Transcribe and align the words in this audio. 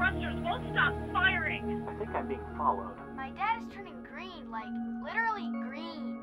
thrusters 0.00 0.40
won't 0.40 0.64
stop 0.72 0.94
firing. 1.12 1.86
I 1.86 1.94
think 1.98 2.10
I'm 2.14 2.26
being 2.26 2.40
followed. 2.56 2.96
My 3.14 3.30
dad 3.32 3.60
is 3.60 3.68
turning 3.74 4.02
green, 4.02 4.50
like 4.50 4.64
literally 5.04 5.50
green. 5.68 6.22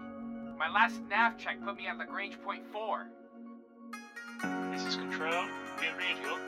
My 0.58 0.68
last 0.74 1.00
nav 1.08 1.38
check 1.38 1.64
put 1.64 1.78
me 1.78 1.86
at 1.86 1.96
Lagrange 2.00 2.42
point 2.42 2.64
4. 2.74 3.08
This 4.72 4.84
is 4.84 4.96
Control. 4.96 5.46
We 5.80 5.88
read 5.96 6.18
you. 6.24 6.40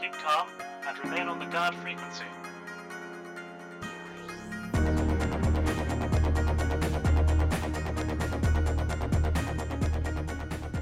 Keep 0.00 0.14
calm 0.14 0.48
and 0.88 0.98
remain 1.04 1.28
on 1.28 1.38
the 1.38 1.46
guard 1.46 1.76
frequency. 1.76 2.24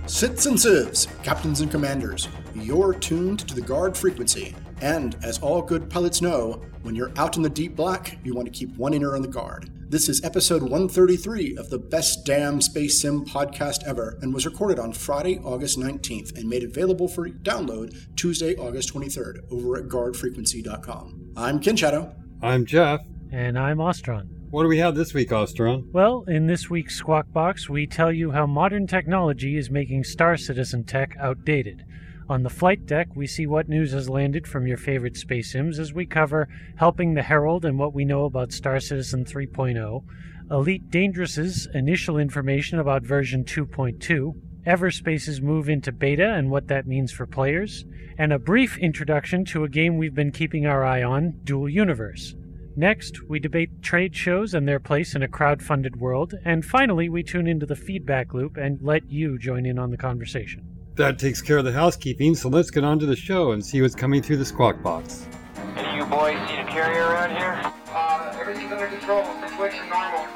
Sits 0.07 0.47
and 0.47 0.59
sieves, 0.59 1.09
captains 1.23 1.61
and 1.61 1.71
commanders, 1.71 2.29
you're 2.55 2.95
tuned 2.95 3.41
to 3.41 3.55
the 3.55 3.61
guard 3.61 3.95
frequency. 3.95 4.55
And 4.83 5.17
as 5.23 5.39
all 5.39 5.63
good 5.63 5.89
pilots 5.89 6.21
know, 6.21 6.61
when 6.83 6.97
you're 6.97 7.13
out 7.17 7.37
in 7.37 7.43
the 7.45 7.49
deep 7.49 7.77
black, 7.77 8.19
you 8.25 8.35
want 8.35 8.47
to 8.47 8.53
keep 8.53 8.77
one 8.77 8.93
inner 8.93 9.15
on 9.15 9.23
the 9.23 9.29
guard. 9.29 9.71
This 9.89 10.09
is 10.09 10.25
episode 10.25 10.61
133 10.63 11.57
of 11.57 11.71
the 11.71 11.79
Best 11.79 12.27
Damn 12.27 12.61
Space 12.61 13.01
Sim 13.01 13.25
podcast 13.25 13.85
ever 13.85 14.19
and 14.23 14.35
was 14.35 14.45
recorded 14.45 14.81
on 14.81 14.93
Friday, 14.93 15.39
August 15.45 15.79
19th 15.79 16.37
and 16.37 16.49
made 16.49 16.65
available 16.65 17.07
for 17.07 17.29
download 17.29 17.95
Tuesday, 18.17 18.57
August 18.57 18.93
23rd 18.93 19.53
over 19.53 19.77
at 19.77 19.85
guardfrequency.com. 19.85 21.33
I'm 21.37 21.61
Ken 21.61 21.77
Shadow. 21.77 22.13
I'm 22.43 22.67
Jeff. 22.67 23.03
And 23.31 23.57
I'm 23.57 23.79
Ostron. 23.79 24.27
What 24.51 24.65
do 24.65 24.69
we 24.69 24.79
have 24.79 24.97
this 24.97 25.15
week, 25.15 25.31
Ostron? 25.31 25.93
Well, 25.93 26.25
in 26.27 26.49
this 26.49 26.69
week's 26.69 26.97
Squawk 26.97 27.33
Box, 27.33 27.71
we 27.71 27.87
tell 27.87 28.13
you 28.13 28.33
how 28.33 28.47
modern 28.47 28.89
technology 28.89 29.57
is 29.57 29.71
making 29.71 30.03
Star 30.05 30.37
Citizen 30.37 30.83
tech 30.85 31.17
outdated. 31.21 31.85
On 32.33 32.45
the 32.45 32.49
flight 32.49 32.87
deck, 32.87 33.09
we 33.15 33.27
see 33.27 33.47
what 33.47 33.69
news 33.69 33.93
has 33.93 34.09
landed 34.09 34.49
from 34.49 34.67
your 34.67 34.79
favorite 34.79 35.19
space 35.19 35.53
sims 35.53 35.79
as 35.79 35.93
we 35.93 36.07
cover 36.07 36.49
Helping 36.77 37.13
the 37.13 37.21
Herald 37.21 37.67
and 37.67 37.79
what 37.79 37.93
we 37.93 38.07
know 38.07 38.25
about 38.25 38.53
Star 38.53 38.81
Citizen 38.81 39.27
3.0, 39.27 40.03
Elite 40.51 40.91
Dangerous's 40.91 41.69
initial 41.75 42.17
information 42.17 42.79
about 42.79 43.03
version 43.03 43.45
2.2, 43.45 44.35
Everspace's 44.67 45.43
move 45.43 45.69
into 45.69 45.93
beta 45.93 46.33
and 46.33 46.51
what 46.51 46.69
that 46.69 46.87
means 46.87 47.13
for 47.13 47.27
players, 47.27 47.85
and 48.17 48.33
a 48.33 48.39
brief 48.39 48.79
introduction 48.79 49.45
to 49.45 49.65
a 49.65 49.69
game 49.69 49.99
we've 49.99 50.15
been 50.15 50.33
keeping 50.33 50.65
our 50.65 50.83
eye 50.83 51.03
on, 51.03 51.39
Dual 51.45 51.69
Universe. 51.69 52.35
Next, 52.75 53.29
we 53.29 53.41
debate 53.41 53.83
trade 53.83 54.17
shows 54.17 54.55
and 54.55 54.67
their 54.67 54.81
place 54.81 55.15
in 55.15 55.23
a 55.23 55.29
crowd-funded 55.29 56.01
world, 56.01 56.33
and 56.47 56.65
finally, 56.65 57.11
we 57.11 57.23
tune 57.23 57.47
into 57.47 57.67
the 57.67 57.77
feedback 57.77 58.33
loop 58.33 58.57
and 58.57 58.81
let 58.81 59.11
you 59.11 59.39
join 59.39 59.67
in 59.67 59.79
on 59.79 59.91
the 59.91 59.99
conversation. 59.99 60.72
That 60.97 61.19
takes 61.19 61.41
care 61.41 61.57
of 61.57 61.65
the 61.65 61.73
housekeeping, 61.73 62.35
so 62.35 62.51
let's 62.51 62.71
get 62.71 62.85
on 62.85 62.99
to 62.99 63.07
the 63.07 63.17
show 63.17 63.53
and 63.53 63.65
see 63.65 63.81
what's 63.81 63.95
coming 63.95 64.21
through 64.21 64.37
the 64.37 64.45
squawk 64.45 64.83
box. 64.83 65.27
Any 65.75 65.89
of 65.89 65.97
you 65.97 66.05
boys 66.05 66.35
need 66.51 66.59
a 66.59 66.67
carrier 66.67 67.07
around 67.07 67.31
here? 67.31 67.59
Uh, 67.89 68.37
everything's 68.39 68.71
under 68.71 68.89
control. 68.89 69.25
Situation 69.49 69.89
normal. 69.89 70.27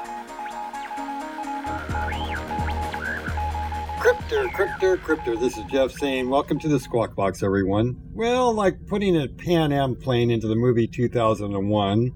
Cryptor, 3.99 4.49
Cryptor, 4.49 4.97
Cryptor. 4.97 5.39
This 5.39 5.59
is 5.59 5.63
Jeff 5.65 5.91
saying, 5.91 6.27
Welcome 6.27 6.57
to 6.61 6.67
the 6.67 6.79
Squawk 6.79 7.13
Box, 7.13 7.43
everyone. 7.43 8.01
Well, 8.13 8.51
like 8.51 8.87
putting 8.87 9.15
a 9.15 9.27
Pan 9.27 9.71
Am 9.71 9.95
plane 9.95 10.31
into 10.31 10.47
the 10.47 10.55
movie 10.55 10.87
2001 10.87 12.11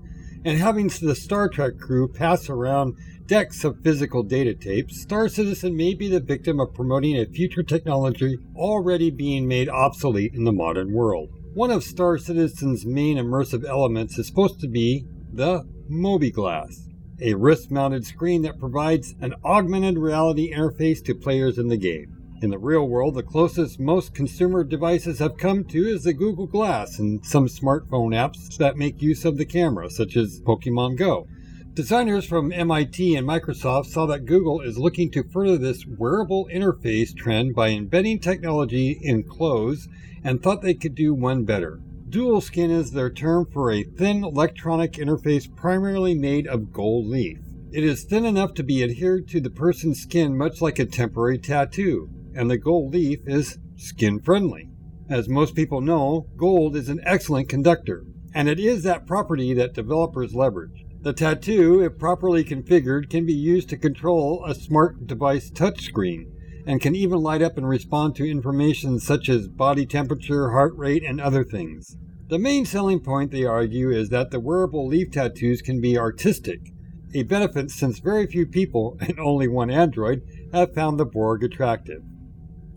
and 0.46 0.58
having 0.58 0.88
the 0.88 1.16
Star 1.16 1.48
Trek 1.48 1.78
crew 1.80 2.08
pass 2.08 2.50
around 2.50 2.96
decks 3.32 3.64
of 3.64 3.82
physical 3.82 4.24
data 4.24 4.54
tapes, 4.54 5.02
Star 5.02 5.30
Citizen 5.30 5.74
may 5.74 5.94
be 5.94 6.10
the 6.10 6.20
victim 6.20 6.60
of 6.60 6.74
promoting 6.74 7.16
a 7.16 7.26
future 7.26 7.64
technology 7.64 8.38
already 8.58 9.10
being 9.10 9.48
made 9.48 9.70
obsolete 9.70 10.34
in 10.34 10.44
the 10.44 10.52
modern 10.52 10.92
world. 10.92 11.30
One 11.54 11.72
of 11.72 11.82
Star 11.82 12.18
Citizen's 12.18 12.86
main 12.86 13.16
immersive 13.16 13.64
elements 13.64 14.18
is 14.18 14.28
supposed 14.28 14.60
to 14.60 14.68
be 14.68 15.06
the 15.32 15.64
mobiGlas, 15.90 16.90
a 17.22 17.36
wrist 17.36 17.72
mounted 17.72 18.06
screen 18.06 18.42
that 18.42 18.60
provides 18.60 19.16
an 19.22 19.34
augmented 19.46 19.98
reality 19.98 20.54
interface 20.54 21.02
to 21.06 21.16
players 21.16 21.58
in 21.58 21.70
the 21.70 21.78
game. 21.78 22.18
In 22.42 22.50
the 22.50 22.60
real 22.60 22.86
world, 22.86 23.16
the 23.16 23.24
closest 23.24 23.80
most 23.80 24.14
consumer 24.14 24.66
devices 24.66 25.20
have 25.20 25.38
come 25.38 25.64
to 25.70 25.88
is 25.88 26.04
the 26.04 26.12
Google 26.12 26.48
Glass 26.48 27.00
and 27.00 27.26
some 27.26 27.48
smartphone 27.48 28.14
apps 28.14 28.58
that 28.58 28.76
make 28.76 29.02
use 29.02 29.24
of 29.24 29.38
the 29.38 29.46
camera, 29.46 29.90
such 29.90 30.18
as 30.18 30.42
Pokemon 30.42 30.98
Go. 30.98 31.28
Designers 31.74 32.26
from 32.26 32.52
MIT 32.52 33.16
and 33.16 33.26
Microsoft 33.26 33.86
saw 33.86 34.06
that 34.08 34.26
Google 34.26 34.60
is 34.60 34.78
looking 34.78 35.10
to 35.12 35.24
further 35.24 35.58
this 35.58 35.86
wearable 35.88 36.50
interface 36.54 37.16
trend 37.16 37.56
by 37.56 37.70
embedding 37.70 38.20
technology 38.20 39.00
in 39.02 39.24
clothes 39.24 39.88
and 40.22 40.44
thought 40.44 40.62
they 40.62 40.74
could 40.74 40.96
do 40.96 41.14
one 41.14 41.46
better. 41.46 41.80
DuoSkin 42.10 42.70
is 42.70 42.92
their 42.92 43.10
term 43.10 43.46
for 43.46 43.72
a 43.72 43.86
thin 43.86 44.22
electronic 44.22 44.94
interface 44.96 45.48
primarily 45.56 46.14
made 46.14 46.46
of 46.46 46.74
gold 46.74 47.08
leaf. 47.08 47.38
It 47.72 47.86
is 47.86 48.04
thin 48.04 48.26
enough 48.26 48.54
to 48.56 48.64
be 48.64 48.84
adhered 48.84 49.30
to 49.30 49.40
the 49.40 49.50
person's 49.50 50.02
skin 50.02 50.38
much 50.38 50.60
like 50.62 50.78
a 50.78 50.86
temporary 50.86 51.38
tattoo, 51.38 52.10
and 52.36 52.52
the 52.52 52.58
gold 52.58 52.92
leaf 52.92 53.22
is 53.26 53.60
skin 53.78 54.20
friendly. 54.20 54.68
As 55.10 55.30
most 55.30 55.56
people 55.56 55.80
know, 55.80 56.28
gold 56.36 56.76
is 56.76 56.90
an 56.90 57.00
excellent 57.06 57.48
conductor, 57.48 58.04
and 58.36 58.50
it 58.50 58.60
is 58.60 58.84
that 58.84 59.08
property 59.08 59.54
that 59.54 59.74
developers 59.74 60.36
leverage. 60.36 60.84
The 61.04 61.14
tattoo, 61.14 61.82
if 61.82 61.98
properly 61.98 62.44
configured, 62.44 63.10
can 63.10 63.26
be 63.26 63.34
used 63.34 63.70
to 63.70 63.78
control 63.78 64.46
a 64.46 64.54
smart 64.54 65.08
device 65.08 65.50
touchscreen 65.50 66.28
and 66.68 66.80
can 66.80 66.96
even 66.96 67.24
light 67.24 67.42
up 67.42 67.58
and 67.58 67.68
respond 67.68 68.16
to 68.16 68.30
information 68.30 69.00
such 69.00 69.28
as 69.28 69.48
body 69.48 69.88
temperature, 69.88 70.52
heart 70.52 70.78
rate, 70.78 71.04
and 71.04 71.20
other 71.20 71.44
things. 71.44 71.98
The 72.28 72.38
main 72.38 72.66
selling 72.68 73.00
point, 73.00 73.32
they 73.32 73.46
argue, 73.46 73.90
is 73.90 74.10
that 74.10 74.30
the 74.30 74.40
wearable 74.40 74.86
leaf 74.86 75.10
tattoos 75.10 75.64
can 75.64 75.82
be 75.82 75.98
artistic, 75.98 76.72
a 77.16 77.24
benefit 77.24 77.72
since 77.72 77.98
very 77.98 78.28
few 78.28 78.46
people, 78.46 78.98
and 79.02 79.20
only 79.20 79.48
one 79.48 79.72
android, 79.72 80.22
have 80.54 80.76
found 80.76 81.00
the 81.00 81.06
Borg 81.06 81.44
attractive. 81.44 82.04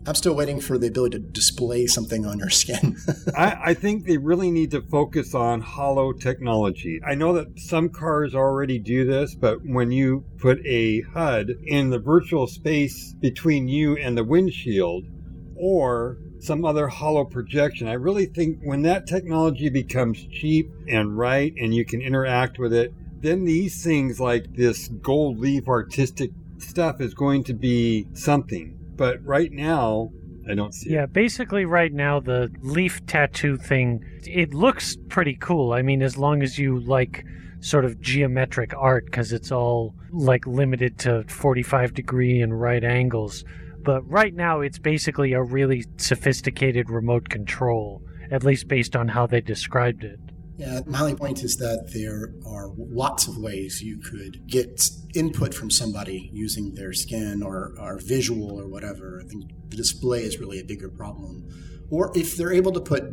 I'm 0.07 0.15
still 0.15 0.35
waiting 0.35 0.59
for 0.59 0.77
the 0.77 0.87
ability 0.87 1.17
to 1.17 1.23
display 1.23 1.87
something 1.87 2.25
on 2.25 2.37
your 2.37 2.51
skin. 2.51 2.95
I, 3.37 3.57
I, 3.65 3.73
think 3.73 4.05
they 4.05 4.17
really 4.17 4.51
need 4.51 4.69
to 4.71 4.81
focus 4.81 5.33
on 5.33 5.61
holo 5.61 6.13
technology. 6.13 7.01
I 7.03 7.15
know 7.15 7.33
that 7.33 7.59
some 7.59 7.89
cars 7.89 8.35
already 8.35 8.77
do 8.77 9.05
this, 9.05 9.33
but 9.33 9.65
when 9.65 9.91
you 9.91 10.23
put 10.37 10.63
a 10.63 11.01
HUD 11.01 11.49
in 11.65 11.89
the 11.89 11.97
virtual 11.97 12.45
space 12.45 13.13
between 13.13 13.67
you 13.67 13.97
and 13.97 14.15
the 14.15 14.23
windshield, 14.23 15.05
or 15.55 16.17
some 16.39 16.65
other 16.65 16.87
holo 16.87 17.25
projection, 17.25 17.87
I 17.87 17.93
really 17.93 18.27
think 18.27 18.59
when 18.61 18.83
that 18.83 19.07
technology 19.07 19.69
becomes 19.69 20.23
cheap 20.27 20.69
and 20.87 21.17
right 21.17 21.53
and 21.59 21.73
you 21.73 21.85
can 21.85 22.01
interact 22.01 22.59
with 22.59 22.73
it, 22.73 22.93
then 23.21 23.45
these 23.45 23.83
things 23.83 24.19
like 24.19 24.53
this 24.55 24.87
gold 24.87 25.39
leaf 25.39 25.67
artistic 25.67 26.31
stuff 26.59 27.01
is 27.01 27.13
going 27.13 27.43
to 27.45 27.53
be 27.53 28.07
something. 28.13 28.77
But 28.95 29.23
right 29.25 29.51
now, 29.51 30.11
I 30.49 30.53
don't 30.53 30.73
see 30.73 30.91
yeah, 30.91 31.03
it. 31.03 31.13
basically, 31.13 31.65
right 31.65 31.91
now, 31.91 32.19
the 32.19 32.51
leaf 32.61 33.05
tattoo 33.05 33.57
thing, 33.57 34.03
it 34.23 34.53
looks 34.53 34.97
pretty 35.09 35.35
cool. 35.35 35.73
I 35.73 35.81
mean, 35.81 36.01
as 36.01 36.17
long 36.17 36.43
as 36.43 36.57
you 36.59 36.79
like 36.79 37.25
sort 37.59 37.85
of 37.85 37.99
geometric 37.99 38.73
art, 38.77 39.05
because 39.05 39.33
it's 39.33 39.51
all 39.51 39.95
like 40.11 40.45
limited 40.45 40.99
to 40.99 41.23
45 41.27 41.93
degree 41.93 42.41
and 42.41 42.59
right 42.59 42.83
angles. 42.83 43.43
But 43.81 44.07
right 44.09 44.33
now, 44.33 44.61
it's 44.61 44.79
basically 44.79 45.33
a 45.33 45.41
really 45.41 45.85
sophisticated 45.97 46.89
remote 46.89 47.29
control, 47.29 48.01
at 48.31 48.43
least 48.43 48.67
based 48.67 48.95
on 48.95 49.07
how 49.07 49.27
they 49.27 49.41
described 49.41 50.03
it. 50.03 50.19
Yeah, 50.57 50.81
my 50.85 51.01
only 51.01 51.15
point 51.15 51.43
is 51.43 51.57
that 51.57 51.91
there 51.93 52.33
are 52.49 52.69
lots 52.77 53.27
of 53.27 53.37
ways 53.37 53.81
you 53.81 53.97
could 53.97 54.47
get 54.47 54.89
input 55.13 55.53
from 55.53 55.69
somebody 55.69 56.29
using 56.31 56.75
their 56.75 56.93
skin 56.93 57.43
or, 57.43 57.73
or 57.77 57.99
visual 57.99 58.59
or 58.59 58.67
whatever. 58.67 59.21
I 59.23 59.27
think 59.27 59.51
the 59.69 59.75
display 59.75 60.23
is 60.23 60.39
really 60.39 60.59
a 60.59 60.63
bigger 60.63 60.89
problem. 60.89 61.45
Or 61.89 62.11
if 62.15 62.37
they're 62.37 62.53
able 62.53 62.71
to 62.71 62.79
put 62.79 63.03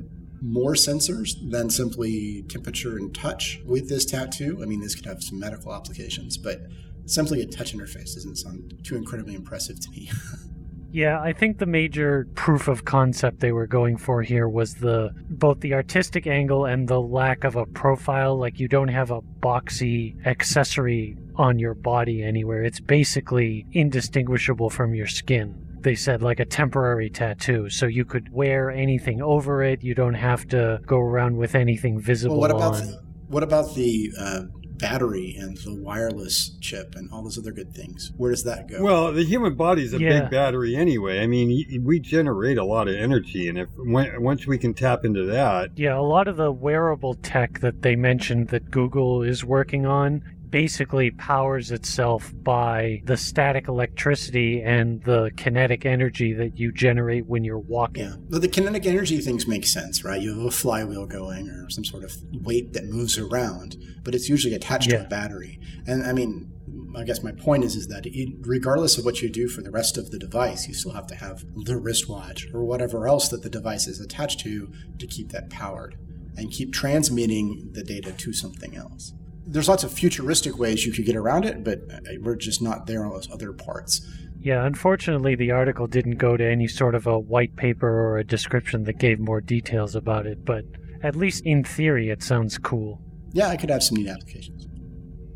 more 0.41 0.75
sensors 0.75 1.35
than 1.51 1.71
simply 1.71 2.45
temperature 2.49 2.97
and 2.97 3.15
touch 3.15 3.61
with 3.65 3.89
this 3.89 4.05
tattoo, 4.05 4.61
I 4.63 4.67
mean, 4.67 4.81
this 4.81 4.95
could 4.95 5.07
have 5.07 5.23
some 5.23 5.41
medical 5.41 5.75
applications, 5.75 6.37
but 6.37 6.61
simply 7.07 7.43
a 7.43 7.47
touch 7.47 7.75
interface 7.75 8.15
doesn't 8.15 8.37
sound 8.37 8.75
too 8.85 8.97
incredibly 8.97 9.35
impressive 9.35 9.81
to 9.81 9.91
me. 9.91 10.11
Yeah, 10.93 11.21
I 11.23 11.33
think 11.33 11.59
the 11.59 11.67
major 11.67 12.29
proof 12.35 12.69
of 12.69 12.85
concept 12.85 13.41
they 13.41 13.51
were 13.51 13.67
going 13.67 13.97
for 13.97 14.21
here 14.21 14.47
was 14.47 14.75
the 14.75 15.11
both 15.31 15.61
the 15.61 15.73
artistic 15.73 16.27
angle 16.27 16.67
and 16.67 16.87
the 16.87 17.01
lack 17.01 17.45
of 17.45 17.57
a 17.57 17.65
profile. 17.65 18.39
Like 18.39 18.61
you 18.61 18.69
don't 18.69 18.89
have 18.89 19.11
a 19.11 19.23
boxy 19.23 20.15
accessory 20.27 21.17
on 21.37 21.59
your 21.59 21.73
body 21.73 22.23
anywhere. 22.23 22.63
It's 22.63 22.79
basically 22.79 23.65
indistinguishable 23.73 24.69
from 24.69 24.95
your 24.95 25.07
skin. 25.07 25.57
They 25.81 25.95
said 25.95 26.23
like 26.23 26.41
a 26.41 26.45
temporary 26.45 27.09
tattoo, 27.09 27.71
so 27.71 27.87
you 27.87 28.05
could 28.05 28.31
wear 28.31 28.71
anything 28.71 29.23
over 29.23 29.63
it. 29.63 29.83
You 29.83 29.95
don't 29.95 30.15
have 30.15 30.47
to 30.49 30.79
go 30.87 30.99
around 30.99 31.39
with 31.39 31.55
anything 31.55 31.99
visible 31.99 32.39
well, 32.39 32.51
what 32.51 32.51
about 32.51 32.75
on. 32.75 32.87
The, 32.87 33.03
what 33.29 33.43
about 33.43 33.75
the 33.75 34.13
uh, 34.19 34.43
battery 34.79 35.37
and 35.39 35.57
the 35.59 35.75
wireless 35.75 36.57
chip 36.61 36.95
and 36.97 37.11
all 37.13 37.23
those 37.23 37.39
other 37.39 37.53
good 37.53 37.73
things. 37.75 38.13
Where 38.17 38.31
does 38.31 38.45
that 38.45 38.69
go? 38.69 38.83
Well, 38.83 39.13
the 39.13 39.25
human 39.25 39.55
body's 39.55 39.93
a 39.95 39.99
Yeah. 40.01 40.21
big 40.23 40.31
battery 40.31 40.75
anyway. 40.77 41.21
I 41.21 41.27
mean, 41.27 41.83
we 41.85 42.01
generate 42.01 42.59
a 42.59 42.65
lot 42.65 42.89
of 42.89 42.95
energy, 42.97 43.49
and 43.49 43.59
if 43.59 43.69
once 43.79 44.47
we 44.47 44.59
can 44.59 44.75
tap 44.75 45.05
into 45.05 45.25
that, 45.27 45.71
Yeah, 45.77 45.99
a 45.99 46.01
lot 46.03 46.29
of 46.29 46.37
the 46.37 46.51
wearable 46.53 47.15
tech 47.15 47.61
that 47.61 47.83
they 47.83 47.97
mentioned 47.97 48.49
that 48.49 48.71
Google 48.71 49.23
is 49.23 49.45
working 49.45 49.87
on 49.87 50.23
basically 50.53 51.11
powers 51.11 51.73
itself 51.73 52.33
by 52.43 53.03
the 53.07 53.17
static 53.17 53.67
electricity 53.67 54.63
and 54.63 55.03
the 55.03 55.31
kinetic 55.37 55.85
energy 55.85 56.33
that 56.35 56.57
you 56.57 56.71
generate 56.71 57.27
when 57.27 57.43
you're 57.43 57.59
walking. 57.59 58.05
Yeah, 58.05 58.15
but 58.29 58.43
the 58.43 58.49
kinetic 58.49 58.87
energy 58.87 59.21
things 59.21 59.49
make 59.49 59.67
sense, 59.67 60.05
right? 60.05 60.21
You 60.21 60.37
have 60.37 60.47
a 60.47 60.51
flywheel 60.53 61.07
going 61.07 61.49
or 61.49 61.71
some 61.71 61.85
sort 61.85 62.05
of 62.05 62.15
weight 62.45 62.75
that 62.75 62.85
moves 62.85 63.19
around, 63.19 63.77
but 64.05 64.15
it's 64.15 64.29
usually 64.29 64.55
attached 64.55 64.91
to 64.91 65.01
a 65.01 65.09
battery. 65.09 65.59
And 65.87 66.05
I 66.05 66.13
mean, 66.13 66.53
I 66.95 67.05
guess 67.05 67.23
my 67.23 67.33
point 67.33 67.65
is 67.65 67.75
is 67.75 67.89
that 67.89 68.05
it, 68.05 68.35
regardless 68.43 68.99
of 68.99 69.07
what 69.07 69.23
you 69.23 69.31
do 69.31 69.49
for 69.49 69.63
the 69.63 69.71
rest 69.71 69.97
of 69.97 70.11
the 70.11 70.19
device, 70.19 70.69
you 70.69 70.75
still 70.75 70.93
have 70.93 71.07
to 71.09 71.15
have 71.15 71.45
the 71.65 71.79
wristwatch 71.79 72.47
or 72.53 72.63
whatever 72.63 73.09
else 73.09 73.29
that 73.31 73.43
the 73.43 73.51
device 73.51 73.87
is 73.87 74.01
attached 74.01 74.41
to 74.41 74.71
to 74.99 75.07
keep 75.07 75.33
that 75.33 75.49
powered 75.49 75.97
and 76.37 76.51
keep 76.51 76.73
transmitting 76.73 77.71
the 77.73 77.83
data 77.83 78.13
to 78.13 78.33
something 78.33 78.77
else. 78.77 79.15
There's 79.53 79.69
lots 79.69 79.85
of 79.85 79.93
futuristic 79.93 80.59
ways 80.59 80.87
you 80.87 80.93
could 80.93 81.05
get 81.05 81.15
around 81.15 81.45
it, 81.45 81.63
but 81.63 81.81
uh, 81.93 81.99
we're 82.21 82.37
just 82.37 82.63
not 82.63 82.87
there 82.87 83.05
on 83.05 83.13
those 83.13 83.31
other 83.31 83.53
parts. 83.53 84.01
Yeah, 84.41 84.65
unfortunately, 84.65 85.35
the 85.35 85.51
article 85.51 85.87
didn't 85.87 86.17
go 86.17 86.37
to 86.39 86.45
any 86.45 86.67
sort 86.67 86.95
of 86.95 87.07
a 87.07 87.19
white 87.19 87.55
paper 87.55 87.87
or 87.87 88.17
a 88.17 88.25
description 88.25 88.85
that 88.85 88.99
gave 88.99 89.21
more 89.21 89.43
details 89.43 89.95
about 89.95 90.27
it, 90.27 90.45
but 90.45 90.65
at 91.03 91.15
least 91.15 91.45
in 91.45 91.65
theory, 91.65 92.09
it 92.09 92.23
sounds 92.23 92.57
cool. 92.57 93.01
Yeah, 93.33 93.49
I 93.49 93.57
could 93.57 93.69
have 93.71 93.83
some 93.83 93.99
neat 93.99 94.09
applications. 94.09 94.69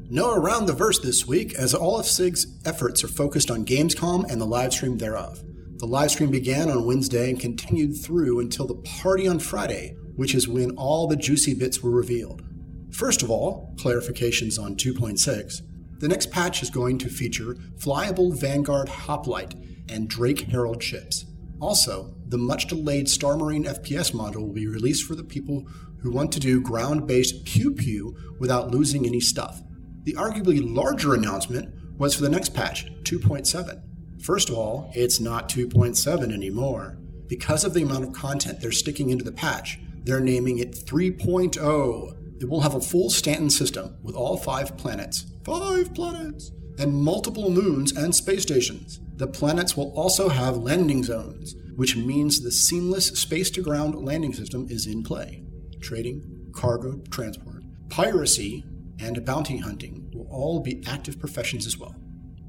No 0.10 0.34
Around 0.34 0.68
the 0.68 0.74
Verse 0.74 1.00
this 1.00 1.28
week, 1.28 1.54
as 1.56 1.74
all 1.74 2.00
of 2.00 2.06
CIG's 2.06 2.62
efforts 2.66 3.04
are 3.04 3.10
focused 3.10 3.52
on 3.52 3.66
Gamescom 3.66 4.30
and 4.32 4.40
the 4.40 4.46
live 4.46 4.72
stream 4.72 4.98
thereof. 4.98 5.44
The 5.80 5.86
live 5.86 6.12
stream 6.12 6.32
began 6.32 6.70
on 6.70 6.86
Wednesday 6.86 7.30
and 7.30 7.40
continued 7.40 7.98
through 7.98 8.40
until 8.40 8.66
the 8.66 8.76
party 8.76 9.28
on 9.28 9.40
Friday, 9.40 9.98
which 10.16 10.34
is 10.34 10.48
when 10.48 10.72
all 10.78 11.08
the 11.08 11.18
juicy 11.18 11.54
bits 11.54 11.84
were 11.84 11.92
revealed. 11.92 12.42
First 12.92 13.22
of 13.22 13.30
all, 13.30 13.76
clarifications 13.76 14.58
on 14.62 14.76
2.6. 14.78 16.00
The 16.00 16.08
next 16.08 16.32
patch 16.32 16.64
is 16.64 16.70
going 16.70 17.00
to 17.00 17.10
feature 17.10 17.56
flyable 17.78 18.40
Vanguard 18.40 18.88
Hoplite 18.88 19.56
and 19.90 20.08
Drake 20.08 20.42
Herald 20.42 20.80
chips. 20.80 21.26
Also, 21.60 22.16
the 22.34 22.38
much 22.40 22.66
delayed 22.66 23.08
Star 23.08 23.38
Marine 23.38 23.66
FPS 23.66 24.12
module 24.12 24.42
will 24.42 24.54
be 24.54 24.66
released 24.66 25.06
for 25.06 25.14
the 25.14 25.24
people 25.24 25.68
who 26.00 26.10
want 26.10 26.32
to 26.32 26.40
do 26.40 26.60
ground 26.60 27.06
based 27.06 27.46
pew 27.46 27.72
pew 27.72 28.18
without 28.40 28.72
losing 28.72 29.06
any 29.06 29.20
stuff. 29.20 29.62
The 30.02 30.14
arguably 30.14 30.60
larger 30.60 31.14
announcement 31.14 31.72
was 32.00 32.16
for 32.16 32.24
the 32.24 32.32
next 32.32 32.56
patch, 32.56 32.88
2.7. 33.04 33.84
First 34.20 34.50
of 34.50 34.58
all, 34.58 34.90
it's 34.96 35.20
not 35.20 35.48
2.7 35.48 36.34
anymore. 36.34 36.98
Because 37.28 37.64
of 37.64 37.76
the 37.76 37.84
amount 37.84 38.06
of 38.06 38.14
content 38.14 38.60
they're 38.60 38.72
sticking 38.72 39.12
into 39.12 39.24
the 39.24 39.32
patch, 39.32 39.80
they're 40.04 40.20
naming 40.20 40.58
it 40.58 40.72
3.0. 40.72 42.42
It 42.42 42.50
will 42.50 42.62
have 42.62 42.74
a 42.74 42.82
full 42.82 43.12
Stanton 43.12 43.52
system 43.52 43.96
with 44.02 44.16
all 44.16 44.38
five 44.38 44.76
planets. 44.76 45.28
Five 45.46 45.94
planets! 45.94 46.52
And 46.80 46.96
multiple 46.96 47.52
moons 47.52 47.92
and 47.92 48.16
space 48.16 48.42
stations. 48.42 49.02
The 49.18 49.28
planets 49.28 49.78
will 49.78 49.94
also 49.96 50.30
have 50.30 50.58
landing 50.58 51.04
zones, 51.04 51.54
which 51.76 51.96
means 51.96 52.42
the 52.42 52.52
seamless 52.52 53.08
space 53.08 53.50
to 53.52 53.62
ground 53.62 53.96
landing 53.96 54.34
system 54.34 54.68
is 54.70 54.88
in 54.88 55.04
play. 55.04 55.44
Trading, 55.82 56.50
cargo 56.54 57.02
transport, 57.10 57.64
piracy, 57.90 58.64
and 59.00 59.26
bounty 59.26 59.58
hunting 59.58 60.10
will 60.14 60.28
all 60.30 60.60
be 60.60 60.84
active 60.88 61.20
professions 61.20 61.66
as 61.66 61.78
well. 61.78 61.96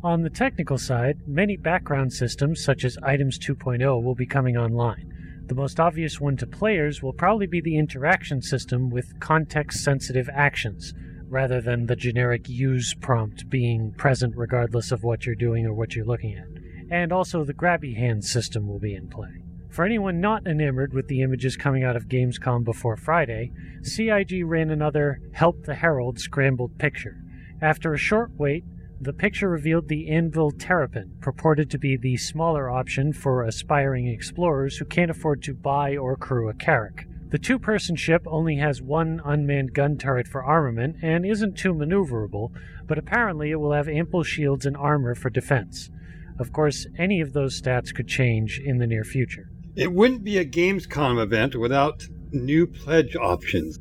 On 0.03 0.23
the 0.23 0.31
technical 0.31 0.77
side, 0.77 1.19
many 1.27 1.57
background 1.57 2.13
systems, 2.13 2.63
such 2.63 2.85
as 2.85 2.99
Items 3.03 3.39
2.0, 3.39 4.03
will 4.03 4.15
be 4.15 4.27
coming 4.27 4.57
online. 4.57 5.11
The 5.47 5.55
most 5.55 5.81
obvious 5.81 6.21
one 6.21 6.37
to 6.39 6.47
players 6.47 7.03
will 7.03 7.13
probably 7.13 7.47
be 7.47 7.61
the 7.61 7.79
interaction 7.79 8.43
system 8.43 8.91
with 8.91 9.19
context 9.21 9.83
sensitive 9.83 10.29
actions, 10.33 10.93
rather 11.29 11.61
than 11.61 11.87
the 11.87 11.97
generic 11.97 12.49
use 12.49 12.95
prompt 12.95 13.49
being 13.49 13.93
present 13.93 14.35
regardless 14.37 14.93
of 14.93 15.03
what 15.03 15.27
you're 15.27 15.35
doing 15.35 15.67
or 15.67 15.73
what 15.73 15.95
you're 15.95 16.05
looking 16.05 16.35
at. 16.35 16.54
And 16.95 17.13
also, 17.13 17.43
the 17.43 17.53
grabby 17.53 17.97
hand 17.97 18.25
system 18.25 18.69
will 18.69 18.79
be 18.79 18.95
in 18.95 19.09
play. 19.09 19.43
For 19.69 19.85
anyone 19.85 20.21
not 20.21 20.47
enamored 20.47 20.95
with 20.95 21.09
the 21.09 21.23
images 21.23 21.57
coming 21.57 21.83
out 21.83 21.97
of 21.97 22.07
Gamescom 22.07 22.63
before 22.63 22.97
Friday, 22.97 23.51
CIG 23.83 24.45
ran 24.45 24.71
another 24.71 25.19
Help 25.33 25.65
the 25.65 25.75
Herald 25.75 26.21
scrambled 26.21 26.79
picture. 26.79 27.17
After 27.61 27.93
a 27.93 27.99
short 27.99 28.31
wait, 28.39 28.63
the 29.01 29.13
picture 29.13 29.49
revealed 29.49 29.89
the 29.89 30.09
Anvil 30.09 30.53
Terrapin, 30.53 31.17
purported 31.21 31.69
to 31.73 31.79
be 31.79 31.97
the 31.97 32.17
smaller 32.17 32.71
option 32.71 33.13
for 33.13 33.43
aspiring 33.43 34.07
explorers 34.07 34.77
who 34.77 34.85
can't 34.85 35.11
afford 35.11 35.43
to 35.43 35.53
buy 35.53 35.97
or 35.97 36.17
crew 36.17 36.49
a 36.49 36.55
Carrack. 36.55 37.09
The 37.31 37.39
two 37.41 37.59
person 37.59 37.97
ship 37.97 38.23
only 38.25 38.59
has 38.59 38.81
one 38.81 39.21
unmanned 39.25 39.75
gun 39.75 39.99
turret 39.99 40.29
for 40.29 40.45
armament 40.45 40.99
and 41.03 41.27
isn't 41.27 41.59
too 41.59 41.75
maneuverable, 41.75 42.53
but 42.87 42.99
apparently 42.99 43.51
it 43.51 43.57
will 43.57 43.73
have 43.73 43.89
ample 43.89 44.23
shields 44.23 44.65
and 44.65 44.77
armor 44.77 45.17
for 45.17 45.29
defense. 45.29 45.91
Of 46.39 46.53
course, 46.53 46.87
any 46.99 47.21
of 47.21 47.33
those 47.33 47.61
stats 47.61 47.95
could 47.95 48.09
change 48.09 48.61
in 48.65 48.79
the 48.79 48.87
near 48.87 49.05
future. 49.05 49.49
It 49.77 49.93
wouldn't 49.93 50.25
be 50.25 50.39
a 50.39 50.45
Gamescom 50.45 51.23
event 51.23 51.55
without 51.55 52.07
new 52.33 52.67
pledge 52.67 53.17
options. 53.17 53.79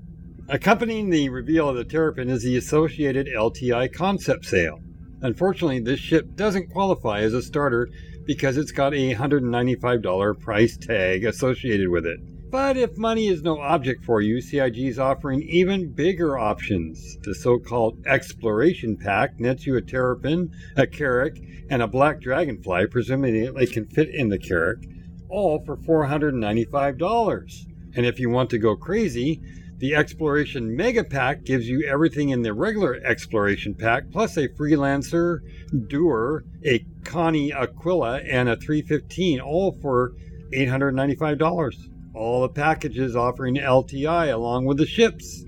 Accompanying 0.50 1.10
the 1.10 1.30
reveal 1.30 1.70
of 1.70 1.78
the 1.78 1.84
Terrapin 1.86 2.30
is 2.30 2.44
the 2.44 2.58
associated 2.58 3.28
LTI 3.28 3.92
concept 3.94 4.46
sale. 4.46 4.80
Unfortunately, 5.22 5.80
this 5.80 6.00
ship 6.00 6.36
doesn't 6.36 6.70
qualify 6.70 7.22
as 7.22 7.34
a 7.34 7.42
starter 7.42 7.90
because 8.26 8.58
it's 8.58 8.72
got 8.72 8.94
a 8.94 9.16
$195 9.16 10.40
price 10.40 10.78
tag 10.78 11.26
associated 11.26 11.90
with 11.90 12.06
it. 12.06 12.20
But 12.54 12.78
if 12.78 13.00
money 13.00 13.30
is 13.30 13.42
no 13.42 13.60
object 13.60 14.06
for 14.06 14.22
you, 14.22 14.40
CIG 14.40 14.78
is 14.78 15.00
offering 15.00 15.42
even 15.42 15.92
bigger 15.92 16.38
options. 16.38 17.18
The 17.24 17.34
so 17.34 17.58
called 17.58 18.06
Exploration 18.06 18.96
Pack 18.96 19.40
nets 19.40 19.66
you 19.66 19.76
a 19.76 19.82
Terrapin, 19.82 20.52
a 20.78 20.86
Carrack, 20.86 21.40
and 21.72 21.82
a 21.82 21.88
Black 21.88 22.22
Dragonfly, 22.22 22.92
presuming 22.92 23.36
it 23.36 23.72
can 23.72 23.88
fit 23.88 24.10
in 24.10 24.30
the 24.30 24.38
Carrack, 24.38 24.86
all 25.30 25.66
for 25.66 25.78
$495. 25.78 27.66
And 27.96 28.06
if 28.06 28.20
you 28.20 28.30
want 28.30 28.52
to 28.52 28.60
go 28.60 28.76
crazy, 28.76 29.42
the 29.80 29.96
Exploration 29.96 30.76
Mega 30.76 31.04
Pack 31.04 31.46
gives 31.46 31.68
you 31.68 31.84
everything 31.88 32.30
in 32.30 32.44
the 32.44 32.54
regular 32.54 33.02
Exploration 33.04 33.74
Pack, 33.74 34.12
plus 34.12 34.38
a 34.38 34.48
Freelancer, 34.50 35.40
DUR, 35.88 36.44
a 36.64 36.86
Connie 37.04 37.52
Aquila, 37.52 38.20
and 38.20 38.48
a 38.48 38.56
315, 38.58 39.40
all 39.40 39.72
for 39.82 40.12
$895. 40.52 41.93
All 42.14 42.42
the 42.42 42.50
packages 42.50 43.16
offering 43.16 43.56
LTI 43.56 44.34
along 44.34 44.66
with 44.66 44.78
the 44.78 44.86
ships. 44.86 45.44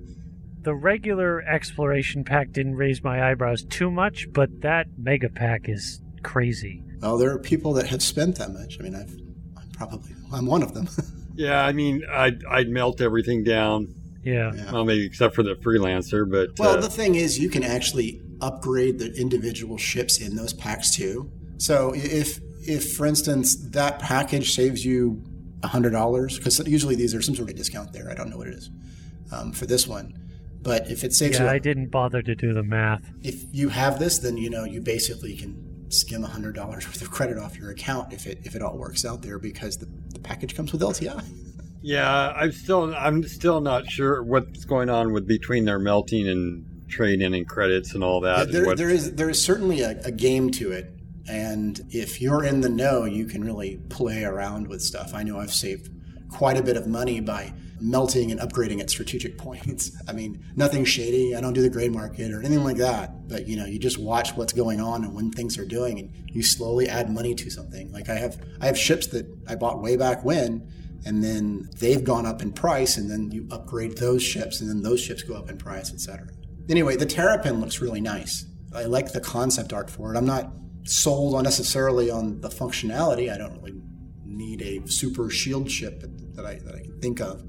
The 0.62 0.74
regular 0.74 1.42
exploration 1.42 2.24
pack 2.24 2.52
didn't 2.52 2.76
raise 2.76 3.04
my 3.04 3.30
eyebrows 3.30 3.64
too 3.64 3.92
much, 3.92 4.28
but 4.34 4.62
that 4.62 4.88
mega 4.98 5.30
pack 5.30 5.70
is 5.70 6.02
crazy. 6.24 6.84
Well, 7.02 7.18
there 7.18 7.32
are 7.32 7.38
people 7.38 7.74
that 7.74 7.88
have 7.88 8.02
spent 8.02 8.38
that 8.38 8.52
much. 8.52 8.78
I 8.80 8.84
mean, 8.84 8.96
I've 8.96 9.16
I'm 9.56 9.70
probably 9.72 10.16
I'm 10.34 10.48
one 10.48 10.64
of 10.64 10.74
them. 10.74 10.90
Yeah, 11.38 11.66
I 11.66 11.74
mean, 11.74 12.02
I'd, 12.10 12.46
I'd 12.46 12.70
melt 12.70 13.02
everything 13.02 13.44
down. 13.44 13.94
Yeah. 14.24 14.54
Yeah. 14.56 14.72
Well, 14.72 14.86
maybe 14.86 15.06
except 15.06 15.36
for 15.36 15.44
the 15.44 15.56
Freelancer, 15.56 16.30
but. 16.30 16.58
Well, 16.58 16.78
uh, 16.78 16.82
the 16.82 16.90
thing 16.90 17.16
is, 17.16 17.38
you 17.38 17.50
can 17.50 17.62
actually 17.62 18.22
upgrade 18.42 19.00
the 19.00 19.14
individual 19.14 19.78
ships 19.78 20.20
in 20.20 20.36
those 20.36 20.54
packs 20.54 20.96
too. 20.96 21.30
So 21.58 21.94
if 21.96 22.40
if 22.68 22.94
for 22.94 23.06
instance 23.06 23.56
that 23.72 24.00
package 24.00 24.54
saves 24.54 24.84
you 24.84 25.24
hundred 25.68 25.92
dollars, 25.92 26.38
because 26.38 26.60
usually 26.68 26.96
these 26.96 27.14
are 27.16 27.22
some 27.22 27.36
sort 27.36 27.50
of 27.50 27.56
discount 27.56 27.94
there. 27.94 28.10
I 28.10 28.14
don't 28.16 28.30
know 28.30 28.38
what 28.38 28.48
it 28.48 28.54
is. 28.56 28.70
um, 29.32 29.52
for 29.52 29.66
this 29.66 29.88
one. 29.88 30.14
But 30.62 30.90
if 30.90 31.04
it 31.04 31.14
saves 31.14 31.38
Yeah, 31.38 31.46
you, 31.46 31.50
I 31.52 31.60
didn't 31.60 31.90
bother 31.90 32.22
to 32.24 32.34
do 32.36 32.54
the 32.54 32.64
math. 32.64 33.04
if 33.24 33.44
you 33.52 33.70
have 33.70 34.00
this, 34.00 34.18
then 34.20 34.38
you 34.38 34.50
know 34.50 34.64
you 34.66 34.82
basically 34.82 35.36
can 35.36 35.90
skim 35.92 36.24
hundred 36.24 36.56
dollars 36.56 36.88
worth 36.88 37.02
of 37.02 37.12
credit 37.12 37.38
off 37.38 37.56
your 37.58 37.70
account 37.70 38.12
if 38.14 38.26
it 38.26 38.40
if 38.44 38.56
it 38.56 38.62
all 38.64 38.76
works 38.78 39.06
out 39.06 39.22
there 39.22 39.38
because 39.40 39.78
the, 39.78 39.86
the 40.14 40.20
package 40.20 40.56
comes 40.56 40.72
with 40.72 40.82
LTI. 40.82 41.24
Yeah, 41.82 42.34
I'm 42.36 42.52
still 42.52 42.94
I'm 42.96 43.22
still 43.28 43.62
not 43.62 43.86
sure 43.90 44.24
what's 44.24 44.66
going 44.66 44.90
on 44.90 45.14
with 45.14 45.28
between 45.28 45.66
their 45.66 45.78
melting 45.80 46.28
and 46.28 46.66
trade-in 46.90 47.34
and 47.36 47.48
credits 47.48 47.94
and 47.94 48.04
all 48.04 48.22
that. 48.22 48.44
and 48.46 48.54
there, 48.54 48.66
what- 48.66 48.78
there 48.78 48.90
is 48.90 49.14
there 49.14 49.30
is 49.30 49.40
certainly 49.42 49.82
a, 49.82 50.00
a 50.04 50.12
game 50.12 50.50
to 50.52 50.72
it, 50.72 50.92
and 51.28 51.82
if 51.90 52.22
you're 52.22 52.44
in 52.44 52.62
the 52.62 52.70
know, 52.70 53.06
you 53.06 53.26
can 53.26 53.44
really 53.44 53.78
play 53.90 54.24
around 54.24 54.68
with 54.68 54.82
stuff. 54.82 55.14
I 55.14 55.24
know 55.24 55.40
I've 55.40 55.54
saved 55.54 55.90
quite 56.30 56.58
a 56.58 56.64
bit 56.64 56.78
of 56.78 56.88
money 56.88 57.20
by 57.20 57.54
melting 57.80 58.32
and 58.32 58.40
upgrading 58.40 58.80
at 58.80 58.90
strategic 58.90 59.38
points. 59.46 59.92
I 60.08 60.14
mean, 60.14 60.44
nothing 60.56 60.86
shady. 60.86 61.36
I 61.36 61.42
don't 61.42 61.54
do 61.54 61.62
the 61.62 61.70
gray 61.70 61.90
market 61.90 62.32
or 62.32 62.40
anything 62.40 62.64
like 62.64 62.78
that. 62.78 63.28
But 63.28 63.48
you 63.48 63.56
know, 63.56 63.66
you 63.66 63.80
just 63.80 63.98
watch 63.98 64.36
what's 64.36 64.54
going 64.54 64.80
on 64.80 65.04
and 65.04 65.14
when 65.14 65.32
things 65.32 65.58
are 65.58 65.66
doing, 65.66 66.00
and 66.00 66.12
you 66.28 66.44
slowly 66.44 66.88
add 66.88 67.10
money 67.10 67.34
to 67.36 67.50
something. 67.50 67.92
Like 67.92 68.10
I 68.10 68.16
have 68.16 68.42
I 68.62 68.68
have 68.68 68.78
ships 68.78 69.08
that 69.08 69.26
I 69.48 69.56
bought 69.56 69.82
way 69.82 69.98
back 69.98 70.24
when. 70.24 70.72
And 71.08 71.24
then 71.24 71.70
they've 71.78 72.04
gone 72.04 72.26
up 72.26 72.42
in 72.42 72.52
price, 72.52 72.98
and 72.98 73.12
then 73.12 73.30
you 73.30 73.48
upgrade 73.52 74.00
those 74.00 74.24
ships, 74.24 74.60
and 74.60 74.68
then 74.68 74.82
those 74.82 75.00
ships 75.00 75.22
go 75.22 75.36
up 75.36 75.52
in 75.52 75.58
price, 75.58 75.94
etc. 75.94 76.28
Anyway, 76.68 76.96
the 76.96 77.06
Terrapin 77.06 77.60
looks 77.60 77.80
really 77.80 78.02
nice. 78.02 78.44
I 78.74 78.86
like 78.86 79.12
the 79.12 79.22
concept 79.22 79.72
art 79.72 79.88
for 79.88 80.12
it. 80.12 80.18
I'm 80.18 80.26
not 80.26 80.52
sold 80.86 81.36
on 81.36 81.44
necessarily 81.44 82.10
on 82.10 82.42
the 82.42 82.50
functionality. 82.50 83.32
I 83.32 83.38
don't 83.38 83.56
really 83.62 83.82
need 84.26 84.62
a 84.62 84.88
super 84.90 85.30
shield 85.30 85.70
ship 85.70 86.04
that 86.36 86.46
I, 86.46 86.56
that 86.56 86.76
I 86.76 86.82
can 86.82 87.00
think 87.00 87.20
of, 87.20 87.44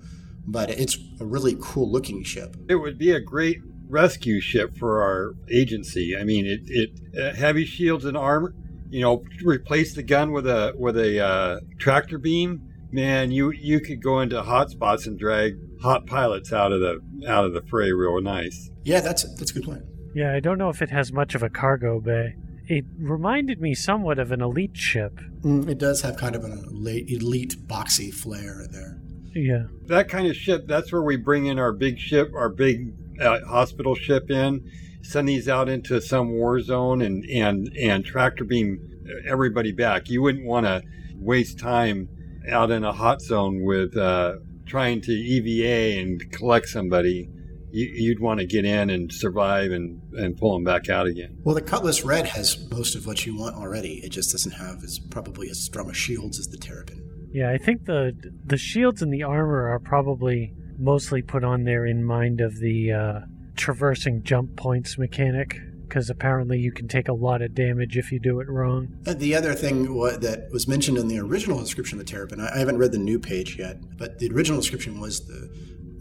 but 0.47 0.71
it's 0.71 0.99
a 1.21 1.25
really 1.25 1.57
cool 1.61 1.90
looking 1.90 2.23
ship. 2.23 2.57
It 2.69 2.76
would 2.76 2.99
be 2.99 3.12
a 3.12 3.21
great 3.21 3.61
rescue 3.88 4.40
ship 4.40 4.76
for 4.76 5.02
our 5.02 5.35
agency. 5.50 6.16
I 6.16 6.25
mean, 6.25 6.47
it, 6.47 6.61
it 6.66 6.90
uh, 7.21 7.37
heavy 7.37 7.64
shields 7.64 8.05
and 8.05 8.16
armor. 8.16 8.55
You 8.88 9.00
know, 9.00 9.25
replace 9.43 9.95
the 9.95 10.02
gun 10.02 10.33
with 10.33 10.47
a 10.47 10.73
with 10.76 10.97
a 10.97 11.25
uh, 11.25 11.61
tractor 11.78 12.19
beam. 12.19 12.62
Man, 12.93 13.33
you 13.33 13.50
you 13.50 13.81
could 13.81 14.02
go 14.02 14.21
into 14.21 14.40
hot 14.43 14.71
spots 14.71 15.07
and 15.07 15.19
drag 15.19 15.57
hot 15.83 16.07
pilots 16.07 16.52
out 16.52 16.73
of 16.73 16.81
the 16.81 17.00
out 17.28 17.45
of 17.45 17.52
the 17.52 17.62
fray 17.62 17.93
real 17.93 18.21
nice. 18.21 18.71
Yeah, 18.85 19.00
that's 19.00 19.25
that's 19.35 19.50
a 19.50 19.55
good 19.55 19.64
plan. 19.64 19.87
Yeah, 20.14 20.33
I 20.33 20.40
don't 20.40 20.57
know 20.57 20.71
if 20.71 20.81
it 20.83 20.90
has 20.90 21.12
much 21.12 21.35
of 21.35 21.43
a 21.43 21.50
cargo 21.50 22.00
bay. 22.00 22.37
It 22.69 22.85
reminded 22.99 23.61
me 23.61 23.75
somewhat 23.75 24.19
of 24.19 24.33
an 24.33 24.43
elite 24.43 24.77
ship. 24.77 25.21
Mm, 25.43 25.69
it 25.69 25.79
does 25.79 26.03
have 26.03 26.17
kind 26.17 26.35
of 26.35 26.45
an 26.45 26.53
elite, 26.53 27.11
elite 27.11 27.57
boxy 27.67 28.13
flair 28.13 28.67
there. 28.71 28.99
Yeah. 29.35 29.65
That 29.87 30.09
kind 30.09 30.27
of 30.27 30.35
ship. 30.35 30.67
That's 30.67 30.91
where 30.93 31.03
we 31.03 31.17
bring 31.17 31.47
in 31.47 31.59
our 31.59 31.73
big 31.73 31.99
ship, 31.99 32.33
our 32.35 32.49
big 32.49 32.95
uh, 33.21 33.41
hospital 33.47 33.95
ship 33.95 34.31
in. 34.31 34.71
Send 35.03 35.29
these 35.29 35.49
out 35.49 35.69
into 35.69 36.01
some 36.01 36.33
war 36.33 36.61
zone 36.61 37.01
and 37.03 37.25
and 37.27 37.69
and 37.77 38.05
tractor 38.05 38.45
beam 38.45 38.81
everybody 39.27 39.73
back. 39.73 40.09
You 40.09 40.23
wouldn't 40.23 40.47
want 40.47 40.67
to 40.67 40.83
waste 41.15 41.59
time 41.59 42.09
out 42.51 42.71
in 42.71 42.83
a 42.83 42.93
hot 42.93 43.21
zone 43.21 43.65
with 43.65 43.97
uh, 43.97 44.37
trying 44.67 45.01
to 45.03 45.13
EVA 45.13 46.01
and 46.01 46.33
collect 46.33 46.69
somebody. 46.69 47.29
You, 47.76 47.90
you'd 47.95 48.21
want 48.21 48.40
to 48.40 48.47
get 48.47 48.64
in 48.64 48.88
and 48.88 49.12
survive 49.12 49.71
and, 49.71 50.00
and 50.14 50.35
pull 50.35 50.54
them 50.54 50.64
back 50.64 50.88
out 50.88 51.06
again. 51.06 51.37
Well, 51.45 51.54
the 51.54 51.61
Cutlass 51.61 52.04
Red 52.04 52.26
has 52.28 52.68
most 52.71 52.95
of 52.97 53.06
what 53.06 53.26
you 53.26 53.37
want 53.37 53.54
already. 53.54 54.00
It 54.02 54.12
just 54.12 54.33
doesn't 54.33 54.52
have 54.52 54.83
as 54.83 54.99
probably 54.99 55.50
as 55.50 55.62
strong 55.62 55.90
of 55.90 55.97
shields 55.97 56.38
as 56.38 56.49
the 56.49 56.56
Terrapin. 56.56 57.02
Yeah, 57.33 57.50
I 57.50 57.59
think 57.59 57.85
the 57.85 58.14
the 58.47 58.56
shields 58.56 59.02
and 59.02 59.12
the 59.12 59.25
armor 59.25 59.68
are 59.68 59.78
probably 59.78 60.54
mostly 60.78 61.21
put 61.21 61.45
on 61.45 61.64
there 61.64 61.85
in 61.85 62.02
mind 62.02 62.40
of 62.40 62.59
the 62.61 62.92
uh, 62.92 63.21
traversing 63.56 64.23
jump 64.23 64.56
points 64.56 64.97
mechanic, 64.97 65.59
because 65.87 66.09
apparently 66.09 66.59
you 66.59 66.73
can 66.73 66.88
take 66.88 67.09
a 67.09 67.12
lot 67.12 67.42
of 67.42 67.54
damage 67.54 67.99
if 67.99 68.11
you 68.11 68.18
do 68.18 68.40
it 68.40 68.49
wrong. 68.49 68.88
The 69.02 69.35
other 69.35 69.52
thing 69.52 69.95
wa- 69.95 70.16
that 70.16 70.50
was 70.50 70.66
mentioned 70.66 70.97
in 70.97 71.09
the 71.09 71.18
original 71.18 71.61
description 71.61 72.00
of 72.00 72.06
the 72.06 72.11
Terrapin, 72.11 72.40
I 72.40 72.54
I 72.54 72.59
haven't 72.59 72.78
read 72.78 72.92
the 72.92 72.99
new 72.99 73.18
page 73.18 73.59
yet, 73.59 73.76
but 73.99 74.18
the 74.18 74.30
original 74.30 74.59
description 74.59 74.99
was 74.99 75.26
the 75.26 75.50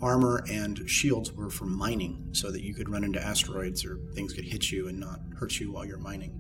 armor 0.02 0.44
and 0.50 0.90
shields 0.90 1.32
were 1.32 1.50
for 1.50 1.66
mining, 1.66 2.30
so 2.32 2.52
that 2.52 2.62
you 2.62 2.74
could 2.74 2.90
run 2.90 3.04
into 3.04 3.22
asteroids 3.22 3.86
or 3.86 4.00
things 4.14 4.34
could 4.34 4.46
hit 4.46 4.72
you 4.72 4.88
and 4.88 5.00
not 5.00 5.20
hurt 5.38 5.60
you 5.60 5.72
while 5.72 5.86
you're 5.86 5.98
mining. 5.98 6.40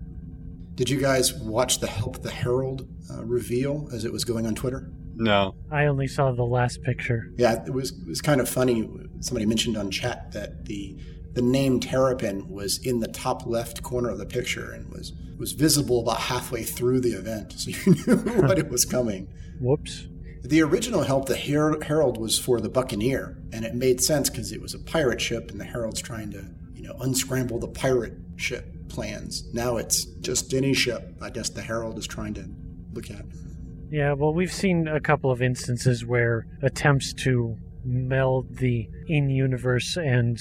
Did 0.75 0.89
you 0.89 0.99
guys 0.99 1.33
watch 1.33 1.79
the 1.79 1.87
Help 1.87 2.21
the 2.21 2.31
Herald 2.31 2.87
uh, 3.09 3.23
reveal 3.23 3.87
as 3.93 4.03
it 4.03 4.11
was 4.11 4.25
going 4.25 4.45
on 4.45 4.55
Twitter? 4.55 4.91
No. 5.15 5.55
I 5.71 5.85
only 5.85 6.07
saw 6.07 6.33
the 6.33 6.43
last 6.43 6.83
picture. 6.83 7.31
Yeah, 7.37 7.63
it 7.65 7.71
was 7.71 7.91
it 7.91 8.07
was 8.07 8.21
kind 8.21 8.41
of 8.41 8.49
funny. 8.49 8.89
Somebody 9.21 9.45
mentioned 9.45 9.77
on 9.77 9.89
chat 9.89 10.33
that 10.33 10.65
the 10.65 10.97
the 11.33 11.41
name 11.41 11.79
Terrapin 11.79 12.49
was 12.49 12.79
in 12.85 12.99
the 12.99 13.07
top 13.07 13.45
left 13.45 13.83
corner 13.83 14.09
of 14.09 14.17
the 14.17 14.25
picture 14.25 14.71
and 14.71 14.89
was 14.89 15.13
was 15.37 15.53
visible 15.53 16.01
about 16.01 16.19
halfway 16.19 16.63
through 16.63 17.01
the 17.01 17.11
event, 17.11 17.53
so 17.53 17.71
you 17.71 17.95
knew 18.07 18.41
what 18.41 18.59
it 18.59 18.69
was 18.69 18.83
coming. 18.85 19.27
Whoops. 19.59 20.07
The 20.45 20.61
original 20.61 21.01
help, 21.01 21.25
the 21.25 21.37
Her- 21.37 21.81
Herald, 21.81 22.17
was 22.19 22.37
for 22.37 22.61
the 22.61 22.69
Buccaneer, 22.69 23.35
and 23.51 23.65
it 23.65 23.73
made 23.73 23.99
sense 23.99 24.29
because 24.29 24.51
it 24.51 24.61
was 24.61 24.75
a 24.75 24.79
pirate 24.79 25.19
ship, 25.19 25.49
and 25.49 25.59
the 25.59 25.65
Herald's 25.65 26.01
trying 26.01 26.29
to, 26.31 26.45
you 26.73 26.83
know, 26.83 26.95
unscramble 26.99 27.57
the 27.57 27.67
pirate 27.67 28.13
ship 28.35 28.71
plans. 28.87 29.51
Now 29.53 29.77
it's 29.77 30.05
just 30.05 30.53
any 30.53 30.75
ship. 30.75 31.17
I 31.19 31.31
guess 31.31 31.49
the 31.49 31.63
Herald 31.63 31.97
is 31.97 32.05
trying 32.05 32.35
to 32.35 32.47
look 32.93 33.09
at. 33.09 33.25
Yeah, 33.89 34.13
well, 34.13 34.33
we've 34.33 34.53
seen 34.53 34.87
a 34.87 34.99
couple 34.99 35.31
of 35.31 35.41
instances 35.41 36.05
where 36.05 36.45
attempts 36.61 37.11
to 37.23 37.57
meld 37.83 38.57
the 38.57 38.87
in 39.07 39.29
universe 39.29 39.97
and 39.97 40.39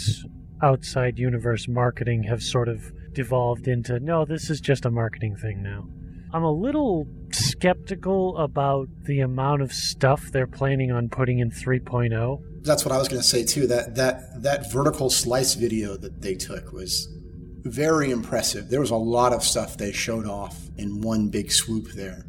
outside 0.63 1.19
universe 1.19 1.67
marketing 1.67 2.25
have 2.25 2.43
sort 2.43 2.69
of 2.69 2.93
devolved 3.13 3.69
into 3.69 4.01
no, 4.01 4.25
this 4.25 4.51
is 4.51 4.61
just 4.61 4.85
a 4.85 4.91
marketing 4.91 5.37
thing 5.37 5.63
now. 5.63 5.87
I'm 6.35 6.43
a 6.43 6.51
little 6.51 7.07
skeptical 7.31 8.37
about 8.39 8.89
the 9.05 9.21
amount 9.21 9.63
of 9.63 9.73
stuff 9.73 10.33
they're 10.33 10.49
planning 10.49 10.91
on 10.91 11.09
putting 11.09 11.39
in 11.39 11.53
3.0. 11.53 12.43
That's 12.65 12.85
what 12.85 12.91
I 12.91 12.99
was 12.99 13.07
going 13.07 13.23
to 13.23 13.27
say 13.27 13.45
too. 13.45 13.69
That 13.69 13.95
that 13.95 14.43
that 14.43 14.73
vertical 14.73 15.11
slice 15.11 15.55
video 15.55 15.97
that 15.97 16.23
they 16.23 16.35
took 16.35 16.73
was 16.73 17.07
very 17.63 18.11
impressive. 18.11 18.69
There 18.69 18.81
was 18.81 18.91
a 18.91 18.97
lot 18.97 19.33
of 19.33 19.45
stuff 19.45 19.77
they 19.77 19.93
showed 19.93 20.27
off 20.27 20.61
in 20.77 21.03
one 21.03 21.29
big 21.29 21.53
swoop 21.53 21.93
there. 21.93 22.27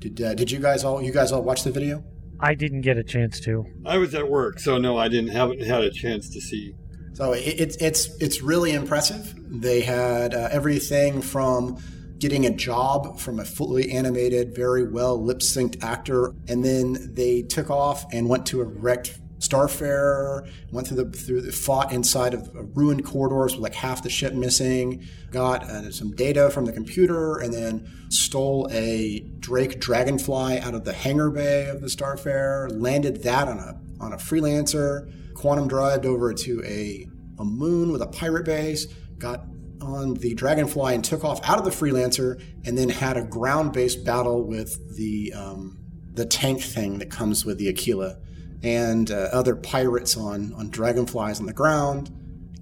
Did 0.00 0.20
uh, 0.20 0.34
did 0.34 0.50
you 0.50 0.58
guys 0.58 0.84
all 0.84 1.00
you 1.00 1.12
guys 1.12 1.32
all 1.32 1.42
watch 1.42 1.64
the 1.64 1.70
video? 1.72 2.04
I 2.38 2.54
didn't 2.54 2.82
get 2.82 2.98
a 2.98 3.04
chance 3.04 3.40
to. 3.40 3.64
I 3.86 3.96
was 3.96 4.14
at 4.14 4.28
work, 4.28 4.60
so 4.60 4.76
no, 4.76 4.98
I 4.98 5.08
didn't 5.08 5.30
haven't 5.30 5.62
had 5.62 5.82
a 5.82 5.90
chance 5.90 6.28
to 6.34 6.42
see. 6.42 6.74
So 7.14 7.32
it, 7.32 7.58
it's 7.58 7.76
it's 7.76 8.14
it's 8.20 8.42
really 8.42 8.72
impressive. 8.72 9.34
They 9.48 9.80
had 9.80 10.34
uh, 10.34 10.50
everything 10.52 11.22
from 11.22 11.78
getting 12.18 12.46
a 12.46 12.50
job 12.50 13.18
from 13.18 13.38
a 13.38 13.44
fully 13.44 13.90
animated, 13.90 14.54
very 14.54 14.88
well 14.88 15.22
lip 15.22 15.38
synced 15.38 15.82
actor, 15.82 16.34
and 16.48 16.64
then 16.64 17.14
they 17.14 17.42
took 17.42 17.70
off 17.70 18.04
and 18.12 18.28
went 18.28 18.46
to 18.46 18.60
a 18.60 18.64
wrecked 18.64 19.18
Starfarer, 19.38 20.50
went 20.72 20.88
through 20.88 21.04
the 21.04 21.10
through 21.10 21.42
the 21.42 21.52
fought 21.52 21.92
inside 21.92 22.32
of 22.32 22.48
ruined 22.74 23.04
corridors 23.04 23.54
with 23.54 23.62
like 23.62 23.74
half 23.74 24.02
the 24.02 24.08
ship 24.08 24.32
missing, 24.32 25.06
got 25.30 25.62
uh, 25.64 25.90
some 25.90 26.12
data 26.12 26.48
from 26.50 26.64
the 26.64 26.72
computer, 26.72 27.36
and 27.38 27.52
then 27.52 27.86
stole 28.08 28.66
a 28.70 29.20
Drake 29.38 29.78
Dragonfly 29.78 30.60
out 30.60 30.74
of 30.74 30.84
the 30.84 30.92
hangar 30.94 31.30
bay 31.30 31.68
of 31.68 31.82
the 31.82 31.88
Starfarer, 31.88 32.80
landed 32.80 33.22
that 33.24 33.46
on 33.46 33.58
a 33.58 33.78
on 34.00 34.14
a 34.14 34.16
freelancer, 34.16 35.12
quantum 35.34 35.68
drived 35.68 36.06
over 36.06 36.32
to 36.32 36.62
a 36.64 37.06
a 37.38 37.44
moon 37.44 37.92
with 37.92 38.00
a 38.00 38.06
pirate 38.06 38.46
base, 38.46 38.86
got 39.18 39.44
on 39.86 40.14
the 40.14 40.34
Dragonfly 40.34 40.94
and 40.94 41.04
took 41.04 41.24
off 41.24 41.40
out 41.48 41.58
of 41.58 41.64
the 41.64 41.70
freelancer, 41.70 42.42
and 42.64 42.76
then 42.76 42.88
had 42.88 43.16
a 43.16 43.22
ground-based 43.22 44.04
battle 44.04 44.44
with 44.44 44.96
the 44.96 45.32
um, 45.32 45.78
the 46.12 46.24
tank 46.26 46.62
thing 46.62 46.98
that 46.98 47.10
comes 47.10 47.44
with 47.44 47.58
the 47.58 47.68
Aquila 47.68 48.16
and 48.62 49.10
uh, 49.10 49.28
other 49.32 49.54
pirates 49.54 50.16
on 50.16 50.52
on 50.54 50.70
dragonflies 50.70 51.40
on 51.40 51.46
the 51.46 51.52
ground. 51.52 52.10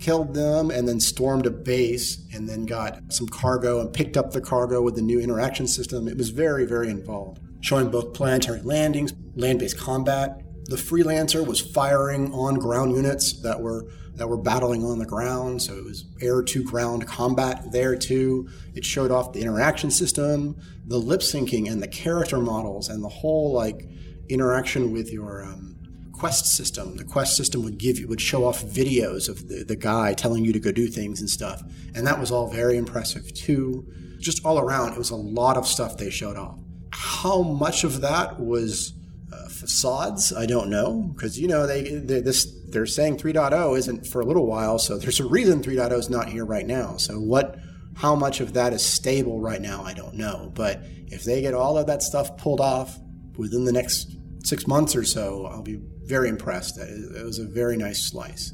Killed 0.00 0.34
them 0.34 0.70
and 0.70 0.86
then 0.88 1.00
stormed 1.00 1.46
a 1.46 1.50
base 1.50 2.26
and 2.34 2.48
then 2.48 2.66
got 2.66 3.00
some 3.10 3.28
cargo 3.28 3.80
and 3.80 3.92
picked 3.92 4.16
up 4.16 4.32
the 4.32 4.40
cargo 4.40 4.82
with 4.82 4.96
the 4.96 5.02
new 5.02 5.20
interaction 5.20 5.66
system. 5.68 6.08
It 6.08 6.18
was 6.18 6.30
very, 6.30 6.66
very 6.66 6.90
involved, 6.90 7.40
showing 7.60 7.90
both 7.90 8.12
planetary 8.12 8.60
landings, 8.62 9.14
land 9.36 9.60
based 9.60 9.78
combat. 9.78 10.42
The 10.64 10.76
freelancer 10.76 11.46
was 11.46 11.60
firing 11.60 12.32
on 12.34 12.56
ground 12.56 12.94
units 12.96 13.40
that 13.42 13.60
were 13.60 13.88
that 14.16 14.28
were 14.28 14.36
battling 14.36 14.84
on 14.84 14.98
the 14.98 15.06
ground, 15.06 15.60
so 15.62 15.76
it 15.76 15.84
was 15.84 16.04
air 16.20 16.42
to 16.42 16.62
ground 16.62 17.06
combat 17.06 17.72
there 17.72 17.96
too. 17.96 18.48
It 18.74 18.84
showed 18.84 19.10
off 19.10 19.32
the 19.32 19.40
interaction 19.40 19.90
system, 19.90 20.56
the 20.86 20.98
lip 20.98 21.20
syncing, 21.20 21.70
and 21.70 21.82
the 21.82 21.88
character 21.88 22.38
models, 22.38 22.88
and 22.88 23.02
the 23.02 23.08
whole 23.08 23.52
like 23.52 23.88
interaction 24.28 24.92
with 24.92 25.12
your 25.12 25.44
um, 25.44 25.76
quest 26.12 26.46
system. 26.46 26.96
The 26.96 27.04
quest 27.04 27.36
system 27.36 27.64
would 27.64 27.78
give 27.78 27.98
you 27.98 28.08
would 28.08 28.20
show 28.20 28.44
off 28.44 28.62
videos 28.62 29.28
of 29.28 29.48
the, 29.48 29.64
the 29.64 29.76
guy 29.76 30.14
telling 30.14 30.44
you 30.44 30.52
to 30.52 30.60
go 30.60 30.72
do 30.72 30.86
things 30.86 31.20
and 31.20 31.28
stuff. 31.28 31.62
And 31.94 32.06
that 32.06 32.18
was 32.18 32.30
all 32.30 32.48
very 32.48 32.76
impressive 32.76 33.32
too. 33.34 33.86
Just 34.18 34.44
all 34.44 34.58
around, 34.58 34.92
it 34.92 34.98
was 34.98 35.10
a 35.10 35.16
lot 35.16 35.56
of 35.56 35.66
stuff 35.66 35.98
they 35.98 36.10
showed 36.10 36.36
off. 36.36 36.58
How 36.90 37.42
much 37.42 37.84
of 37.84 38.00
that 38.00 38.40
was 38.40 38.94
uh, 39.34 39.48
facades. 39.48 40.32
I 40.32 40.46
don't 40.46 40.70
know 40.70 41.12
because 41.14 41.38
you 41.38 41.48
know 41.48 41.66
they, 41.66 41.82
they 41.82 42.20
this 42.20 42.46
they're 42.68 42.86
saying 42.86 43.18
3.0 43.18 43.78
isn't 43.78 44.06
for 44.06 44.20
a 44.20 44.26
little 44.26 44.46
while, 44.46 44.78
so 44.78 44.98
there's 44.98 45.20
a 45.20 45.26
reason 45.26 45.62
3.0 45.62 45.92
is 45.98 46.10
not 46.10 46.28
here 46.28 46.44
right 46.44 46.66
now. 46.66 46.96
So 46.96 47.18
what? 47.18 47.58
How 47.96 48.16
much 48.16 48.40
of 48.40 48.54
that 48.54 48.72
is 48.72 48.84
stable 48.84 49.40
right 49.40 49.60
now? 49.60 49.84
I 49.84 49.94
don't 49.94 50.14
know. 50.14 50.50
But 50.52 50.80
if 51.06 51.22
they 51.22 51.40
get 51.40 51.54
all 51.54 51.78
of 51.78 51.86
that 51.86 52.02
stuff 52.02 52.36
pulled 52.36 52.60
off 52.60 52.98
within 53.36 53.64
the 53.64 53.72
next 53.72 54.16
six 54.42 54.66
months 54.66 54.96
or 54.96 55.04
so, 55.04 55.46
I'll 55.46 55.62
be 55.62 55.80
very 56.02 56.28
impressed. 56.28 56.76
It 56.78 57.24
was 57.24 57.38
a 57.38 57.44
very 57.44 57.76
nice 57.76 58.10
slice. 58.10 58.52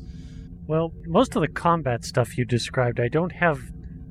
Well, 0.66 0.92
most 1.06 1.34
of 1.34 1.42
the 1.42 1.48
combat 1.48 2.04
stuff 2.04 2.38
you 2.38 2.44
described, 2.44 3.00
I 3.00 3.08
don't 3.08 3.32
have. 3.32 3.60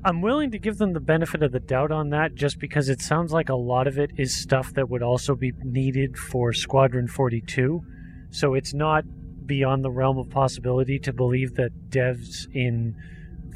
I'm 0.02 0.22
willing 0.22 0.50
to 0.52 0.58
give 0.58 0.78
them 0.78 0.94
the 0.94 1.00
benefit 1.00 1.42
of 1.42 1.52
the 1.52 1.60
doubt 1.60 1.92
on 1.92 2.08
that 2.10 2.34
just 2.34 2.58
because 2.58 2.88
it 2.88 3.02
sounds 3.02 3.32
like 3.32 3.50
a 3.50 3.54
lot 3.54 3.86
of 3.86 3.98
it 3.98 4.12
is 4.16 4.34
stuff 4.34 4.72
that 4.74 4.88
would 4.88 5.02
also 5.02 5.34
be 5.34 5.52
needed 5.62 6.16
for 6.16 6.54
Squadron 6.54 7.06
42. 7.06 7.82
So 8.30 8.54
it's 8.54 8.72
not 8.72 9.04
beyond 9.44 9.84
the 9.84 9.90
realm 9.90 10.16
of 10.16 10.30
possibility 10.30 10.98
to 11.00 11.12
believe 11.12 11.54
that 11.56 11.90
devs 11.90 12.46
in 12.54 12.96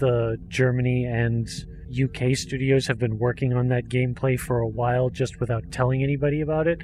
the 0.00 0.36
Germany 0.48 1.06
and 1.06 1.48
UK 1.90 2.36
studios 2.36 2.88
have 2.88 2.98
been 2.98 3.18
working 3.18 3.54
on 3.54 3.68
that 3.68 3.88
gameplay 3.88 4.38
for 4.38 4.58
a 4.58 4.68
while 4.68 5.08
just 5.08 5.40
without 5.40 5.72
telling 5.72 6.02
anybody 6.02 6.42
about 6.42 6.66
it. 6.66 6.82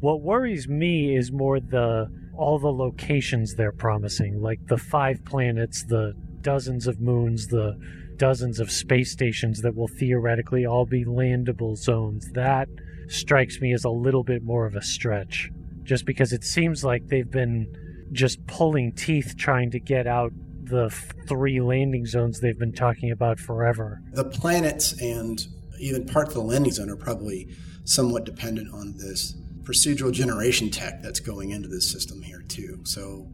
What 0.00 0.20
worries 0.22 0.66
me 0.66 1.14
is 1.14 1.30
more 1.30 1.60
the 1.60 2.10
all 2.36 2.58
the 2.58 2.72
locations 2.72 3.54
they're 3.54 3.72
promising, 3.72 4.42
like 4.42 4.66
the 4.66 4.76
five 4.76 5.24
planets, 5.24 5.84
the 5.84 6.12
dozens 6.42 6.86
of 6.86 7.00
moons, 7.00 7.46
the 7.46 7.78
dozens 8.16 8.60
of 8.60 8.70
space 8.70 9.12
stations 9.12 9.62
that 9.62 9.74
will 9.74 9.88
theoretically 9.88 10.66
all 10.66 10.86
be 10.86 11.04
landable 11.04 11.76
zones. 11.76 12.30
That 12.32 12.68
strikes 13.08 13.60
me 13.60 13.72
as 13.72 13.84
a 13.84 13.90
little 13.90 14.24
bit 14.24 14.42
more 14.42 14.66
of 14.66 14.74
a 14.74 14.82
stretch, 14.82 15.50
just 15.82 16.04
because 16.04 16.32
it 16.32 16.44
seems 16.44 16.84
like 16.84 17.06
they've 17.06 17.30
been 17.30 17.66
just 18.12 18.44
pulling 18.46 18.92
teeth 18.92 19.34
trying 19.36 19.70
to 19.70 19.80
get 19.80 20.06
out 20.06 20.32
the 20.62 20.90
three 21.28 21.60
landing 21.60 22.06
zones 22.06 22.40
they've 22.40 22.58
been 22.58 22.72
talking 22.72 23.10
about 23.10 23.38
forever. 23.38 24.00
The 24.12 24.24
planets 24.24 25.00
and 25.00 25.46
even 25.78 26.06
parts 26.06 26.30
of 26.30 26.34
the 26.34 26.42
landing 26.42 26.72
zone 26.72 26.90
are 26.90 26.96
probably 26.96 27.48
somewhat 27.84 28.24
dependent 28.24 28.72
on 28.72 28.96
this 28.96 29.34
procedural 29.62 30.12
generation 30.12 30.70
tech 30.70 31.02
that's 31.02 31.20
going 31.20 31.50
into 31.50 31.68
this 31.68 31.90
system 31.90 32.22
here 32.22 32.42
too. 32.48 32.80
So 32.84 33.28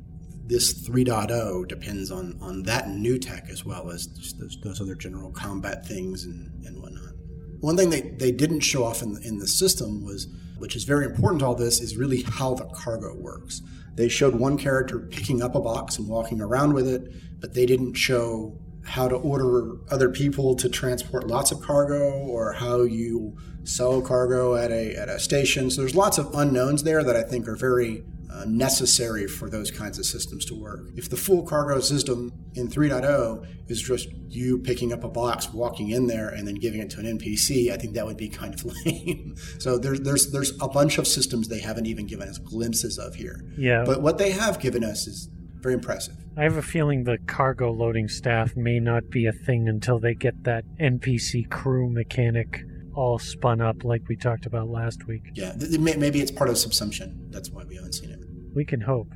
this 0.53 0.75
3.0 0.87 1.67
depends 1.67 2.11
on 2.11 2.39
on 2.41 2.63
that 2.65 2.91
new 2.91 3.19
tech 3.19 3.49
as 3.49 3.65
well 3.65 3.91
as 3.91 4.07
those, 4.39 4.59
those 4.63 4.81
other 4.81 4.95
general 4.95 5.31
combat 5.31 5.87
things 5.87 6.25
and, 6.25 6.51
and 6.67 6.81
whatnot. 6.81 7.15
One 7.61 7.77
thing 7.77 7.91
they, 7.91 8.03
they 8.03 8.33
didn't 8.33 8.61
show 8.61 8.85
off 8.85 9.03
in 9.03 9.15
the, 9.15 9.21
in 9.23 9.39
the 9.39 9.47
system 9.47 10.05
was, 10.05 10.27
which 10.59 10.77
is 10.77 10.85
very 10.85 11.07
important 11.07 11.41
to 11.41 11.47
all 11.47 11.55
this, 11.55 11.81
is 11.81 11.97
really 11.97 12.23
how 12.23 12.55
the 12.55 12.67
cargo 12.67 13.15
works. 13.15 13.63
They 13.95 14.09
showed 14.09 14.35
one 14.35 14.59
character 14.59 14.99
picking 14.99 15.43
up 15.43 15.55
a 15.55 15.61
box 15.61 15.97
and 15.97 16.09
walking 16.09 16.41
around 16.41 16.75
with 16.75 16.89
it, 16.89 17.09
but 17.41 17.55
they 17.55 17.65
didn't 17.65 17.95
show 17.95 18.59
how 18.85 19.09
to 19.09 19.15
order 19.15 19.77
other 19.91 20.11
people 20.11 20.57
to 20.57 20.69
transport 20.69 21.29
lots 21.29 21.53
of 21.53 21.63
cargo 21.63 22.11
or 22.27 22.53
how 22.53 22.83
you 22.83 23.37
sell 23.65 24.03
cargo 24.03 24.57
at 24.57 24.73
a, 24.73 24.97
at 24.97 25.09
a 25.09 25.21
station. 25.21 25.71
So 25.71 25.83
there's 25.83 25.95
lots 25.95 26.19
of 26.19 26.35
unknowns 26.35 26.83
there 26.83 27.05
that 27.05 27.15
I 27.15 27.23
think 27.23 27.47
are 27.47 27.57
very 27.57 28.03
uh, 28.33 28.45
necessary 28.47 29.27
for 29.27 29.51
those 29.51 29.71
kinds 29.71 29.99
of 29.99 30.07
systems 30.07 30.45
to 30.47 30.55
work. 30.55 30.89
If 30.97 31.11
the 31.11 31.17
full 31.17 31.43
cargo 31.43 31.81
system 31.81 32.33
in 32.55 32.69
3.0 32.69 33.47
is 33.69 33.83
just 33.83 34.09
you 34.29 34.59
picking 34.59 34.93
up 34.93 35.05
a 35.05 35.09
box, 35.09 35.53
walking 35.53 35.91
in 35.91 36.07
there, 36.07 36.29
and 36.29 36.47
then 36.47 36.55
giving 36.55 36.81
it 36.81 36.91
to 36.91 37.01
an 37.01 37.19
NPC, 37.19 37.71
I 37.71 37.77
think 37.77 37.95
that 37.95 38.07
would 38.07 38.17
be 38.17 38.29
kind 38.29 38.55
of 38.55 38.65
lame. 38.87 39.35
so 39.59 39.79
there's 39.79 40.01
there's 40.01 40.31
there's 40.33 40.53
a 40.61 40.69
bunch 40.69 40.99
of 40.99 41.07
systems 41.07 41.49
they 41.49 41.61
haven't 41.61 41.87
even 41.87 42.07
given 42.07 42.29
us 42.29 42.39
glimpses 42.39 42.99
of 42.99 43.15
here. 43.15 43.45
Yeah. 43.57 43.85
But 43.85 44.03
what 44.03 44.19
they 44.19 44.31
have 44.31 44.61
given 44.61 44.85
us 44.85 45.07
is 45.07 45.29
very 45.61 45.75
impressive. 45.75 46.17
I 46.37 46.43
have 46.43 46.57
a 46.57 46.62
feeling 46.62 47.05
the 47.05 47.19
cargo 47.27 47.71
loading 47.71 48.09
staff 48.09 48.57
may 48.57 48.81
not 48.81 49.11
be 49.11 49.27
a 49.27 49.33
thing 49.33 49.69
until 49.69 49.99
they 49.99 50.15
get 50.15 50.45
that 50.45 50.65
NPC 50.81 51.49
crew 51.51 51.91
mechanic 51.91 52.65
all 52.95 53.19
spun 53.19 53.61
up 53.61 53.85
like 53.85 54.03
we 54.09 54.17
talked 54.17 54.47
about 54.47 54.69
last 54.69 55.07
week. 55.07 55.23
Yeah, 55.35 55.55
maybe 55.79 56.21
it's 56.21 56.31
part 56.31 56.51
of 56.51 56.57
subsumption. 56.57 57.31
That's 57.31 57.51
why 57.51 57.65
we 57.65 57.77
haven't 57.77 57.95
seen 57.95 58.11
it. 58.11 58.22
We 58.55 58.65
can 58.65 58.83
hope. 58.83 59.12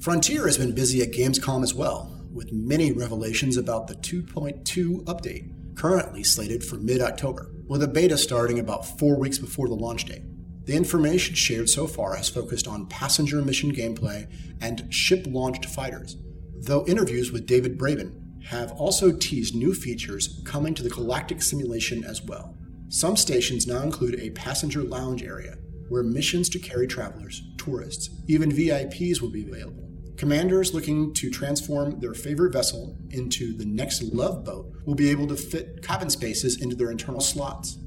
Frontier 0.00 0.46
has 0.46 0.56
been 0.56 0.74
busy 0.74 1.02
at 1.02 1.12
Gamescom 1.12 1.62
as 1.62 1.74
well, 1.74 2.26
with 2.32 2.52
many 2.52 2.92
revelations 2.92 3.56
about 3.56 3.86
the 3.86 3.94
2.2 3.96 5.04
update, 5.04 5.76
currently 5.76 6.24
slated 6.24 6.64
for 6.64 6.76
mid 6.76 7.02
October, 7.02 7.52
with 7.66 7.82
a 7.82 7.88
beta 7.88 8.16
starting 8.16 8.58
about 8.58 8.98
four 8.98 9.18
weeks 9.18 9.38
before 9.38 9.68
the 9.68 9.74
launch 9.74 10.06
date. 10.06 10.22
The 10.64 10.76
information 10.76 11.34
shared 11.34 11.68
so 11.68 11.86
far 11.86 12.14
has 12.16 12.28
focused 12.28 12.68
on 12.68 12.86
passenger 12.86 13.42
mission 13.42 13.74
gameplay 13.74 14.26
and 14.60 14.92
ship 14.92 15.26
launched 15.26 15.66
fighters, 15.66 16.16
though 16.60 16.86
interviews 16.86 17.32
with 17.32 17.46
David 17.46 17.78
Braben 17.78 18.44
have 18.44 18.72
also 18.72 19.12
teased 19.12 19.54
new 19.54 19.74
features 19.74 20.40
coming 20.44 20.74
to 20.74 20.82
the 20.82 20.90
Galactic 20.90 21.42
simulation 21.42 22.04
as 22.04 22.22
well. 22.22 22.56
Some 22.88 23.16
stations 23.16 23.66
now 23.66 23.82
include 23.82 24.18
a 24.18 24.30
passenger 24.30 24.82
lounge 24.82 25.22
area 25.22 25.56
where 25.88 26.02
missions 26.02 26.48
to 26.50 26.58
carry 26.58 26.86
travelers, 26.86 27.42
tourists, 27.60 28.10
even 28.26 28.50
VIPs 28.50 29.20
will 29.20 29.30
be 29.30 29.46
available. 29.46 29.88
Commanders 30.16 30.74
looking 30.74 31.14
to 31.14 31.30
transform 31.30 32.00
their 32.00 32.14
favorite 32.14 32.52
vessel 32.52 32.96
into 33.10 33.56
the 33.56 33.64
next 33.64 34.02
love 34.02 34.44
boat 34.44 34.70
will 34.84 34.94
be 34.94 35.10
able 35.10 35.26
to 35.28 35.36
fit 35.36 35.82
cabin 35.82 36.10
spaces 36.10 36.60
into 36.60 36.76
their 36.76 36.90
internal 36.90 37.20
slots. 37.20 37.78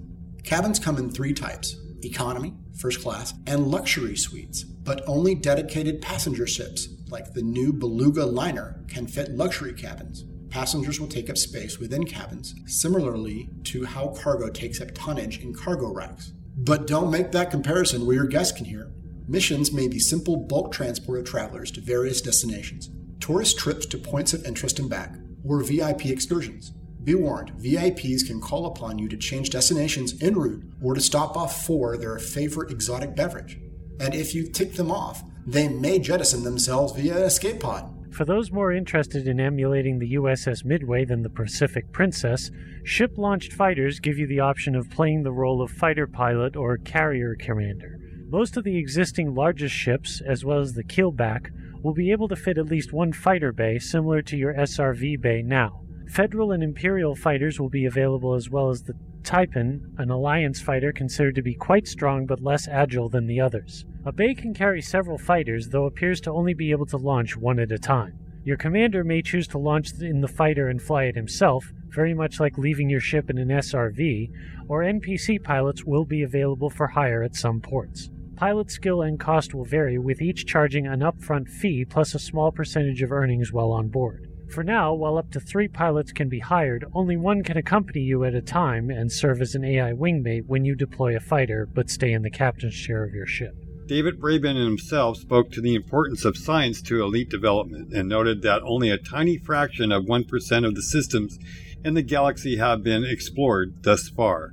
Cabins 0.43 0.79
come 0.79 0.97
in 0.97 1.09
three 1.09 1.33
types 1.33 1.77
economy, 2.03 2.53
first 2.77 3.01
class, 3.01 3.33
and 3.47 3.67
luxury 3.67 4.17
suites, 4.17 4.63
but 4.63 5.03
only 5.07 5.35
dedicated 5.35 6.01
passenger 6.01 6.45
ships, 6.45 6.89
like 7.09 7.33
the 7.33 7.41
new 7.41 7.71
Beluga 7.71 8.25
liner, 8.25 8.83
can 8.89 9.07
fit 9.07 9.31
luxury 9.31 9.73
cabins 9.73 10.25
passengers 10.53 10.99
will 10.99 11.07
take 11.07 11.31
up 11.31 11.37
space 11.37 11.79
within 11.79 12.05
cabins, 12.05 12.53
similarly 12.67 13.49
to 13.63 13.83
how 13.83 14.09
cargo 14.09 14.47
takes 14.49 14.79
up 14.79 14.89
tonnage 14.93 15.39
in 15.39 15.51
cargo 15.51 15.91
racks. 15.91 16.31
But 16.55 16.85
don't 16.85 17.09
make 17.09 17.31
that 17.31 17.49
comparison 17.49 18.05
where 18.05 18.15
your 18.15 18.27
guests 18.27 18.55
can 18.55 18.65
hear. 18.65 18.91
Missions 19.27 19.71
may 19.71 19.87
be 19.87 19.99
simple 19.99 20.35
bulk 20.35 20.71
transport 20.73 21.19
of 21.19 21.25
travelers 21.25 21.71
to 21.71 21.81
various 21.81 22.21
destinations, 22.21 22.89
tourist 23.19 23.57
trips 23.57 23.85
to 23.85 23.97
points 23.97 24.33
of 24.33 24.45
interest 24.45 24.79
and 24.79 24.89
back, 24.89 25.15
or 25.45 25.63
VIP 25.63 26.07
excursions. 26.07 26.73
Be 27.03 27.15
warned, 27.15 27.51
VIPs 27.57 28.25
can 28.25 28.41
call 28.41 28.65
upon 28.65 28.99
you 28.99 29.07
to 29.09 29.17
change 29.17 29.49
destinations 29.49 30.21
en 30.21 30.35
route 30.35 30.63
or 30.81 30.93
to 30.93 31.01
stop 31.01 31.37
off 31.37 31.65
for 31.65 31.97
their 31.97 32.17
favorite 32.19 32.71
exotic 32.71 33.15
beverage. 33.15 33.59
And 33.99 34.13
if 34.13 34.33
you 34.33 34.49
tick 34.49 34.73
them 34.73 34.91
off, 34.91 35.23
they 35.45 35.67
may 35.67 35.99
jettison 35.99 36.43
themselves 36.43 36.93
via 36.93 37.25
escape 37.25 37.59
pod. 37.59 37.89
For 38.13 38.25
those 38.25 38.51
more 38.51 38.71
interested 38.71 39.27
in 39.27 39.39
emulating 39.39 39.99
the 39.99 40.13
USS 40.13 40.63
Midway 40.63 41.03
than 41.03 41.23
the 41.23 41.29
Pacific 41.29 41.91
Princess, 41.91 42.51
ship 42.83 43.17
launched 43.17 43.53
fighters 43.53 43.99
give 43.99 44.17
you 44.17 44.27
the 44.27 44.39
option 44.39 44.75
of 44.75 44.89
playing 44.89 45.23
the 45.23 45.31
role 45.31 45.61
of 45.61 45.71
fighter 45.71 46.07
pilot 46.07 46.55
or 46.55 46.77
carrier 46.77 47.35
commander. 47.35 47.99
Most 48.33 48.57
of 48.57 48.63
the 48.63 48.79
existing 48.79 49.35
largest 49.35 49.75
ships, 49.75 50.19
as 50.19 50.43
well 50.43 50.57
as 50.57 50.73
the 50.73 50.83
keelback, 50.83 51.51
will 51.83 51.93
be 51.93 52.09
able 52.09 52.27
to 52.29 52.35
fit 52.35 52.57
at 52.57 52.65
least 52.65 52.91
one 52.91 53.13
fighter 53.13 53.51
bay 53.51 53.77
similar 53.77 54.23
to 54.23 54.35
your 54.35 54.55
SRV 54.55 55.21
bay 55.21 55.43
now. 55.43 55.83
Federal 56.09 56.51
and 56.51 56.63
Imperial 56.63 57.15
fighters 57.15 57.59
will 57.59 57.69
be 57.69 57.85
available 57.85 58.33
as 58.33 58.49
well 58.49 58.71
as 58.71 58.81
the 58.81 58.95
Taipan, 59.21 59.81
an 59.99 60.09
Alliance 60.09 60.59
fighter 60.59 60.91
considered 60.91 61.35
to 61.35 61.43
be 61.43 61.53
quite 61.53 61.87
strong 61.87 62.25
but 62.25 62.41
less 62.41 62.67
agile 62.67 63.07
than 63.07 63.27
the 63.27 63.39
others. 63.39 63.85
A 64.03 64.11
bay 64.11 64.33
can 64.33 64.55
carry 64.55 64.81
several 64.81 65.19
fighters, 65.19 65.69
though 65.69 65.85
appears 65.85 66.19
to 66.21 66.31
only 66.31 66.55
be 66.55 66.71
able 66.71 66.87
to 66.87 66.97
launch 66.97 67.37
one 67.37 67.59
at 67.59 67.71
a 67.71 67.77
time. 67.77 68.17
Your 68.43 68.57
commander 68.57 69.03
may 69.03 69.21
choose 69.21 69.47
to 69.49 69.59
launch 69.59 69.91
in 70.01 70.21
the 70.21 70.27
fighter 70.27 70.69
and 70.69 70.81
fly 70.81 71.03
it 71.03 71.15
himself, 71.15 71.71
very 71.89 72.15
much 72.15 72.39
like 72.39 72.57
leaving 72.57 72.89
your 72.89 72.99
ship 72.99 73.29
in 73.29 73.37
an 73.37 73.49
SRV, 73.49 74.31
or 74.67 74.81
NPC 74.81 75.43
pilots 75.43 75.83
will 75.83 76.03
be 76.03 76.23
available 76.23 76.71
for 76.71 76.87
hire 76.87 77.21
at 77.21 77.35
some 77.35 77.61
ports. 77.61 78.09
Pilot 78.35 78.71
skill 78.71 79.01
and 79.01 79.19
cost 79.19 79.53
will 79.53 79.65
vary, 79.65 79.97
with 79.97 80.21
each 80.21 80.45
charging 80.45 80.87
an 80.87 81.01
upfront 81.01 81.47
fee 81.47 81.85
plus 81.85 82.15
a 82.15 82.19
small 82.19 82.51
percentage 82.51 83.01
of 83.01 83.11
earnings 83.11 83.53
while 83.53 83.71
on 83.71 83.89
board. 83.89 84.27
For 84.49 84.63
now, 84.63 84.93
while 84.93 85.17
up 85.17 85.31
to 85.31 85.39
three 85.39 85.67
pilots 85.67 86.11
can 86.11 86.29
be 86.29 86.39
hired, 86.39 86.85
only 86.93 87.17
one 87.17 87.43
can 87.43 87.57
accompany 87.57 88.01
you 88.01 88.23
at 88.23 88.35
a 88.35 88.41
time 88.41 88.89
and 88.89 89.11
serve 89.11 89.41
as 89.41 89.55
an 89.55 89.63
AI 89.63 89.93
wingmate 89.93 90.45
when 90.47 90.65
you 90.65 90.75
deploy 90.75 91.15
a 91.15 91.19
fighter 91.19 91.67
but 91.73 91.89
stay 91.89 92.11
in 92.11 92.21
the 92.21 92.29
captain's 92.29 92.75
chair 92.75 93.03
of 93.03 93.13
your 93.13 93.25
ship. 93.25 93.55
David 93.85 94.19
Braben 94.19 94.55
himself 94.55 95.17
spoke 95.17 95.51
to 95.51 95.61
the 95.61 95.75
importance 95.75 96.23
of 96.23 96.37
science 96.37 96.81
to 96.83 97.03
elite 97.03 97.29
development 97.29 97.93
and 97.93 98.07
noted 98.07 98.41
that 98.41 98.61
only 98.63 98.89
a 98.89 98.97
tiny 98.97 99.37
fraction 99.37 99.91
of 99.91 100.05
1% 100.05 100.65
of 100.65 100.75
the 100.75 100.81
systems 100.81 101.37
in 101.83 101.93
the 101.93 102.01
galaxy 102.01 102.57
have 102.57 102.83
been 102.83 103.03
explored 103.03 103.83
thus 103.83 104.09
far. 104.09 104.51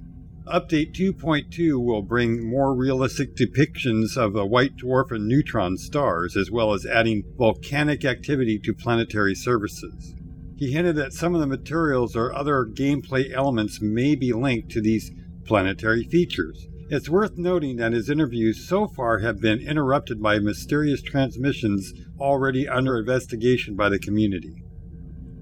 Update 0.50 0.96
2.2 0.96 1.80
will 1.80 2.02
bring 2.02 2.50
more 2.50 2.74
realistic 2.74 3.36
depictions 3.36 4.16
of 4.16 4.32
the 4.32 4.44
white 4.44 4.76
dwarf 4.76 5.12
and 5.12 5.28
neutron 5.28 5.76
stars, 5.78 6.36
as 6.36 6.50
well 6.50 6.74
as 6.74 6.84
adding 6.84 7.22
volcanic 7.36 8.04
activity 8.04 8.58
to 8.64 8.74
planetary 8.74 9.36
surfaces. 9.36 10.12
He 10.56 10.72
hinted 10.72 10.96
that 10.96 11.12
some 11.12 11.36
of 11.36 11.40
the 11.40 11.46
materials 11.46 12.16
or 12.16 12.34
other 12.34 12.66
gameplay 12.66 13.32
elements 13.32 13.80
may 13.80 14.16
be 14.16 14.32
linked 14.32 14.70
to 14.72 14.80
these 14.80 15.12
planetary 15.46 16.02
features 16.02 16.66
It's 16.88 17.08
worth 17.08 17.38
noting 17.38 17.76
that 17.76 17.92
his 17.92 18.10
interviews 18.10 18.68
so 18.68 18.88
far 18.88 19.20
have 19.20 19.40
been 19.40 19.60
interrupted 19.60 20.20
by 20.20 20.40
mysterious 20.40 21.00
transmissions 21.00 21.92
already 22.18 22.68
under 22.68 22.98
investigation 22.98 23.76
by 23.76 23.88
the 23.88 24.00
community. 24.00 24.64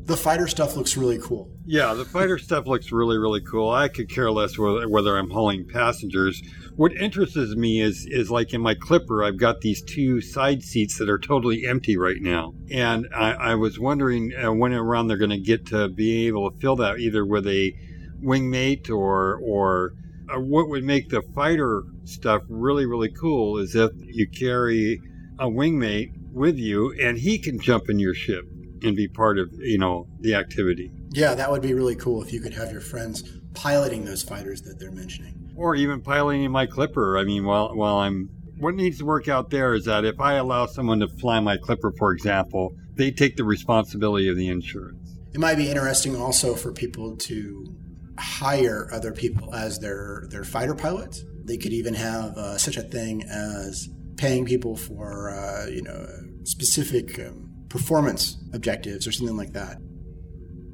The 0.08 0.16
fighter 0.16 0.48
stuff 0.48 0.74
looks 0.74 0.96
really 0.96 1.18
cool. 1.18 1.50
Yeah, 1.66 1.92
the 1.92 2.06
fighter 2.06 2.38
stuff 2.38 2.66
looks 2.66 2.90
really, 2.90 3.18
really 3.18 3.42
cool. 3.42 3.68
I 3.68 3.88
could 3.88 4.08
care 4.08 4.30
less 4.30 4.56
whether, 4.56 4.88
whether 4.88 5.18
I'm 5.18 5.28
hauling 5.28 5.68
passengers. 5.68 6.40
What 6.76 6.94
interests 6.94 7.54
me 7.54 7.82
is 7.82 8.06
is 8.08 8.30
like 8.30 8.54
in 8.54 8.62
my 8.62 8.74
Clipper, 8.74 9.22
I've 9.22 9.36
got 9.36 9.60
these 9.60 9.82
two 9.82 10.22
side 10.22 10.62
seats 10.62 10.96
that 10.96 11.10
are 11.10 11.18
totally 11.18 11.66
empty 11.66 11.98
right 11.98 12.22
now, 12.22 12.54
and 12.70 13.06
I, 13.14 13.32
I 13.32 13.54
was 13.56 13.78
wondering 13.78 14.32
uh, 14.34 14.50
when 14.50 14.72
around 14.72 15.08
they're 15.08 15.18
going 15.18 15.28
to 15.28 15.36
get 15.36 15.66
to 15.66 15.90
be 15.90 16.26
able 16.26 16.50
to 16.50 16.58
fill 16.58 16.76
that 16.76 17.00
either 17.00 17.26
with 17.26 17.46
a 17.46 17.74
wingmate 18.24 18.88
or 18.88 19.38
or 19.44 19.92
uh, 20.34 20.40
what 20.40 20.70
would 20.70 20.84
make 20.84 21.10
the 21.10 21.20
fighter 21.34 21.82
stuff 22.04 22.40
really, 22.48 22.86
really 22.86 23.12
cool 23.12 23.58
is 23.58 23.74
if 23.74 23.92
you 24.06 24.26
carry 24.26 25.02
a 25.38 25.48
wingmate 25.48 26.12
with 26.32 26.56
you 26.56 26.94
and 26.98 27.18
he 27.18 27.38
can 27.38 27.60
jump 27.60 27.90
in 27.90 27.98
your 27.98 28.14
ship 28.14 28.46
and 28.82 28.96
be 28.96 29.08
part 29.08 29.38
of 29.38 29.52
you 29.58 29.78
know 29.78 30.06
the 30.20 30.34
activity 30.34 30.90
Yeah, 31.10 31.34
that 31.34 31.50
would 31.50 31.62
be 31.62 31.74
really 31.74 31.96
cool 31.96 32.22
if 32.22 32.32
you 32.32 32.40
could 32.40 32.54
have 32.54 32.70
your 32.72 32.80
friends 32.80 33.22
piloting 33.54 34.04
those 34.04 34.22
fighters 34.22 34.62
that 34.62 34.78
they're 34.78 34.92
mentioning. 34.92 35.34
or 35.56 35.74
even 35.74 36.00
piloting 36.00 36.50
my 36.50 36.66
clipper 36.66 37.18
i 37.18 37.24
mean 37.24 37.44
while 37.44 37.74
while 37.74 37.96
i'm 37.98 38.28
what 38.58 38.74
needs 38.74 38.98
to 38.98 39.04
work 39.04 39.28
out 39.28 39.50
there 39.50 39.74
is 39.74 39.84
that 39.84 40.04
if 40.04 40.18
i 40.20 40.34
allow 40.34 40.66
someone 40.66 41.00
to 41.00 41.08
fly 41.08 41.38
my 41.40 41.56
clipper 41.56 41.92
for 41.98 42.12
example 42.12 42.74
they 42.94 43.10
take 43.10 43.36
the 43.36 43.44
responsibility 43.44 44.28
of 44.28 44.36
the 44.36 44.48
insurance 44.48 45.16
It 45.34 45.40
might 45.40 45.56
be 45.56 45.68
interesting 45.70 46.16
also 46.16 46.54
for 46.54 46.72
people 46.72 47.16
to 47.28 47.74
hire 48.18 48.88
other 48.92 49.12
people 49.12 49.54
as 49.54 49.78
their 49.78 50.26
their 50.30 50.42
fighter 50.44 50.74
pilots. 50.74 51.22
They 51.44 51.56
could 51.56 51.72
even 51.72 51.94
have 51.94 52.36
uh, 52.36 52.58
such 52.58 52.76
a 52.76 52.82
thing 52.82 53.22
as 53.30 53.88
paying 54.16 54.44
people 54.44 54.74
for 54.76 55.30
uh, 55.30 55.66
you 55.66 55.82
know 55.82 56.06
specific 56.44 57.18
um, 57.20 57.47
performance 57.68 58.36
objectives 58.52 59.06
or 59.06 59.12
something 59.12 59.36
like 59.36 59.52
that. 59.52 59.78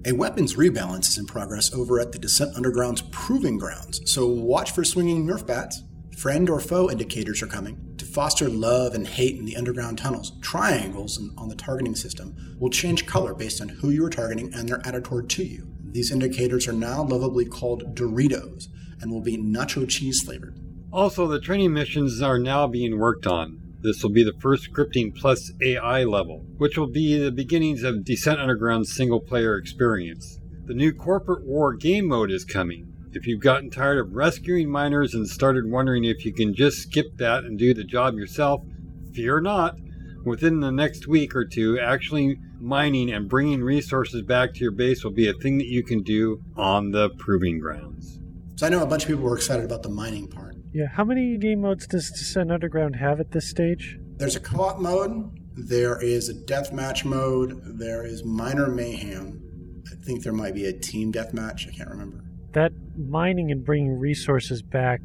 A 0.06 0.12
weapons 0.12 0.54
rebalance 0.54 1.08
is 1.08 1.18
in 1.18 1.26
progress 1.26 1.72
over 1.72 1.98
at 1.98 2.12
the 2.12 2.18
Descent 2.18 2.54
Underground's 2.56 3.02
Proving 3.10 3.56
Grounds, 3.56 4.00
so 4.04 4.26
watch 4.26 4.72
for 4.72 4.84
swinging 4.84 5.26
Nerf 5.26 5.46
bats. 5.46 5.82
Friend 6.18 6.48
or 6.48 6.60
foe 6.60 6.90
indicators 6.90 7.42
are 7.42 7.46
coming. 7.46 7.94
To 7.96 8.04
foster 8.04 8.48
love 8.48 8.94
and 8.94 9.06
hate 9.06 9.36
in 9.36 9.46
the 9.46 9.56
underground 9.56 9.98
tunnels, 9.98 10.38
triangles 10.42 11.20
on 11.38 11.48
the 11.48 11.56
targeting 11.56 11.96
system 11.96 12.36
will 12.60 12.70
change 12.70 13.06
color 13.06 13.34
based 13.34 13.60
on 13.60 13.68
who 13.68 13.90
you 13.90 14.04
are 14.04 14.10
targeting 14.10 14.52
and 14.54 14.68
their 14.68 14.86
attitude 14.86 15.28
to 15.30 15.44
you. 15.44 15.66
These 15.90 16.12
indicators 16.12 16.68
are 16.68 16.72
now 16.72 17.02
lovably 17.02 17.46
called 17.46 17.96
Doritos 17.96 18.66
and 19.00 19.10
will 19.10 19.22
be 19.22 19.38
nacho 19.38 19.88
cheese 19.88 20.22
flavored. 20.22 20.58
also 20.92 21.26
the 21.26 21.40
training 21.40 21.72
missions 21.72 22.22
are 22.22 22.38
now 22.38 22.66
being 22.66 22.98
worked 22.98 23.26
on 23.26 23.63
this 23.84 24.02
will 24.02 24.10
be 24.10 24.24
the 24.24 24.38
first 24.40 24.68
scripting 24.72 25.14
plus 25.14 25.52
ai 25.62 26.02
level 26.02 26.44
which 26.56 26.76
will 26.76 26.90
be 26.90 27.16
the 27.18 27.30
beginnings 27.30 27.82
of 27.82 28.04
descent 28.04 28.40
underground's 28.40 28.94
single 28.94 29.20
player 29.20 29.56
experience. 29.56 30.40
The 30.64 30.74
new 30.74 30.92
corporate 30.92 31.44
war 31.44 31.74
game 31.74 32.08
mode 32.08 32.30
is 32.30 32.44
coming. 32.44 32.90
If 33.12 33.26
you've 33.26 33.42
gotten 33.42 33.70
tired 33.70 33.98
of 33.98 34.14
rescuing 34.14 34.70
miners 34.70 35.14
and 35.14 35.28
started 35.28 35.70
wondering 35.70 36.04
if 36.04 36.24
you 36.24 36.32
can 36.32 36.54
just 36.54 36.78
skip 36.78 37.16
that 37.18 37.44
and 37.44 37.58
do 37.58 37.74
the 37.74 37.84
job 37.84 38.14
yourself 38.14 38.62
fear 39.14 39.40
not. 39.40 39.76
Within 40.24 40.60
the 40.60 40.72
next 40.72 41.06
week 41.06 41.36
or 41.36 41.44
two 41.44 41.78
actually 41.78 42.38
mining 42.58 43.12
and 43.12 43.28
bringing 43.28 43.62
resources 43.62 44.22
back 44.22 44.54
to 44.54 44.60
your 44.60 44.72
base 44.72 45.04
will 45.04 45.12
be 45.12 45.28
a 45.28 45.34
thing 45.34 45.58
that 45.58 45.66
you 45.66 45.84
can 45.84 46.02
do 46.02 46.42
on 46.56 46.90
the 46.90 47.10
proving 47.18 47.58
grounds. 47.58 48.18
So 48.56 48.66
I 48.66 48.70
know 48.70 48.82
a 48.82 48.86
bunch 48.86 49.02
of 49.02 49.08
people 49.08 49.24
were 49.24 49.36
excited 49.36 49.64
about 49.64 49.82
the 49.82 49.90
mining 49.90 50.28
part. 50.28 50.53
Yeah, 50.74 50.88
how 50.92 51.04
many 51.04 51.38
game 51.38 51.60
modes 51.60 51.86
does 51.86 52.10
Descent 52.10 52.50
Underground 52.50 52.96
have 52.96 53.20
at 53.20 53.30
this 53.30 53.48
stage? 53.48 53.96
There's 54.16 54.34
a 54.34 54.40
co-op 54.40 54.80
mode. 54.80 55.30
There 55.54 56.02
is 56.02 56.28
a 56.28 56.34
deathmatch 56.34 57.04
mode. 57.04 57.62
There 57.78 58.04
is 58.04 58.24
minor 58.24 58.66
mayhem. 58.66 59.40
I 59.86 60.04
think 60.04 60.24
there 60.24 60.32
might 60.32 60.52
be 60.52 60.66
a 60.66 60.72
team 60.72 61.12
deathmatch. 61.12 61.68
I 61.68 61.70
can't 61.70 61.88
remember. 61.88 62.24
That 62.54 62.72
mining 62.96 63.52
and 63.52 63.64
bringing 63.64 64.00
resources 64.00 64.62
back 64.62 65.00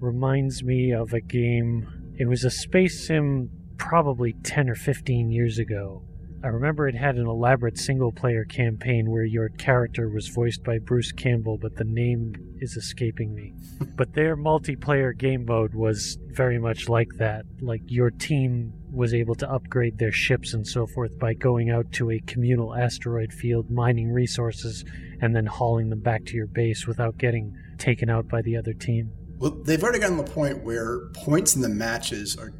reminds 0.00 0.64
me 0.64 0.92
of 0.92 1.12
a 1.12 1.20
game. 1.20 1.86
It 2.18 2.26
was 2.26 2.42
a 2.42 2.50
space 2.50 3.06
sim 3.06 3.50
probably 3.76 4.32
10 4.42 4.68
or 4.68 4.74
15 4.74 5.30
years 5.30 5.58
ago. 5.58 6.02
I 6.44 6.48
remember 6.48 6.86
it 6.86 6.94
had 6.94 7.16
an 7.16 7.26
elaborate 7.26 7.78
single 7.78 8.12
player 8.12 8.44
campaign 8.44 9.10
where 9.10 9.24
your 9.24 9.48
character 9.48 10.10
was 10.10 10.28
voiced 10.28 10.62
by 10.62 10.76
Bruce 10.76 11.10
Campbell, 11.10 11.56
but 11.56 11.76
the 11.76 11.84
name 11.84 12.34
is 12.60 12.76
escaping 12.76 13.34
me. 13.34 13.54
but 13.96 14.12
their 14.12 14.36
multiplayer 14.36 15.16
game 15.16 15.46
mode 15.46 15.72
was 15.72 16.18
very 16.26 16.58
much 16.58 16.86
like 16.90 17.08
that. 17.16 17.46
Like 17.62 17.80
your 17.86 18.10
team 18.10 18.74
was 18.92 19.14
able 19.14 19.34
to 19.36 19.50
upgrade 19.50 19.96
their 19.96 20.12
ships 20.12 20.52
and 20.52 20.66
so 20.66 20.86
forth 20.86 21.18
by 21.18 21.32
going 21.32 21.70
out 21.70 21.90
to 21.92 22.10
a 22.10 22.20
communal 22.26 22.74
asteroid 22.74 23.32
field, 23.32 23.70
mining 23.70 24.12
resources, 24.12 24.84
and 25.22 25.34
then 25.34 25.46
hauling 25.46 25.88
them 25.88 26.00
back 26.00 26.26
to 26.26 26.34
your 26.34 26.46
base 26.46 26.86
without 26.86 27.16
getting 27.16 27.56
taken 27.78 28.10
out 28.10 28.28
by 28.28 28.42
the 28.42 28.54
other 28.54 28.74
team. 28.74 29.10
Well, 29.38 29.52
they've 29.64 29.82
already 29.82 29.98
gotten 29.98 30.18
to 30.18 30.24
the 30.24 30.30
point 30.30 30.62
where 30.62 31.06
points 31.14 31.56
in 31.56 31.62
the 31.62 31.70
matches 31.70 32.36
are 32.36 32.52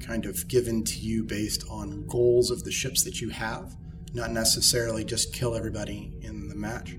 kind 0.00 0.26
of 0.26 0.48
given 0.48 0.84
to 0.84 0.98
you 0.98 1.24
based 1.24 1.64
on 1.70 2.06
goals 2.06 2.50
of 2.50 2.64
the 2.64 2.72
ships 2.72 3.04
that 3.04 3.20
you 3.20 3.30
have, 3.30 3.76
not 4.14 4.30
necessarily 4.30 5.04
just 5.04 5.34
kill 5.34 5.54
everybody 5.54 6.12
in 6.22 6.48
the 6.48 6.54
match. 6.54 6.96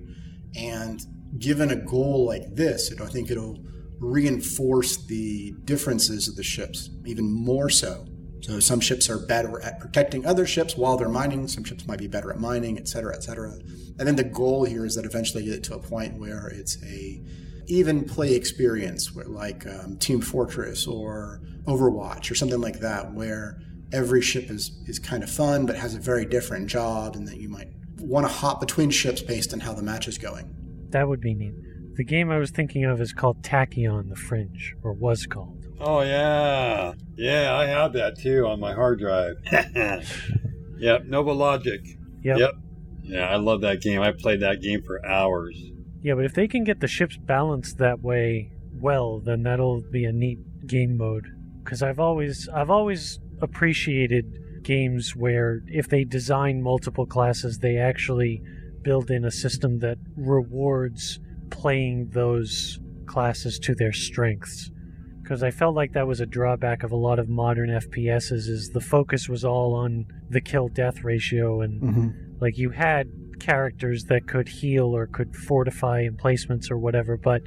And 0.56 1.00
given 1.38 1.72
a 1.72 1.76
goal 1.76 2.26
like 2.26 2.56
this, 2.56 2.92
it, 2.92 3.02
I 3.02 3.08
think 3.08 3.32
it'll 3.32 3.60
reinforce 4.00 5.06
the 5.06 5.54
differences 5.66 6.28
of 6.28 6.36
the 6.36 6.44
ships 6.44 6.90
even 7.06 7.32
more 7.32 7.70
so. 7.70 8.06
So 8.42 8.60
some 8.62 8.80
ships 8.80 9.10
are 9.10 9.20
better 9.20 9.62
at 9.62 9.80
protecting 9.80 10.26
other 10.26 10.46
ships 10.46 10.78
while 10.78 10.96
they're 10.96 11.10
mining. 11.10 11.48
Some 11.50 11.66
ships 11.66 11.86
might 11.86 12.00
be 12.00 12.08
better 12.08 12.32
at 12.32 12.40
mining, 12.40 12.78
et 12.78 12.88
cetera, 12.88 13.14
et 13.14 13.24
cetera. 13.24 13.52
And 13.98 14.08
then 14.08 14.16
the 14.16 14.24
goal 14.24 14.64
here 14.64 14.86
is 14.86 14.96
that 14.96 15.06
eventually 15.06 15.44
you 15.44 15.54
get 15.54 15.64
to 15.66 15.76
a 15.76 15.80
point 15.80 16.18
where 16.18 16.48
it's 16.48 16.82
a 16.84 17.22
even 17.68 18.06
play 18.06 18.34
experience, 18.34 19.14
where, 19.14 19.26
like 19.26 19.68
um, 19.68 19.98
Team 19.98 20.22
Fortress 20.22 20.88
or 20.88 21.42
Overwatch 21.70 22.32
or 22.32 22.36
something 22.36 22.62
like 22.62 22.80
that, 22.80 23.14
where 23.14 23.60
every 23.92 24.22
ship 24.22 24.50
is 24.50 24.82
is 24.88 25.00
kind 25.00 25.24
of 25.24 25.30
fun 25.30 25.66
but 25.66 25.76
has 25.76 25.96
a 25.96 26.00
very 26.00 26.26
different 26.26 26.68
job, 26.68 27.16
and 27.16 27.28
that 27.28 27.38
you 27.38 27.50
might 27.50 27.70
want 28.00 28.26
to 28.26 28.32
hop 28.32 28.60
between 28.60 28.90
ships 28.90 29.22
based 29.22 29.54
on 29.54 29.60
how 29.60 29.74
the 29.74 29.84
match 29.84 30.08
is 30.08 30.18
going. 30.18 30.54
That 30.90 31.08
would 31.08 31.22
be 31.22 31.34
neat. 31.34 31.54
The 31.96 32.04
game 32.04 32.32
I 32.32 32.38
was 32.38 32.52
thinking 32.52 32.86
of 32.86 33.02
is 33.02 33.12
called 33.14 33.44
Tachyon 33.44 34.10
the 34.10 34.16
Fringe, 34.16 34.74
or 34.84 34.94
was 34.94 35.26
called. 35.26 35.66
Oh 35.80 36.02
yeah, 36.02 36.94
yeah, 37.16 37.56
I 37.56 37.66
have 37.66 37.94
that 37.94 38.18
too 38.18 38.48
on 38.48 38.60
my 38.60 38.74
hard 38.74 39.00
drive. 39.00 39.36
yep, 40.78 41.06
Nova 41.06 41.32
Logic. 41.32 41.82
Yep. 42.24 42.40
Yep. 42.40 42.52
Yeah, 43.04 43.30
I 43.30 43.38
love 43.38 43.62
that 43.62 43.82
game. 43.82 44.02
I 44.02 44.12
played 44.12 44.42
that 44.42 44.62
game 44.62 44.84
for 44.84 45.06
hours. 45.06 45.60
Yeah, 46.02 46.16
but 46.16 46.26
if 46.26 46.34
they 46.34 46.48
can 46.48 46.64
get 46.64 46.80
the 46.80 46.88
ships 46.88 47.18
balanced 47.18 47.78
that 47.80 48.02
way 48.02 48.52
well, 48.80 49.20
then 49.20 49.44
that'll 49.44 49.82
be 49.82 50.06
a 50.06 50.12
neat 50.12 50.68
game 50.68 50.98
mode. 50.98 51.28
Because 51.64 51.84
I've 51.84 52.00
always 52.00 52.48
I've 52.50 52.70
always 52.70 53.20
appreciated 53.42 54.64
games 54.64 55.16
where 55.16 55.62
if 55.68 55.90
they 55.90 56.04
design 56.04 56.62
multiple 56.62 57.06
classes, 57.06 57.60
they 57.60 57.78
actually 57.78 58.42
build 58.82 59.12
in 59.12 59.26
a 59.26 59.32
system 59.32 59.80
that 59.80 59.98
rewards 60.16 61.20
playing 61.50 62.10
those 62.10 62.80
classes 63.06 63.60
to 63.60 63.76
their 63.76 63.94
strengths. 63.94 64.72
Because 65.22 65.44
I 65.44 65.52
felt 65.52 65.76
like 65.76 65.94
that 65.94 66.08
was 66.08 66.22
a 66.22 66.26
drawback 66.26 66.84
of 66.84 66.92
a 66.92 66.96
lot 66.96 67.20
of 67.20 67.30
modern 67.30 67.70
FPSs 67.70 68.48
is 68.50 68.72
the 68.74 68.82
focus 68.82 69.30
was 69.30 69.46
all 69.46 69.76
on 69.76 70.08
the 70.30 70.42
kill 70.42 70.70
death 70.70 71.04
ratio 71.04 71.62
and 71.62 71.82
mm-hmm. 71.82 72.10
like 72.40 72.58
you 72.58 72.72
had 72.72 73.12
characters 73.40 74.06
that 74.06 74.28
could 74.28 74.48
heal 74.48 74.96
or 74.96 75.08
could 75.08 75.36
fortify 75.36 76.02
emplacements 76.02 76.72
or 76.72 76.78
whatever, 76.78 77.16
but 77.18 77.42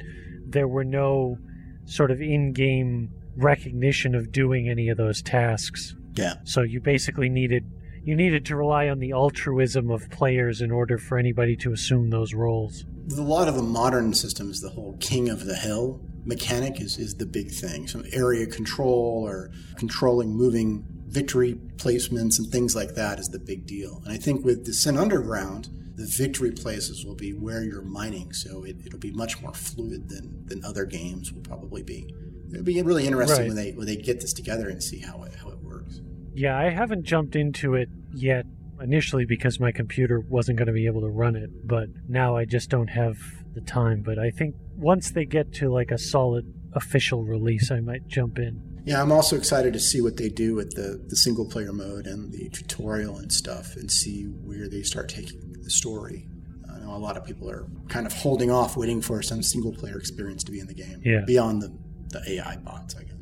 there 0.47 0.69
were 0.69 0.85
no 0.85 1.39
sort 1.85 2.11
of 2.11 2.21
in-game 2.21 3.11
recognition 3.37 4.15
of 4.15 4.33
doing 4.33 4.69
any 4.69 4.89
of 4.89 4.97
those 4.97 5.23
tasks. 5.23 5.95
Yeah. 6.15 6.35
So 6.45 6.63
you 6.63 6.81
basically 6.81 7.29
needed 7.29 7.71
you 8.05 8.17
needed 8.17 8.45
to 8.47 8.57
rely 8.57 8.89
on 8.89 8.99
the 8.99 9.13
altruism 9.13 9.89
of 9.89 10.11
players 10.11 10.61
in 10.61 10.73
order 10.73 10.99
for 10.99 11.19
anybody 11.19 11.55
to 11.57 11.73
assume 11.73 12.11
those 12.11 12.35
roles. 12.35 12.85
With 13.07 13.19
a 13.19 13.23
lot 13.23 13.47
of 13.47 13.55
the 13.55 13.63
modern 13.63 14.13
systems, 14.13 14.61
the 14.61 14.71
whole 14.71 14.97
king 14.99 15.29
of 15.29 15.45
the 15.45 15.55
hill 15.55 16.01
mechanic 16.25 16.81
is, 16.81 16.99
is 16.99 17.15
the 17.15 17.27
big 17.27 17.51
thing. 17.51 17.87
So 17.87 18.03
area 18.13 18.47
control 18.47 19.25
or 19.25 19.51
controlling 19.77 20.31
moving 20.31 20.85
victory 21.07 21.55
placements 21.77 22.39
and 22.39 22.51
things 22.51 22.75
like 22.75 22.95
that 22.95 23.19
is 23.19 23.29
the 23.29 23.39
big 23.39 23.67
deal. 23.67 24.03
And 24.05 24.13
I 24.13 24.17
think 24.17 24.45
with 24.45 24.65
Descent 24.65 24.99
Underground, 24.99 25.69
the 25.95 26.07
victory 26.07 26.51
places 26.51 27.05
will 27.05 27.15
be 27.15 27.33
where 27.33 27.63
you're 27.63 27.83
mining, 27.83 28.33
so 28.33 28.65
it, 28.65 28.77
it'll 28.85 28.99
be 28.99 29.13
much 29.13 29.43
more 29.43 29.53
fluid 29.53 30.09
than, 30.09 30.47
than 30.47 30.65
other 30.65 30.87
games 30.87 31.33
will 31.33 31.43
probably 31.43 31.83
be. 31.83 32.13
It'll 32.53 32.65
be 32.65 32.81
really 32.83 33.07
interesting 33.07 33.39
Right. 33.41 33.47
when 33.49 33.57
they 33.57 33.73
when 33.73 33.87
they 33.87 33.97
get 33.97 34.21
this 34.21 34.33
together 34.33 34.69
and 34.69 34.83
see 34.83 34.99
how 35.01 35.23
it 35.25 35.35
how 35.35 35.49
it 35.51 35.59
works. 35.63 36.01
Yeah, 36.35 36.57
I 36.57 36.71
haven't 36.71 37.05
jumped 37.05 37.37
into 37.37 37.75
it 37.75 37.89
yet 38.15 38.47
initially 38.81 39.25
because 39.25 39.61
my 39.61 39.71
computer 39.73 40.21
wasn't 40.21 40.59
going 40.59 40.67
to 40.67 40.73
be 40.73 40.87
able 40.87 41.03
to 41.03 41.09
run 41.09 41.37
it, 41.37 41.51
but 41.67 41.89
now 42.09 42.37
I 42.37 42.45
just 42.45 42.69
don't 42.71 42.89
have 42.89 43.17
the 43.55 43.61
time. 43.61 44.03
But 44.03 44.19
I 44.19 44.31
think 44.31 44.55
once 44.77 45.11
they 45.11 45.25
get 45.25 45.53
to 45.55 45.71
like 45.71 45.91
a 45.91 45.99
solid 45.99 46.53
official 46.73 47.25
release, 47.25 47.71
I 47.71 47.81
might 47.81 48.07
jump 48.09 48.39
in. 48.39 48.61
Yeah, 48.85 49.01
I'm 49.01 49.13
also 49.13 49.37
excited 49.37 49.73
to 49.75 49.79
see 49.79 50.01
what 50.01 50.17
they 50.17 50.29
do 50.29 50.55
with 50.57 50.75
the, 50.75 51.01
the 51.07 51.15
single 51.15 51.47
player 51.47 51.73
mode 51.73 52.07
and 52.07 52.33
the 52.33 52.49
tutorial 52.49 53.19
and 53.19 53.31
stuff 53.33 53.77
and 53.77 53.89
see 53.91 54.25
where 54.25 54.69
they 54.69 54.83
start 54.83 55.09
taking 55.09 55.55
the 55.63 55.71
story. 55.71 56.27
I 56.75 56.81
know 56.81 56.97
a 56.97 56.99
lot 56.99 57.17
of 57.17 57.25
people 57.25 57.49
are 57.49 57.69
kind 57.89 58.07
of 58.07 58.13
holding 58.13 58.51
off, 58.51 58.77
waiting 58.77 59.01
for 59.01 59.23
some 59.23 59.41
single 59.43 59.73
player 59.73 59.97
experience 59.99 60.43
to 60.45 60.51
be 60.51 60.59
in 60.59 60.67
the 60.67 60.75
game. 60.75 61.01
Yeah. 61.05 61.21
Beyond 61.25 61.63
the, 61.63 61.79
the 62.13 62.23
AI 62.31 62.57
bots, 62.57 62.95
I 62.97 63.05
guess. 63.05 63.13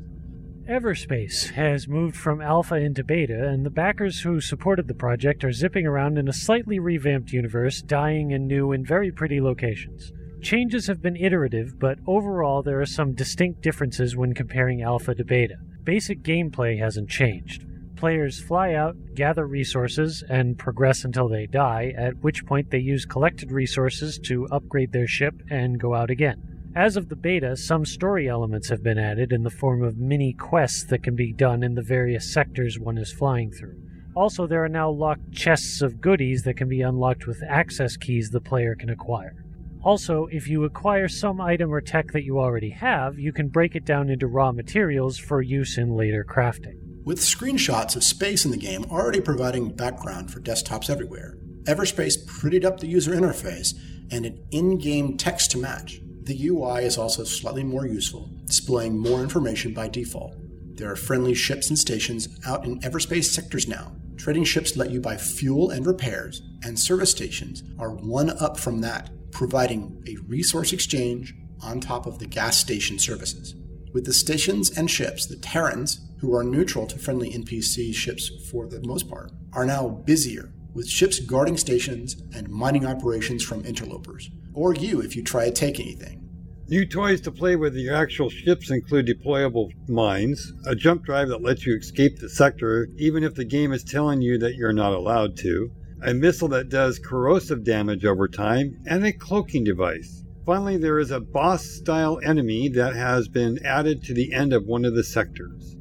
Everspace 0.69 1.51
has 1.51 1.87
moved 1.87 2.15
from 2.15 2.39
alpha 2.39 2.75
into 2.75 3.03
beta, 3.03 3.49
and 3.49 3.65
the 3.65 3.71
backers 3.71 4.21
who 4.21 4.39
supported 4.39 4.87
the 4.87 4.93
project 4.93 5.43
are 5.43 5.51
zipping 5.51 5.87
around 5.87 6.17
in 6.17 6.27
a 6.27 6.33
slightly 6.33 6.79
revamped 6.79 7.31
universe, 7.33 7.81
dying 7.81 8.31
in 8.31 8.47
new 8.47 8.71
and 8.71 8.87
very 8.87 9.11
pretty 9.11 9.41
locations. 9.41 10.13
Changes 10.41 10.87
have 10.87 11.01
been 11.01 11.15
iterative, 11.15 11.79
but 11.79 11.99
overall 12.07 12.63
there 12.63 12.79
are 12.79 12.85
some 12.85 13.13
distinct 13.13 13.61
differences 13.61 14.15
when 14.15 14.33
comparing 14.33 14.81
alpha 14.81 15.13
to 15.15 15.25
beta. 15.25 15.55
Basic 15.83 16.21
gameplay 16.21 16.79
hasn't 16.79 17.09
changed. 17.09 17.65
Players 17.95 18.41
fly 18.41 18.73
out, 18.73 18.95
gather 19.13 19.45
resources, 19.45 20.23
and 20.29 20.57
progress 20.57 21.03
until 21.03 21.27
they 21.27 21.45
die, 21.45 21.93
at 21.97 22.17
which 22.23 22.45
point 22.45 22.71
they 22.71 22.79
use 22.79 23.05
collected 23.05 23.51
resources 23.51 24.17
to 24.19 24.47
upgrade 24.51 24.91
their 24.91 25.07
ship 25.07 25.35
and 25.49 25.79
go 25.79 25.93
out 25.93 26.09
again. 26.09 26.50
As 26.75 26.95
of 26.95 27.09
the 27.09 27.17
beta, 27.17 27.57
some 27.57 27.85
story 27.85 28.29
elements 28.29 28.69
have 28.69 28.81
been 28.81 28.97
added 28.97 29.33
in 29.33 29.43
the 29.43 29.49
form 29.49 29.83
of 29.83 29.97
mini 29.97 30.31
quests 30.31 30.85
that 30.85 31.03
can 31.03 31.17
be 31.17 31.33
done 31.33 31.63
in 31.63 31.75
the 31.75 31.81
various 31.81 32.31
sectors 32.31 32.79
one 32.79 32.97
is 32.97 33.11
flying 33.11 33.51
through. 33.51 33.75
Also, 34.15 34.47
there 34.47 34.63
are 34.63 34.69
now 34.69 34.89
locked 34.89 35.33
chests 35.33 35.81
of 35.81 35.99
goodies 35.99 36.43
that 36.43 36.55
can 36.55 36.69
be 36.69 36.81
unlocked 36.81 37.27
with 37.27 37.43
access 37.45 37.97
keys 37.97 38.29
the 38.29 38.39
player 38.39 38.73
can 38.73 38.89
acquire. 38.89 39.43
Also, 39.83 40.27
if 40.31 40.47
you 40.47 40.63
acquire 40.63 41.09
some 41.09 41.41
item 41.41 41.73
or 41.73 41.81
tech 41.81 42.13
that 42.13 42.23
you 42.23 42.39
already 42.39 42.69
have, 42.69 43.19
you 43.19 43.33
can 43.33 43.49
break 43.49 43.75
it 43.75 43.83
down 43.83 44.09
into 44.09 44.27
raw 44.27 44.53
materials 44.53 45.17
for 45.17 45.41
use 45.41 45.77
in 45.77 45.97
later 45.97 46.23
crafting. 46.23 46.77
With 47.03 47.19
screenshots 47.19 47.97
of 47.97 48.03
space 48.03 48.45
in 48.45 48.51
the 48.51 48.57
game 48.57 48.85
already 48.85 49.19
providing 49.19 49.75
background 49.75 50.31
for 50.31 50.39
desktops 50.39 50.89
everywhere, 50.89 51.37
Everspace 51.63 52.17
prettied 52.25 52.63
up 52.63 52.79
the 52.79 52.87
user 52.87 53.11
interface 53.11 53.73
and 54.09 54.25
an 54.25 54.41
in 54.51 54.77
game 54.77 55.17
text 55.17 55.51
to 55.51 55.57
match. 55.57 56.01
The 56.23 56.47
UI 56.49 56.83
is 56.83 56.97
also 56.99 57.23
slightly 57.23 57.63
more 57.63 57.87
useful, 57.87 58.29
displaying 58.45 58.97
more 58.97 59.21
information 59.21 59.73
by 59.73 59.87
default. 59.87 60.35
There 60.77 60.91
are 60.91 60.95
friendly 60.95 61.33
ships 61.33 61.69
and 61.69 61.77
stations 61.77 62.29
out 62.45 62.63
in 62.63 62.79
Everspace 62.81 63.25
sectors 63.25 63.67
now. 63.67 63.93
Trading 64.17 64.43
ships 64.43 64.77
let 64.77 64.91
you 64.91 65.01
buy 65.01 65.17
fuel 65.17 65.71
and 65.71 65.83
repairs, 65.85 66.43
and 66.63 66.79
service 66.79 67.09
stations 67.09 67.63
are 67.79 67.89
one 67.89 68.29
up 68.39 68.59
from 68.59 68.81
that, 68.81 69.09
providing 69.31 70.03
a 70.07 70.17
resource 70.27 70.73
exchange 70.73 71.33
on 71.63 71.79
top 71.79 72.05
of 72.05 72.19
the 72.19 72.27
gas 72.27 72.57
station 72.57 72.99
services. 72.99 73.55
With 73.91 74.05
the 74.05 74.13
stations 74.13 74.69
and 74.77 74.89
ships, 74.89 75.25
the 75.25 75.37
Terrans, 75.37 76.07
who 76.19 76.35
are 76.35 76.43
neutral 76.43 76.85
to 76.87 76.99
friendly 76.99 77.31
NPC 77.31 77.95
ships 77.95 78.29
for 78.51 78.67
the 78.67 78.81
most 78.85 79.09
part, 79.09 79.31
are 79.53 79.65
now 79.65 79.87
busier, 79.89 80.53
with 80.73 80.87
ships 80.87 81.19
guarding 81.19 81.57
stations 81.57 82.21
and 82.33 82.49
mining 82.49 82.85
operations 82.85 83.43
from 83.43 83.63
interlopers, 83.65 84.29
or 84.53 84.73
you 84.73 85.01
if 85.01 85.15
you 85.15 85.23
try 85.23 85.45
to 85.45 85.51
take 85.51 85.79
anything. 85.79 86.21
New 86.67 86.85
toys 86.85 87.19
to 87.19 87.31
play 87.31 87.57
with 87.57 87.75
your 87.75 87.95
actual 87.95 88.29
ships 88.29 88.71
include 88.71 89.05
deployable 89.05 89.69
mines, 89.89 90.53
a 90.65 90.73
jump 90.73 91.03
drive 91.03 91.27
that 91.27 91.41
lets 91.41 91.65
you 91.65 91.75
escape 91.75 92.17
the 92.17 92.29
sector 92.29 92.87
even 92.97 93.23
if 93.23 93.35
the 93.35 93.43
game 93.43 93.73
is 93.73 93.83
telling 93.83 94.21
you 94.21 94.37
that 94.37 94.55
you're 94.55 94.71
not 94.71 94.93
allowed 94.93 95.35
to, 95.35 95.69
a 96.03 96.13
missile 96.13 96.47
that 96.47 96.69
does 96.69 96.97
corrosive 96.97 97.63
damage 97.63 98.05
over 98.05 98.27
time, 98.27 98.81
and 98.85 99.05
a 99.05 99.11
cloaking 99.11 99.65
device. 99.65 100.23
Finally, 100.45 100.77
there 100.77 100.97
is 100.97 101.11
a 101.11 101.19
boss 101.19 101.65
style 101.65 102.19
enemy 102.23 102.69
that 102.69 102.95
has 102.95 103.27
been 103.27 103.59
added 103.65 104.01
to 104.03 104.13
the 104.13 104.33
end 104.33 104.53
of 104.53 104.65
one 104.65 104.85
of 104.85 104.95
the 104.95 105.03
sectors. 105.03 105.75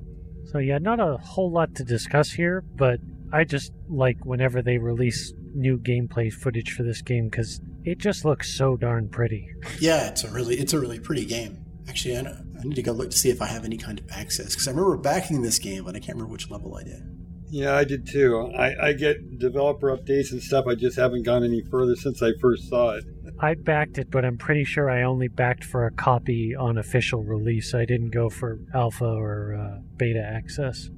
So, 0.51 0.59
yeah, 0.59 0.79
not 0.79 1.01
a 1.01 1.17
whole 1.19 1.51
lot 1.51 1.75
to 1.77 1.85
discuss 1.85 2.33
here, 2.33 2.65
but 2.75 2.99
I 3.33 3.45
just 3.45 3.73
like 3.89 4.25
whenever 4.25 4.63
they 4.63 4.79
release 4.79 5.33
new 5.55 5.79
gameplay 5.79 6.33
footage 6.33 6.73
for 6.73 6.83
this 6.83 7.03
game 7.03 7.29
because 7.29 7.61
it 7.85 7.99
just 7.99 8.25
looks 8.25 8.57
so 8.57 8.77
darn 8.77 9.09
pretty. 9.09 9.49
Yeah, 9.79 10.09
it's 10.09 10.25
a 10.25 10.31
really 10.31 10.57
it's 10.57 10.73
a 10.73 10.81
really 10.81 11.01
pretty 11.01 11.25
game. 11.25 11.65
Actually, 11.89 12.19
I, 12.19 12.21
I 12.21 12.63
need 12.65 12.77
to 12.77 12.83
go 12.83 12.93
look 12.93 13.11
to 13.11 13.17
see 13.17 13.31
if 13.31 13.43
I 13.43 13.47
have 13.47 13.65
any 13.65 13.77
kind 13.77 13.99
of 13.99 14.11
access 14.11 14.51
because 14.55 14.69
I 14.69 14.71
remember 14.71 14.97
backing 14.97 15.43
this 15.43 15.59
game, 15.59 15.85
but 15.85 15.97
I 15.97 15.99
can't 15.99 16.17
remember 16.17 16.33
which 16.33 16.51
level 16.51 16.77
I 16.77 16.85
did. 16.85 17.03
Yeah, 17.51 17.75
I 17.75 17.83
did 17.83 18.07
too. 18.07 18.53
I, 18.57 18.91
I 18.91 18.93
get 18.93 19.39
developer 19.39 19.97
updates 19.97 20.31
and 20.31 20.41
stuff. 20.41 20.67
I 20.69 20.77
just 20.77 20.97
haven't 20.97 21.25
gone 21.25 21.43
any 21.43 21.63
further 21.63 21.97
since 21.97 22.23
I 22.23 22.31
first 22.41 22.69
saw 22.69 22.91
it. 22.91 23.05
I 23.41 23.55
backed 23.55 23.99
it, 23.99 24.11
but 24.11 24.25
I'm 24.25 24.39
pretty 24.39 24.65
sure 24.65 24.89
I 24.89 25.03
only 25.03 25.27
backed 25.27 25.65
for 25.65 25.87
a 25.87 25.91
copy 25.91 26.55
on 26.55 26.79
official 26.79 27.25
release. 27.25 27.75
I 27.75 27.87
didn't 27.87 28.11
go 28.11 28.29
for 28.29 28.61
alpha 28.73 29.05
or 29.05 29.55
uh, 29.55 29.81
beta 29.97 30.23
access. 30.23 30.91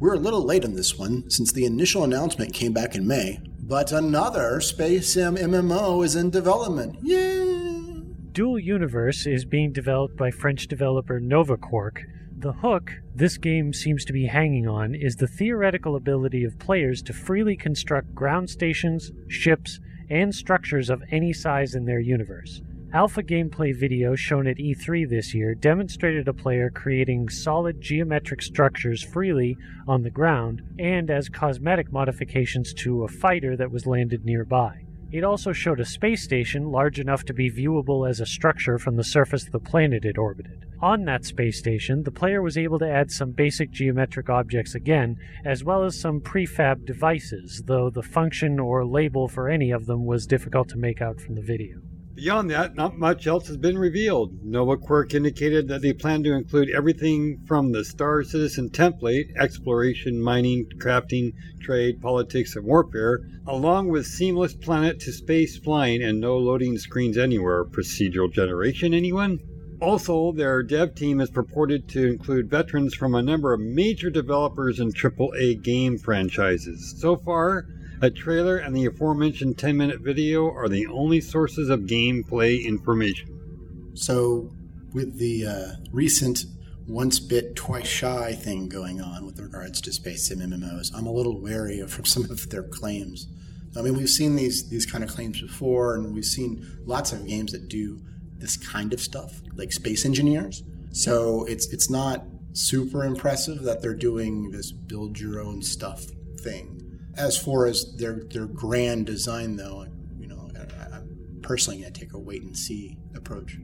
We're 0.00 0.14
a 0.14 0.18
little 0.18 0.44
late 0.44 0.64
on 0.64 0.74
this 0.74 0.96
one 0.96 1.28
since 1.28 1.50
the 1.50 1.64
initial 1.64 2.04
announcement 2.04 2.54
came 2.54 2.72
back 2.72 2.94
in 2.94 3.04
May, 3.04 3.40
but 3.58 3.90
another 3.90 4.60
Space 4.60 5.12
Sim 5.12 5.34
MMO 5.34 6.04
is 6.04 6.14
in 6.14 6.30
development. 6.30 6.98
Yay! 7.02 8.04
Dual 8.30 8.60
Universe 8.60 9.26
is 9.26 9.44
being 9.44 9.72
developed 9.72 10.16
by 10.16 10.30
French 10.30 10.68
developer 10.68 11.18
NovaQuark. 11.18 12.04
The 12.38 12.52
hook 12.52 12.92
this 13.12 13.38
game 13.38 13.72
seems 13.72 14.04
to 14.04 14.12
be 14.12 14.26
hanging 14.26 14.68
on 14.68 14.94
is 14.94 15.16
the 15.16 15.26
theoretical 15.26 15.96
ability 15.96 16.44
of 16.44 16.60
players 16.60 17.02
to 17.02 17.12
freely 17.12 17.56
construct 17.56 18.14
ground 18.14 18.50
stations, 18.50 19.10
ships, 19.26 19.80
and 20.08 20.32
structures 20.32 20.90
of 20.90 21.02
any 21.10 21.32
size 21.32 21.74
in 21.74 21.86
their 21.86 21.98
universe. 21.98 22.62
Alpha 22.94 23.22
gameplay 23.22 23.78
video 23.78 24.14
shown 24.14 24.46
at 24.46 24.56
E3 24.56 25.06
this 25.06 25.34
year 25.34 25.54
demonstrated 25.54 26.26
a 26.26 26.32
player 26.32 26.70
creating 26.70 27.28
solid 27.28 27.82
geometric 27.82 28.40
structures 28.40 29.02
freely 29.02 29.58
on 29.86 30.02
the 30.02 30.10
ground 30.10 30.62
and 30.78 31.10
as 31.10 31.28
cosmetic 31.28 31.92
modifications 31.92 32.72
to 32.72 33.04
a 33.04 33.08
fighter 33.08 33.58
that 33.58 33.70
was 33.70 33.84
landed 33.84 34.24
nearby. 34.24 34.86
It 35.12 35.22
also 35.22 35.52
showed 35.52 35.80
a 35.80 35.84
space 35.84 36.22
station 36.22 36.72
large 36.72 36.98
enough 36.98 37.24
to 37.26 37.34
be 37.34 37.50
viewable 37.50 38.08
as 38.08 38.20
a 38.20 38.26
structure 38.26 38.78
from 38.78 38.96
the 38.96 39.04
surface 39.04 39.44
of 39.44 39.52
the 39.52 39.60
planet 39.60 40.06
it 40.06 40.16
orbited. 40.16 40.64
On 40.80 41.04
that 41.04 41.26
space 41.26 41.58
station, 41.58 42.04
the 42.04 42.10
player 42.10 42.40
was 42.40 42.56
able 42.56 42.78
to 42.78 42.90
add 42.90 43.10
some 43.10 43.32
basic 43.32 43.70
geometric 43.70 44.30
objects 44.30 44.74
again, 44.74 45.18
as 45.44 45.62
well 45.62 45.84
as 45.84 46.00
some 46.00 46.22
prefab 46.22 46.86
devices, 46.86 47.64
though 47.66 47.90
the 47.90 48.02
function 48.02 48.58
or 48.58 48.86
label 48.86 49.28
for 49.28 49.50
any 49.50 49.72
of 49.72 49.84
them 49.84 50.06
was 50.06 50.26
difficult 50.26 50.70
to 50.70 50.78
make 50.78 51.02
out 51.02 51.20
from 51.20 51.34
the 51.34 51.42
video. 51.42 51.80
Beyond 52.18 52.50
that, 52.50 52.74
not 52.74 52.98
much 52.98 53.28
else 53.28 53.46
has 53.46 53.56
been 53.56 53.78
revealed. 53.78 54.44
NovaQuark 54.44 55.14
indicated 55.14 55.68
that 55.68 55.82
they 55.82 55.92
plan 55.92 56.24
to 56.24 56.32
include 56.32 56.68
everything 56.68 57.38
from 57.46 57.70
the 57.70 57.84
Star 57.84 58.24
Citizen 58.24 58.70
template 58.70 59.36
exploration, 59.36 60.20
mining, 60.20 60.66
crafting, 60.78 61.32
trade, 61.60 62.02
politics, 62.02 62.56
and 62.56 62.66
warfare 62.66 63.20
along 63.46 63.86
with 63.86 64.04
seamless 64.04 64.52
planet 64.52 64.98
to 64.98 65.12
space 65.12 65.58
flying 65.58 66.02
and 66.02 66.20
no 66.20 66.36
loading 66.36 66.76
screens 66.76 67.16
anywhere. 67.16 67.64
Procedural 67.64 68.32
generation, 68.32 68.92
anyone? 68.92 69.38
Also, 69.80 70.32
their 70.32 70.64
dev 70.64 70.96
team 70.96 71.20
is 71.20 71.30
purported 71.30 71.86
to 71.90 72.04
include 72.04 72.50
veterans 72.50 72.96
from 72.96 73.14
a 73.14 73.22
number 73.22 73.52
of 73.52 73.60
major 73.60 74.10
developers 74.10 74.80
and 74.80 74.92
AAA 74.92 75.62
game 75.62 75.96
franchises. 75.96 76.96
So 76.98 77.14
far, 77.14 77.68
a 78.00 78.10
trailer 78.10 78.56
and 78.56 78.76
the 78.76 78.86
aforementioned 78.86 79.58
10 79.58 79.76
minute 79.76 80.00
video 80.00 80.50
are 80.50 80.68
the 80.68 80.86
only 80.86 81.20
sources 81.20 81.68
of 81.68 81.80
gameplay 81.80 82.64
information. 82.64 83.92
So, 83.94 84.50
with 84.92 85.18
the 85.18 85.46
uh, 85.46 85.68
recent 85.92 86.44
once 86.86 87.18
bit, 87.18 87.54
twice 87.56 87.86
shy 87.86 88.32
thing 88.32 88.68
going 88.68 89.00
on 89.00 89.26
with 89.26 89.38
regards 89.38 89.80
to 89.82 89.92
space 89.92 90.28
sim 90.28 90.38
MMOs, 90.38 90.90
I'm 90.94 91.06
a 91.06 91.12
little 91.12 91.40
wary 91.40 91.80
of 91.80 92.00
some 92.06 92.24
of 92.24 92.48
their 92.50 92.62
claims. 92.62 93.28
I 93.76 93.82
mean, 93.82 93.96
we've 93.96 94.08
seen 94.08 94.36
these 94.36 94.68
these 94.70 94.86
kind 94.86 95.04
of 95.04 95.10
claims 95.10 95.40
before, 95.40 95.94
and 95.94 96.14
we've 96.14 96.24
seen 96.24 96.64
lots 96.84 97.12
of 97.12 97.26
games 97.26 97.52
that 97.52 97.68
do 97.68 98.00
this 98.38 98.56
kind 98.56 98.92
of 98.92 99.00
stuff, 99.00 99.42
like 99.56 99.72
Space 99.72 100.04
Engineers. 100.06 100.62
So 100.92 101.44
it's 101.44 101.66
it's 101.72 101.90
not 101.90 102.24
super 102.52 103.04
impressive 103.04 103.62
that 103.62 103.82
they're 103.82 103.94
doing 103.94 104.50
this 104.50 104.72
build 104.72 105.20
your 105.20 105.40
own 105.40 105.62
stuff 105.62 106.06
thing 106.40 106.77
as 107.18 107.36
far 107.36 107.66
as 107.66 107.94
their 107.96 108.24
their 108.32 108.46
grand 108.46 109.06
design, 109.06 109.56
though, 109.56 109.86
you 110.18 110.28
know, 110.28 110.50
I, 110.56 110.96
I'm 110.96 111.40
personally 111.42 111.80
going 111.80 111.92
to 111.92 112.00
take 112.00 112.14
a 112.14 112.18
wait 112.18 112.42
and 112.42 112.56
see 112.56 112.96
approach. 113.14 113.58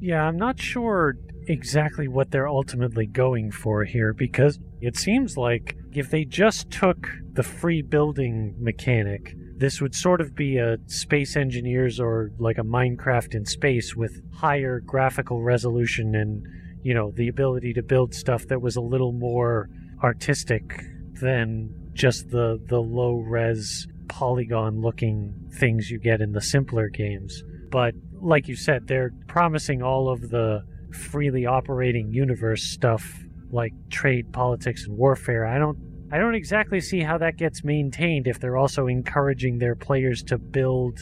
Yeah, 0.00 0.24
I'm 0.24 0.36
not 0.36 0.60
sure 0.60 1.16
exactly 1.48 2.08
what 2.08 2.30
they're 2.30 2.48
ultimately 2.48 3.06
going 3.06 3.50
for 3.52 3.84
here 3.84 4.12
because 4.12 4.58
it 4.80 4.96
seems 4.96 5.36
like 5.36 5.76
if 5.92 6.10
they 6.10 6.24
just 6.24 6.70
took 6.70 7.08
the 7.32 7.42
free 7.42 7.82
building 7.82 8.54
mechanic, 8.58 9.34
this 9.56 9.80
would 9.80 9.94
sort 9.94 10.20
of 10.20 10.34
be 10.34 10.58
a 10.58 10.76
space 10.86 11.36
engineers 11.36 11.98
or 11.98 12.30
like 12.38 12.58
a 12.58 12.62
Minecraft 12.62 13.34
in 13.34 13.46
space 13.46 13.96
with 13.96 14.20
higher 14.34 14.80
graphical 14.80 15.40
resolution 15.42 16.14
and, 16.14 16.46
you 16.82 16.92
know, 16.92 17.12
the 17.12 17.28
ability 17.28 17.72
to 17.72 17.82
build 17.82 18.12
stuff 18.12 18.46
that 18.48 18.60
was 18.60 18.76
a 18.76 18.82
little 18.82 19.12
more 19.12 19.70
artistic 20.02 20.82
than 21.20 21.85
just 21.96 22.30
the 22.30 22.60
the 22.68 22.80
low 22.80 23.16
res 23.16 23.88
polygon 24.08 24.80
looking 24.80 25.34
things 25.58 25.90
you 25.90 25.98
get 25.98 26.20
in 26.20 26.32
the 26.32 26.40
simpler 26.40 26.88
games. 26.88 27.42
But 27.70 27.94
like 28.20 28.48
you 28.48 28.56
said, 28.56 28.86
they're 28.86 29.10
promising 29.26 29.82
all 29.82 30.08
of 30.08 30.30
the 30.30 30.62
freely 30.92 31.46
operating 31.46 32.12
universe 32.12 32.62
stuff 32.62 33.18
like 33.50 33.72
trade, 33.90 34.32
politics, 34.32 34.86
and 34.86 34.96
warfare. 34.96 35.46
I 35.46 35.58
don't 35.58 35.78
I 36.12 36.18
don't 36.18 36.34
exactly 36.34 36.80
see 36.80 37.00
how 37.00 37.18
that 37.18 37.36
gets 37.36 37.64
maintained 37.64 38.28
if 38.28 38.38
they're 38.38 38.56
also 38.56 38.86
encouraging 38.86 39.58
their 39.58 39.74
players 39.74 40.22
to 40.24 40.38
build, 40.38 41.00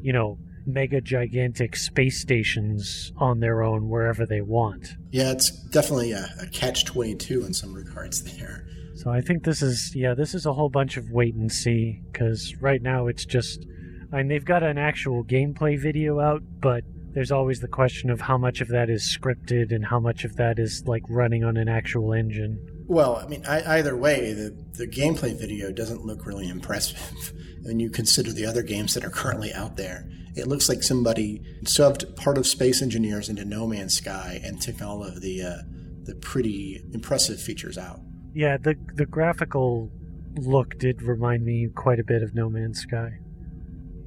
you 0.00 0.12
know, 0.12 0.38
mega 0.66 1.00
gigantic 1.00 1.76
space 1.76 2.20
stations 2.20 3.12
on 3.16 3.40
their 3.40 3.62
own 3.62 3.88
wherever 3.88 4.24
they 4.24 4.40
want. 4.40 4.94
Yeah, 5.10 5.32
it's 5.32 5.50
definitely 5.50 6.12
a, 6.12 6.28
a 6.40 6.46
catch 6.48 6.84
22 6.84 7.44
in 7.44 7.52
some 7.52 7.74
regards 7.74 8.22
there. 8.22 8.66
So 9.04 9.10
I 9.10 9.20
think 9.20 9.44
this 9.44 9.60
is 9.60 9.92
yeah, 9.94 10.14
this 10.14 10.34
is 10.34 10.46
a 10.46 10.54
whole 10.54 10.70
bunch 10.70 10.96
of 10.96 11.10
wait 11.10 11.34
and 11.34 11.52
see 11.52 12.00
cuz 12.14 12.56
right 12.62 12.80
now 12.80 13.06
it's 13.06 13.26
just 13.26 13.66
I 14.10 14.16
mean 14.16 14.28
they've 14.28 14.44
got 14.44 14.62
an 14.62 14.78
actual 14.78 15.22
gameplay 15.22 15.78
video 15.78 16.20
out, 16.20 16.42
but 16.60 16.84
there's 17.12 17.30
always 17.30 17.60
the 17.60 17.68
question 17.68 18.08
of 18.08 18.22
how 18.22 18.38
much 18.38 18.62
of 18.62 18.68
that 18.68 18.88
is 18.88 19.16
scripted 19.16 19.72
and 19.72 19.84
how 19.84 20.00
much 20.00 20.24
of 20.24 20.36
that 20.36 20.58
is 20.58 20.82
like 20.86 21.02
running 21.10 21.44
on 21.44 21.58
an 21.58 21.68
actual 21.68 22.14
engine. 22.14 22.58
Well, 22.86 23.16
I 23.16 23.26
mean, 23.26 23.44
I, 23.46 23.78
either 23.78 23.96
way, 23.96 24.32
the, 24.32 24.50
the 24.72 24.86
gameplay 24.86 25.38
video 25.38 25.70
doesn't 25.70 26.04
look 26.04 26.26
really 26.26 26.48
impressive 26.48 27.32
when 27.62 27.80
you 27.80 27.88
consider 27.88 28.32
the 28.32 28.46
other 28.46 28.62
games 28.62 28.94
that 28.94 29.04
are 29.04 29.10
currently 29.10 29.52
out 29.52 29.76
there. 29.76 30.08
It 30.34 30.48
looks 30.48 30.68
like 30.68 30.82
somebody 30.82 31.40
shoved 31.66 32.16
part 32.16 32.36
of 32.36 32.46
Space 32.46 32.82
Engineers 32.82 33.28
into 33.28 33.44
No 33.44 33.66
Man's 33.66 33.94
Sky 33.94 34.40
and 34.42 34.60
took 34.60 34.82
all 34.82 35.04
of 35.04 35.20
the 35.20 35.42
uh, 35.42 35.56
the 36.02 36.14
pretty 36.16 36.82
impressive 36.92 37.40
features 37.40 37.78
out. 37.78 38.00
Yeah, 38.34 38.56
the 38.56 38.76
the 38.94 39.06
graphical 39.06 39.92
look 40.36 40.76
did 40.78 41.02
remind 41.02 41.44
me 41.44 41.68
quite 41.72 42.00
a 42.00 42.04
bit 42.04 42.22
of 42.22 42.34
No 42.34 42.50
Man's 42.50 42.80
Sky. 42.80 43.20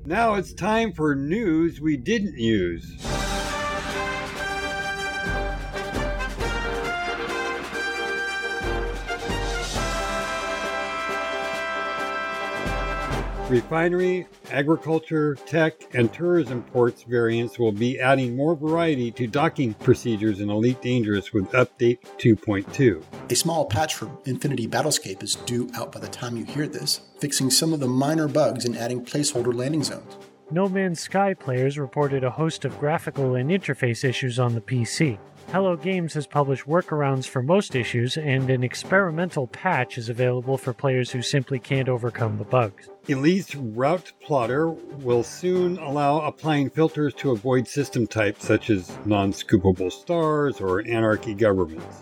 Now 0.05 0.35
it's 0.35 0.53
time 0.53 0.91
for 0.91 1.15
news 1.15 1.79
we 1.79 1.95
didn't 1.95 2.37
use. 2.37 2.97
Refinery, 13.49 14.27
agriculture, 14.51 15.35
tech, 15.45 15.95
and 15.95 16.11
tourism 16.13 16.63
ports 16.63 17.03
variants 17.03 17.57
will 17.57 17.71
be 17.71 17.97
adding 17.97 18.35
more 18.35 18.55
variety 18.55 19.09
to 19.11 19.25
docking 19.25 19.73
procedures 19.75 20.41
in 20.41 20.49
Elite 20.49 20.81
Dangerous 20.81 21.31
with 21.31 21.49
Update 21.51 21.99
2.2. 22.17 23.01
A 23.31 23.35
small 23.35 23.63
patch 23.63 23.95
for 23.95 24.11
Infinity 24.25 24.67
Battlescape 24.67 25.23
is 25.23 25.35
due 25.35 25.69
out 25.75 25.93
by 25.93 26.01
the 26.01 26.09
time 26.09 26.35
you 26.35 26.43
hear 26.43 26.67
this, 26.67 26.99
fixing 27.21 27.49
some 27.49 27.71
of 27.71 27.79
the 27.79 27.87
minor 27.87 28.27
bugs 28.27 28.65
and 28.65 28.77
adding 28.77 29.05
placeholder 29.05 29.55
landing 29.55 29.83
zones. 29.85 30.17
No 30.51 30.67
Man's 30.67 30.99
Sky 30.99 31.33
players 31.33 31.79
reported 31.79 32.25
a 32.25 32.31
host 32.31 32.65
of 32.65 32.77
graphical 32.77 33.35
and 33.35 33.49
interface 33.49 34.03
issues 34.03 34.39
on 34.39 34.55
the 34.55 34.61
PC. 34.61 35.19
Hello 35.51 35.77
Games 35.77 36.13
has 36.15 36.27
published 36.27 36.65
workarounds 36.65 37.25
for 37.25 37.41
most 37.41 37.73
issues, 37.73 38.17
and 38.17 38.49
an 38.49 38.65
experimental 38.65 39.47
patch 39.47 39.97
is 39.97 40.09
available 40.09 40.57
for 40.57 40.73
players 40.73 41.09
who 41.09 41.21
simply 41.21 41.57
can't 41.57 41.87
overcome 41.87 42.37
the 42.37 42.43
bugs. 42.43 42.89
Elite's 43.07 43.55
Route 43.55 44.11
Plotter 44.21 44.67
will 44.67 45.23
soon 45.23 45.77
allow 45.77 46.19
applying 46.19 46.69
filters 46.69 47.13
to 47.13 47.31
avoid 47.31 47.65
system 47.65 48.05
types 48.05 48.45
such 48.45 48.69
as 48.69 48.97
non 49.05 49.31
scoopable 49.31 49.89
stars 49.89 50.59
or 50.59 50.85
anarchy 50.85 51.33
governments. 51.33 52.01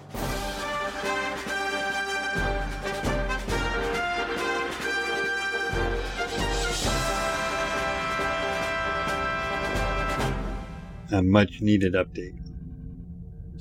A 11.12 11.22
much 11.22 11.62
needed 11.62 11.94
update. 11.94 12.55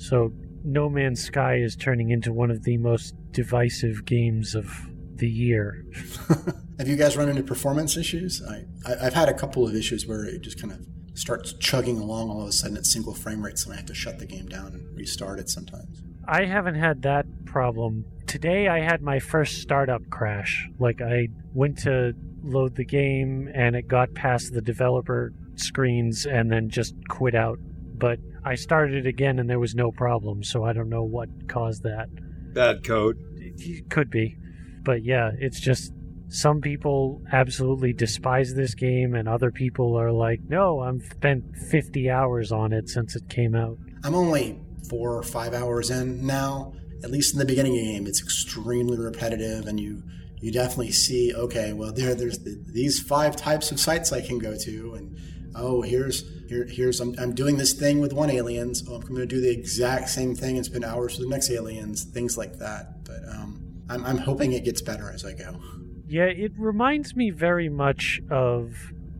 So, 0.07 0.31
No 0.63 0.87
Man's 0.87 1.23
Sky 1.23 1.55
is 1.55 1.75
turning 1.75 2.11
into 2.11 2.31
one 2.31 2.51
of 2.51 2.61
the 2.61 2.77
most 2.77 3.15
divisive 3.31 4.05
games 4.05 4.53
of 4.53 4.71
the 5.15 5.27
year. 5.27 5.83
Have 6.77 6.87
you 6.87 6.95
guys 6.95 7.17
run 7.17 7.27
into 7.27 7.41
performance 7.41 7.97
issues? 7.97 8.43
I, 8.47 8.65
I, 8.85 9.05
have 9.05 9.15
had 9.15 9.29
a 9.29 9.33
couple 9.33 9.67
of 9.67 9.73
issues 9.73 10.05
where 10.05 10.25
it 10.25 10.41
just 10.41 10.61
kind 10.61 10.71
of 10.71 10.85
starts 11.17 11.53
chugging 11.53 11.97
along 11.97 12.29
all 12.29 12.43
of 12.43 12.49
a 12.49 12.51
sudden 12.51 12.77
at 12.77 12.85
single 12.85 13.15
frame 13.15 13.43
rates, 13.43 13.65
and 13.65 13.73
I 13.73 13.77
have 13.77 13.87
to 13.87 13.95
shut 13.95 14.19
the 14.19 14.27
game 14.27 14.45
down 14.45 14.67
and 14.73 14.95
restart 14.95 15.39
it 15.39 15.49
sometimes. 15.49 16.03
I 16.27 16.45
haven't 16.45 16.75
had 16.75 17.01
that 17.01 17.25
problem. 17.45 18.05
Today 18.27 18.67
I 18.67 18.81
had 18.81 19.01
my 19.01 19.17
first 19.17 19.59
startup 19.63 20.07
crash. 20.11 20.69
Like, 20.77 21.01
I 21.01 21.29
went 21.55 21.79
to 21.79 22.13
load 22.43 22.75
the 22.75 22.85
game 22.85 23.49
and 23.55 23.75
it 23.75 23.87
got 23.87 24.13
past 24.13 24.53
the 24.53 24.61
developer 24.61 25.33
screens 25.55 26.27
and 26.27 26.51
then 26.51 26.69
just 26.69 26.93
quit 27.07 27.33
out. 27.33 27.57
But 27.97 28.19
I 28.45 28.53
started 28.53 29.05
it 29.05 29.09
again 29.09 29.39
and 29.39 29.49
there 29.49 29.59
was 29.59 29.73
no 29.73 29.91
problem, 29.91 30.43
so 30.43 30.63
I 30.63 30.71
don't 30.71 30.89
know 30.89 31.03
what 31.03 31.29
caused 31.47 31.81
that. 31.83 32.07
Bad 32.53 32.83
code. 32.83 33.17
It 33.35 33.89
could 33.89 34.11
be. 34.11 34.37
But 34.83 35.03
yeah, 35.03 35.31
it's 35.39 35.59
just 35.59 35.91
some 36.29 36.61
people 36.61 37.23
absolutely 37.31 37.91
despise 37.91 38.53
this 38.53 38.75
game 38.75 39.15
and 39.15 39.27
other 39.27 39.51
people 39.51 39.99
are 39.99 40.11
like, 40.11 40.41
"No, 40.47 40.79
I've 40.79 41.01
spent 41.11 41.43
50 41.71 42.09
hours 42.09 42.51
on 42.51 42.71
it 42.71 42.87
since 42.87 43.15
it 43.15 43.27
came 43.29 43.55
out." 43.55 43.79
I'm 44.03 44.13
only 44.13 44.59
4 44.89 45.17
or 45.17 45.23
5 45.23 45.53
hours 45.55 45.89
in 45.89 46.25
now. 46.25 46.73
At 47.03 47.11
least 47.11 47.33
in 47.33 47.39
the 47.39 47.45
beginning 47.45 47.73
of 47.73 47.79
the 47.79 47.93
game, 47.93 48.07
it's 48.07 48.21
extremely 48.21 48.97
repetitive 48.97 49.65
and 49.65 49.79
you 49.79 50.03
you 50.39 50.51
definitely 50.51 50.91
see, 50.91 51.33
okay, 51.33 51.73
well 51.73 51.91
there 51.91 52.13
there's 52.13 52.39
the, 52.39 52.61
these 52.71 52.99
five 52.99 53.35
types 53.35 53.71
of 53.71 53.79
sites 53.79 54.13
I 54.13 54.21
can 54.21 54.37
go 54.37 54.55
to 54.55 54.93
and 54.93 55.17
oh, 55.55 55.81
here's 55.81 56.23
here, 56.47 56.65
here's 56.65 56.99
I'm, 56.99 57.15
I'm 57.17 57.33
doing 57.33 57.57
this 57.57 57.73
thing 57.73 57.99
with 57.99 58.13
one 58.13 58.29
aliens. 58.29 58.83
Oh, 58.87 58.95
I'm 58.95 59.01
going 59.01 59.15
to 59.15 59.25
do 59.25 59.41
the 59.41 59.51
exact 59.51 60.09
same 60.09 60.35
thing 60.35 60.57
and 60.57 60.65
spend 60.65 60.85
hours 60.85 61.17
with 61.17 61.27
the 61.27 61.33
next 61.33 61.49
aliens. 61.49 62.03
Things 62.03 62.37
like 62.37 62.59
that. 62.59 63.03
But 63.05 63.27
um, 63.33 63.83
I'm, 63.89 64.05
I'm 64.05 64.17
hoping 64.17 64.53
it 64.53 64.63
gets 64.63 64.81
better 64.81 65.11
as 65.11 65.25
I 65.25 65.33
go. 65.33 65.59
Yeah, 66.07 66.25
it 66.25 66.51
reminds 66.57 67.15
me 67.15 67.31
very 67.31 67.69
much 67.69 68.21
of 68.29 68.75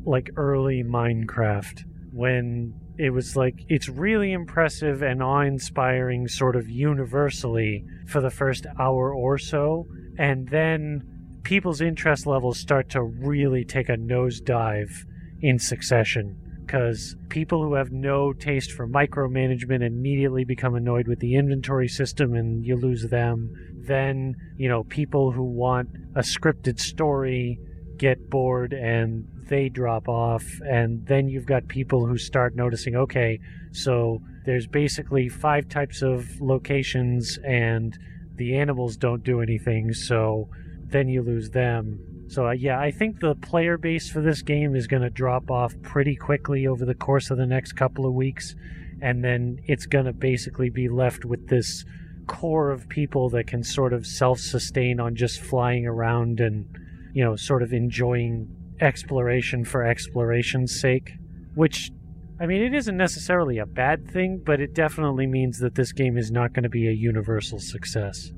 like 0.05 0.29
early 0.35 0.83
Minecraft 0.83 1.83
when 2.11 2.73
it 2.97 3.09
was 3.09 3.35
like 3.35 3.65
it's 3.67 3.89
really 3.89 4.31
impressive 4.31 5.01
and 5.01 5.21
awe-inspiring 5.21 6.27
sort 6.27 6.55
of 6.55 6.69
universally 6.69 7.83
for 8.07 8.21
the 8.21 8.29
first 8.29 8.65
hour 8.79 9.13
or 9.13 9.37
so 9.37 9.85
and 10.17 10.47
then 10.49 11.03
people's 11.43 11.81
interest 11.81 12.25
levels 12.25 12.57
start 12.57 12.89
to 12.89 13.01
really 13.01 13.65
take 13.65 13.89
a 13.89 13.97
nosedive 13.97 15.05
in 15.45 15.59
succession 15.59 16.35
because 16.65 17.15
people 17.29 17.63
who 17.63 17.75
have 17.75 17.91
no 17.91 18.33
taste 18.33 18.71
for 18.71 18.87
micromanagement 18.87 19.85
immediately 19.85 20.43
become 20.43 20.73
annoyed 20.73 21.07
with 21.07 21.19
the 21.19 21.35
inventory 21.35 21.87
system 21.87 22.33
and 22.33 22.65
you 22.65 22.75
lose 22.75 23.03
them. 23.09 23.53
Then, 23.85 24.35
you 24.57 24.67
know, 24.67 24.83
people 24.85 25.31
who 25.31 25.43
want 25.43 25.89
a 26.15 26.21
scripted 26.21 26.79
story 26.79 27.59
get 27.97 28.31
bored 28.31 28.73
and 28.73 29.27
they 29.47 29.69
drop 29.69 30.09
off. 30.09 30.43
And 30.67 31.05
then 31.05 31.27
you've 31.27 31.45
got 31.45 31.67
people 31.67 32.07
who 32.07 32.17
start 32.17 32.55
noticing 32.55 32.95
okay, 32.95 33.39
so 33.71 34.19
there's 34.47 34.65
basically 34.65 35.29
five 35.29 35.69
types 35.69 36.01
of 36.01 36.41
locations 36.41 37.37
and 37.45 37.95
the 38.37 38.57
animals 38.57 38.97
don't 38.97 39.23
do 39.23 39.41
anything, 39.41 39.93
so 39.93 40.49
then 40.87 41.07
you 41.07 41.21
lose 41.21 41.51
them 41.51 42.14
so 42.27 42.47
uh, 42.47 42.51
yeah, 42.51 42.79
I 42.79 42.91
think 42.91 43.19
the 43.19 43.35
player 43.35 43.77
base 43.77 44.09
for 44.09 44.21
this 44.21 44.41
game 44.41 44.75
is 44.75 44.87
going 44.87 45.03
to 45.03 45.09
drop 45.09 45.51
off 45.51 45.73
pretty 45.81 46.15
quickly 46.15 46.67
over 46.67 46.85
the 46.85 46.95
course 46.95 47.29
of 47.29 47.37
the 47.37 47.45
next 47.45 47.73
couple 47.73 48.05
of 48.05 48.13
weeks, 48.13 48.55
and 49.01 49.23
then 49.23 49.59
it's 49.65 49.85
going 49.85 50.05
to 50.05 50.13
basically 50.13 50.69
be 50.69 50.89
left 50.89 51.25
with 51.25 51.47
this 51.47 51.85
core 52.27 52.71
of 52.71 52.89
people 52.89 53.29
that 53.29 53.45
can 53.45 53.63
sort 53.63 53.93
of 53.93 54.05
self-sustain 54.07 54.99
on 54.99 55.15
just 55.15 55.39
flying 55.39 55.85
around 55.85 56.39
and 56.39 56.65
you 57.13 57.23
know 57.23 57.35
sort 57.35 57.61
of 57.61 57.71
enjoying 57.71 58.47
exploration 58.81 59.63
for 59.63 59.83
exploration's 59.85 60.79
sake, 60.79 61.13
which 61.53 61.91
I 62.39 62.47
mean, 62.47 62.61
it 62.61 62.73
isn't 62.73 62.97
necessarily 62.97 63.59
a 63.59 63.65
bad 63.65 64.09
thing, 64.11 64.41
but 64.45 64.59
it 64.59 64.73
definitely 64.73 65.25
means 65.25 65.59
that 65.59 65.75
this 65.75 65.93
game 65.93 66.17
is 66.17 66.31
not 66.31 66.51
going 66.51 66.63
to 66.63 66.69
be 66.69 66.87
a 66.87 66.91
universal 66.91 67.59
success. 67.59 68.31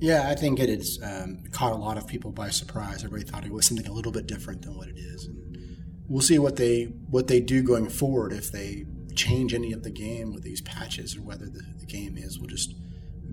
Yeah, 0.00 0.28
I 0.28 0.34
think 0.34 0.60
it 0.60 0.68
has 0.68 0.98
um, 1.02 1.42
caught 1.50 1.72
a 1.72 1.76
lot 1.76 1.96
of 1.96 2.06
people 2.06 2.30
by 2.30 2.50
surprise. 2.50 3.04
Everybody 3.04 3.30
thought 3.30 3.44
it 3.44 3.52
was 3.52 3.66
something 3.66 3.86
a 3.86 3.92
little 3.92 4.12
bit 4.12 4.26
different 4.26 4.62
than 4.62 4.76
what 4.76 4.88
it 4.88 4.96
is. 4.96 5.26
And 5.26 5.76
we'll 6.08 6.22
see 6.22 6.38
what 6.38 6.56
they 6.56 6.84
what 7.10 7.26
they 7.26 7.40
do 7.40 7.62
going 7.62 7.88
forward 7.88 8.32
if 8.32 8.52
they 8.52 8.84
change 9.14 9.52
any 9.52 9.72
of 9.72 9.82
the 9.82 9.90
game 9.90 10.32
with 10.32 10.44
these 10.44 10.60
patches 10.60 11.16
or 11.16 11.22
whether 11.22 11.46
the, 11.46 11.62
the 11.80 11.86
game 11.86 12.16
is 12.16 12.38
will 12.38 12.46
just 12.46 12.74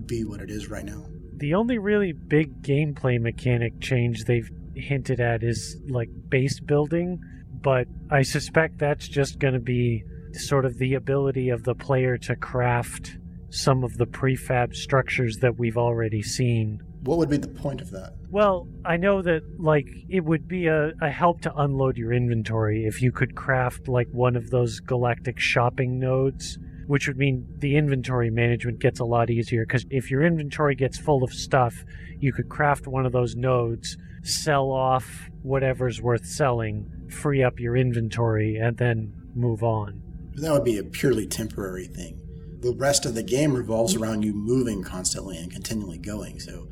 be 0.06 0.24
what 0.24 0.42
it 0.42 0.50
is 0.50 0.70
right 0.70 0.86
now. 0.86 1.06
The 1.38 1.54
only 1.54 1.78
really 1.78 2.12
big 2.12 2.64
gameplay 2.64 3.20
mechanic 3.20 3.80
change 3.80 4.24
they've 4.26 4.50
hinted 4.74 5.20
at 5.20 5.44
is 5.44 5.78
like 5.88 6.10
base 6.30 6.60
building, 6.60 7.22
but 7.62 7.88
I 8.10 8.24
suspect 8.24 8.80
that's 8.80 9.08
just 9.08 9.38
going 9.40 9.54
to 9.54 9.60
be 9.60 10.04
sort 10.34 10.66
of 10.66 10.78
the 10.78 10.96
ability 10.96 11.50
of 11.50 11.64
the 11.64 11.76
player 11.76 12.18
to 12.18 12.36
craft 12.36 13.18
some 13.50 13.84
of 13.84 13.98
the 13.98 14.06
prefab 14.06 14.76
structures 14.76 15.38
that 15.38 15.58
we've 15.58 15.78
already 15.78 16.22
seen. 16.22 16.82
What 17.04 17.18
would 17.20 17.30
be 17.30 17.38
the 17.38 17.48
point 17.48 17.82
of 17.82 17.92
that? 17.92 18.14
Well, 18.30 18.68
I 18.84 18.98
know 18.98 19.22
that 19.22 19.42
like 19.60 19.88
it 20.10 20.24
would 20.24 20.48
be 20.48 20.68
a, 20.68 20.92
a 21.02 21.10
help 21.10 21.42
to 21.42 21.54
unload 21.56 21.98
your 21.98 22.12
inventory 22.12 22.86
if 22.86 23.02
you 23.02 23.12
could 23.12 23.36
craft 23.36 23.88
like 23.88 24.08
one 24.12 24.36
of 24.36 24.50
those 24.50 24.80
galactic 24.80 25.40
shopping 25.40 26.00
nodes 26.00 26.58
which 26.88 27.08
would 27.08 27.18
mean 27.18 27.48
the 27.58 27.76
inventory 27.76 28.30
management 28.30 28.80
gets 28.80 29.00
a 29.00 29.06
lot 29.06 29.30
easier 29.30 29.66
because 29.66 29.86
if 29.90 30.12
your 30.12 30.24
inventory 30.24 30.76
gets 30.76 30.98
full 30.98 31.24
of 31.24 31.34
stuff, 31.34 31.84
you 32.20 32.32
could 32.32 32.50
craft 32.50 32.88
one 32.88 33.06
of 33.06 33.12
those 33.12 33.36
nodes, 33.36 33.98
sell 34.24 34.72
off 34.72 35.30
whatever's 35.42 36.02
worth 36.02 36.26
selling, 36.26 36.90
free 37.10 37.44
up 37.44 37.60
your 37.60 37.76
inventory, 37.76 38.58
and 38.58 38.78
then 38.78 39.14
move 39.34 39.64
on. 39.64 40.02
That 40.36 40.52
would 40.52 40.64
be 40.64 40.78
a 40.78 40.84
purely 40.84 41.28
temporary 41.28 41.88
thing. 41.88 42.20
The 42.66 42.74
rest 42.76 43.06
of 43.06 43.14
the 43.14 43.22
game 43.22 43.54
revolves 43.54 43.96
around 43.96 44.24
you 44.24 44.34
moving 44.34 44.82
constantly 44.82 45.38
and 45.38 45.52
continually 45.52 46.00
going. 46.00 46.40
So 46.40 46.68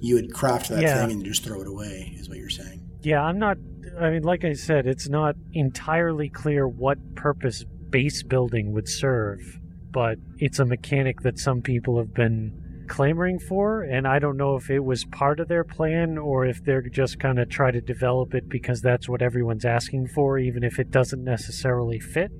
you 0.00 0.16
would 0.16 0.32
craft 0.32 0.68
that 0.70 0.82
Yeah. 0.82 1.06
thing 1.06 1.12
and 1.12 1.24
just 1.24 1.44
throw 1.44 1.60
it 1.60 1.68
away, 1.68 2.16
is 2.18 2.28
what 2.28 2.38
you're 2.38 2.48
saying. 2.50 2.80
Yeah, 3.02 3.22
I'm 3.22 3.38
not. 3.38 3.56
I 4.00 4.10
mean, 4.10 4.24
like 4.24 4.44
I 4.44 4.54
said, 4.54 4.88
it's 4.88 5.08
not 5.08 5.36
entirely 5.52 6.28
clear 6.28 6.66
what 6.66 6.98
purpose 7.14 7.64
base 7.88 8.24
building 8.24 8.72
would 8.72 8.88
serve, 8.88 9.60
but 9.92 10.18
it's 10.38 10.58
a 10.58 10.64
mechanic 10.64 11.20
that 11.20 11.38
some 11.38 11.62
people 11.62 11.98
have 11.98 12.12
been 12.12 12.84
clamoring 12.88 13.38
for, 13.38 13.82
and 13.82 14.08
I 14.08 14.18
don't 14.18 14.36
know 14.36 14.56
if 14.56 14.70
it 14.70 14.80
was 14.80 15.04
part 15.04 15.38
of 15.38 15.46
their 15.46 15.62
plan 15.62 16.18
or 16.18 16.46
if 16.46 16.64
they're 16.64 16.82
just 16.82 17.20
kind 17.20 17.38
of 17.38 17.48
try 17.48 17.70
to 17.70 17.80
develop 17.80 18.34
it 18.34 18.48
because 18.48 18.82
that's 18.82 19.08
what 19.08 19.22
everyone's 19.22 19.64
asking 19.64 20.08
for, 20.08 20.36
even 20.38 20.64
if 20.64 20.80
it 20.80 20.90
doesn't 20.90 21.22
necessarily 21.22 22.00
fit. 22.00 22.32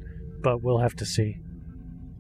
But 0.43 0.63
we'll 0.63 0.79
have 0.79 0.97
to 0.97 1.07
see. 1.07 1.37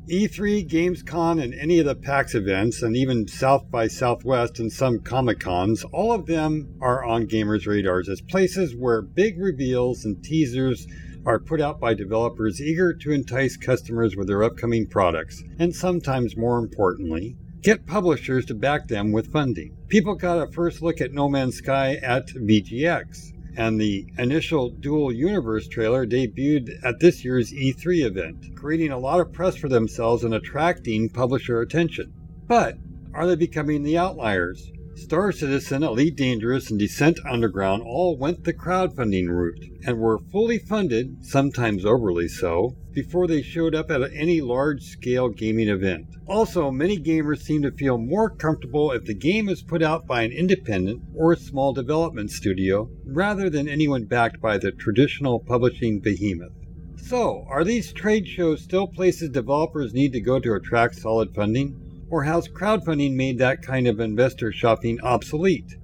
E3, 0.08 0.66
Gamescom, 0.66 1.42
and 1.42 1.52
any 1.52 1.78
of 1.80 1.84
the 1.84 1.94
PAX 1.94 2.34
events, 2.34 2.80
and 2.80 2.96
even 2.96 3.28
South 3.28 3.70
by 3.70 3.86
Southwest 3.86 4.58
and 4.58 4.72
some 4.72 5.00
Comic 5.00 5.38
Cons, 5.38 5.84
all 5.92 6.12
of 6.12 6.24
them 6.24 6.74
are 6.80 7.04
on 7.04 7.26
gamers' 7.26 7.66
radars 7.66 8.08
as 8.08 8.22
places 8.22 8.74
where 8.74 9.02
big 9.02 9.38
reveals 9.38 10.06
and 10.06 10.24
teasers 10.24 10.86
are 11.26 11.38
put 11.38 11.60
out 11.60 11.78
by 11.78 11.92
developers 11.92 12.58
eager 12.58 12.94
to 12.94 13.12
entice 13.12 13.58
customers 13.58 14.16
with 14.16 14.28
their 14.28 14.42
upcoming 14.42 14.86
products, 14.86 15.44
and 15.58 15.74
sometimes 15.76 16.38
more 16.38 16.58
importantly, 16.58 17.36
get 17.60 17.84
publishers 17.86 18.46
to 18.46 18.54
back 18.54 18.88
them 18.88 19.12
with 19.12 19.30
funding. 19.30 19.76
People 19.88 20.14
got 20.14 20.40
a 20.40 20.50
first 20.52 20.80
look 20.80 21.02
at 21.02 21.12
No 21.12 21.28
Man's 21.28 21.56
Sky 21.56 21.96
at 21.96 22.28
VGX, 22.28 23.34
and 23.58 23.80
the 23.80 24.06
initial 24.18 24.70
Dual 24.70 25.12
Universe 25.12 25.66
trailer 25.66 26.06
debuted 26.06 26.78
at 26.84 27.00
this 27.00 27.24
year's 27.24 27.52
E3 27.52 28.06
event, 28.06 28.54
creating 28.54 28.92
a 28.92 28.98
lot 28.98 29.18
of 29.18 29.32
press 29.32 29.56
for 29.56 29.68
themselves 29.68 30.22
and 30.22 30.32
attracting 30.32 31.08
publisher 31.08 31.60
attention. 31.60 32.12
But 32.46 32.78
are 33.12 33.26
they 33.26 33.34
becoming 33.34 33.82
the 33.82 33.98
outliers? 33.98 34.70
Star 34.94 35.32
Citizen, 35.32 35.82
Elite 35.82 36.14
Dangerous, 36.14 36.70
and 36.70 36.78
Descent 36.78 37.18
Underground 37.28 37.82
all 37.82 38.16
went 38.16 38.44
the 38.44 38.54
crowdfunding 38.54 39.28
route 39.28 39.64
and 39.84 39.98
were 39.98 40.20
fully 40.30 40.58
funded, 40.58 41.24
sometimes 41.24 41.84
overly 41.84 42.28
so, 42.28 42.76
before 42.98 43.28
they 43.28 43.40
showed 43.40 43.76
up 43.76 43.92
at 43.92 44.12
any 44.12 44.40
large 44.40 44.82
scale 44.82 45.28
gaming 45.28 45.68
event. 45.68 46.04
Also, 46.26 46.68
many 46.68 46.98
gamers 46.98 47.38
seem 47.38 47.62
to 47.62 47.70
feel 47.70 47.96
more 47.96 48.28
comfortable 48.28 48.90
if 48.90 49.04
the 49.04 49.14
game 49.14 49.48
is 49.48 49.62
put 49.62 49.84
out 49.84 50.04
by 50.04 50.22
an 50.22 50.32
independent 50.32 51.00
or 51.14 51.36
small 51.36 51.72
development 51.72 52.28
studio 52.28 52.90
rather 53.06 53.48
than 53.48 53.68
anyone 53.68 54.04
backed 54.04 54.40
by 54.40 54.58
the 54.58 54.72
traditional 54.72 55.38
publishing 55.38 56.00
behemoth. 56.00 56.50
So, 56.96 57.44
are 57.48 57.62
these 57.62 57.92
trade 57.92 58.26
shows 58.26 58.62
still 58.62 58.88
places 58.88 59.30
developers 59.30 59.94
need 59.94 60.12
to 60.14 60.20
go 60.20 60.40
to 60.40 60.54
attract 60.54 60.96
solid 60.96 61.32
funding? 61.36 62.04
Or 62.10 62.24
has 62.24 62.48
crowdfunding 62.48 63.14
made 63.14 63.38
that 63.38 63.62
kind 63.62 63.86
of 63.86 64.00
investor 64.00 64.50
shopping 64.50 64.98
obsolete? 65.02 65.76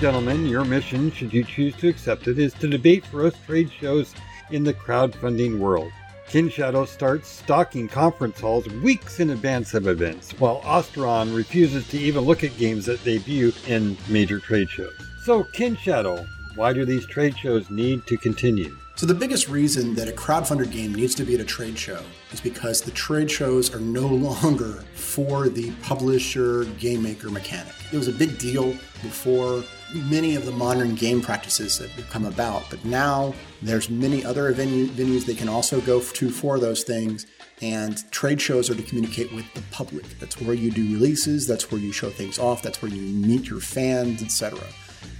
Gentlemen, 0.00 0.46
your 0.46 0.64
mission, 0.64 1.12
should 1.12 1.34
you 1.34 1.44
choose 1.44 1.76
to 1.76 1.88
accept 1.88 2.26
it, 2.26 2.38
is 2.38 2.54
to 2.54 2.68
debate 2.68 3.04
for 3.04 3.26
us 3.26 3.34
trade 3.46 3.70
shows 3.70 4.14
in 4.52 4.64
the 4.64 4.74
crowdfunding 4.74 5.58
world. 5.58 5.90
Kin 6.28 6.48
Shadow 6.48 6.84
starts 6.84 7.28
stocking 7.28 7.88
conference 7.88 8.40
halls 8.40 8.66
weeks 8.66 9.20
in 9.20 9.30
advance 9.30 9.74
of 9.74 9.86
events, 9.86 10.32
while 10.38 10.60
Ostron 10.62 11.34
refuses 11.36 11.86
to 11.88 11.98
even 11.98 12.24
look 12.24 12.42
at 12.42 12.56
games 12.56 12.86
that 12.86 13.04
debut 13.04 13.52
in 13.66 13.96
major 14.08 14.38
trade 14.38 14.70
shows. 14.70 14.94
So, 15.24 15.44
Kin 15.52 15.76
Shadow, 15.76 16.24
why 16.54 16.72
do 16.72 16.84
these 16.84 17.06
trade 17.06 17.36
shows 17.36 17.68
need 17.70 18.06
to 18.06 18.16
continue? 18.16 18.76
So 18.94 19.06
the 19.06 19.14
biggest 19.14 19.48
reason 19.48 19.94
that 19.94 20.08
a 20.08 20.12
crowdfunded 20.12 20.70
game 20.70 20.94
needs 20.94 21.14
to 21.16 21.24
be 21.24 21.34
at 21.34 21.40
a 21.40 21.44
trade 21.44 21.78
show 21.78 22.02
is 22.30 22.40
because 22.40 22.82
the 22.82 22.90
trade 22.90 23.30
shows 23.30 23.74
are 23.74 23.80
no 23.80 24.06
longer 24.06 24.84
for 24.94 25.48
the 25.48 25.70
publisher 25.82 26.64
game 26.78 27.02
maker 27.02 27.30
mechanic. 27.30 27.74
It 27.92 27.96
was 27.96 28.08
a 28.08 28.12
big 28.12 28.38
deal 28.38 28.72
before 29.02 29.64
many 29.94 30.34
of 30.34 30.46
the 30.46 30.52
modern 30.52 30.94
game 30.94 31.20
practices 31.20 31.78
that 31.78 31.90
have 31.90 32.08
come 32.10 32.24
about, 32.24 32.64
but 32.70 32.84
now 32.84 33.34
there's 33.60 33.88
many 33.90 34.24
other 34.24 34.52
venue, 34.52 34.86
venues 34.88 35.24
they 35.24 35.34
can 35.34 35.48
also 35.48 35.80
go 35.80 36.00
to 36.00 36.30
for 36.30 36.58
those 36.58 36.82
things. 36.82 37.26
And 37.60 38.10
trade 38.10 38.40
shows 38.40 38.68
are 38.70 38.74
to 38.74 38.82
communicate 38.82 39.32
with 39.32 39.52
the 39.54 39.62
public. 39.70 40.04
That's 40.18 40.40
where 40.40 40.54
you 40.54 40.70
do 40.70 40.82
releases. 40.92 41.46
That's 41.46 41.70
where 41.70 41.80
you 41.80 41.92
show 41.92 42.10
things 42.10 42.38
off. 42.38 42.60
That's 42.60 42.82
where 42.82 42.90
you 42.90 43.00
meet 43.00 43.48
your 43.48 43.60
fans, 43.60 44.22
etc. 44.22 44.58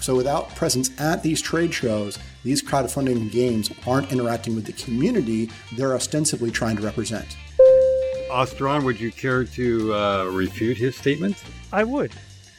So 0.01 0.16
without 0.16 0.55
presence 0.57 0.91
at 1.01 1.23
these 1.23 1.41
trade 1.41 1.73
shows, 1.73 2.18
these 2.43 2.61
crowdfunding 2.61 3.31
games 3.31 3.70
aren't 3.87 4.11
interacting 4.11 4.57
with 4.57 4.64
the 4.64 4.73
community 4.73 5.51
they're 5.77 5.95
ostensibly 5.95 6.51
trying 6.51 6.77
to 6.77 6.83
represent. 6.83 7.37
Ostron, 8.29 8.83
would 8.85 8.99
you 8.99 9.12
care 9.12 9.45
to 9.45 9.95
uh, 9.95 10.25
refute 10.33 10.77
his 10.79 10.97
statement? 10.97 11.45
I 11.73 11.85
would. 11.85 12.12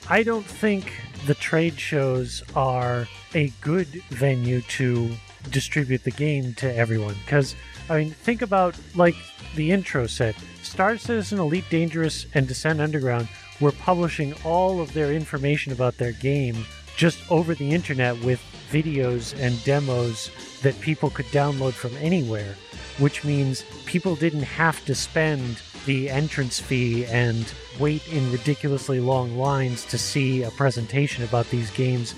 I 0.10 0.24
don't 0.24 0.46
think 0.46 0.94
the 1.26 1.36
trade 1.36 1.80
shows 1.80 2.44
are 2.56 3.08
a 3.34 3.52
good 3.62 3.88
venue 4.10 4.62
to 4.62 5.12
distribute 5.52 6.04
the 6.04 6.12
game 6.12 6.54
to 6.56 6.76
everyone. 6.76 7.16
Because, 7.26 7.56
I 7.90 8.00
mean, 8.00 8.12
think 8.12 8.42
about, 8.42 8.76
like 8.96 9.16
the 9.56 9.72
intro 9.72 10.08
said 10.08 10.36
Star 10.62 10.98
Citizen, 10.98 11.40
Elite 11.40 11.70
Dangerous, 11.70 12.26
and 12.34 12.48
Descent 12.48 12.82
Underground 12.82 13.28
were 13.60 13.72
publishing 13.72 14.34
all 14.44 14.82
of 14.82 14.94
their 14.94 15.14
information 15.14 15.72
about 15.72 15.98
their 15.98 16.12
game 16.12 16.66
just 16.96 17.20
over 17.32 17.56
the 17.56 17.72
internet 17.72 18.20
with 18.24 18.42
videos 18.72 19.38
and 19.40 19.64
demos 19.64 20.30
that 20.62 20.80
people 20.82 21.10
could 21.10 21.26
download 21.28 21.74
from 21.74 21.96
anywhere, 21.98 22.56
which 22.98 23.24
means 23.24 23.64
people 23.86 24.16
didn't 24.16 24.44
have 24.44 24.84
to 24.86 24.96
spend 24.96 25.62
the 25.86 26.10
entrance 26.10 26.60
fee 26.60 27.06
and 27.06 27.52
wait 27.80 28.08
in 28.12 28.32
ridiculously 28.32 29.00
long 29.00 29.38
lines 29.38 29.86
to 29.86 29.98
see 29.98 30.44
a 30.44 30.52
presentation 30.52 31.24
about 31.24 31.50
these 31.50 31.70
games 31.72 32.16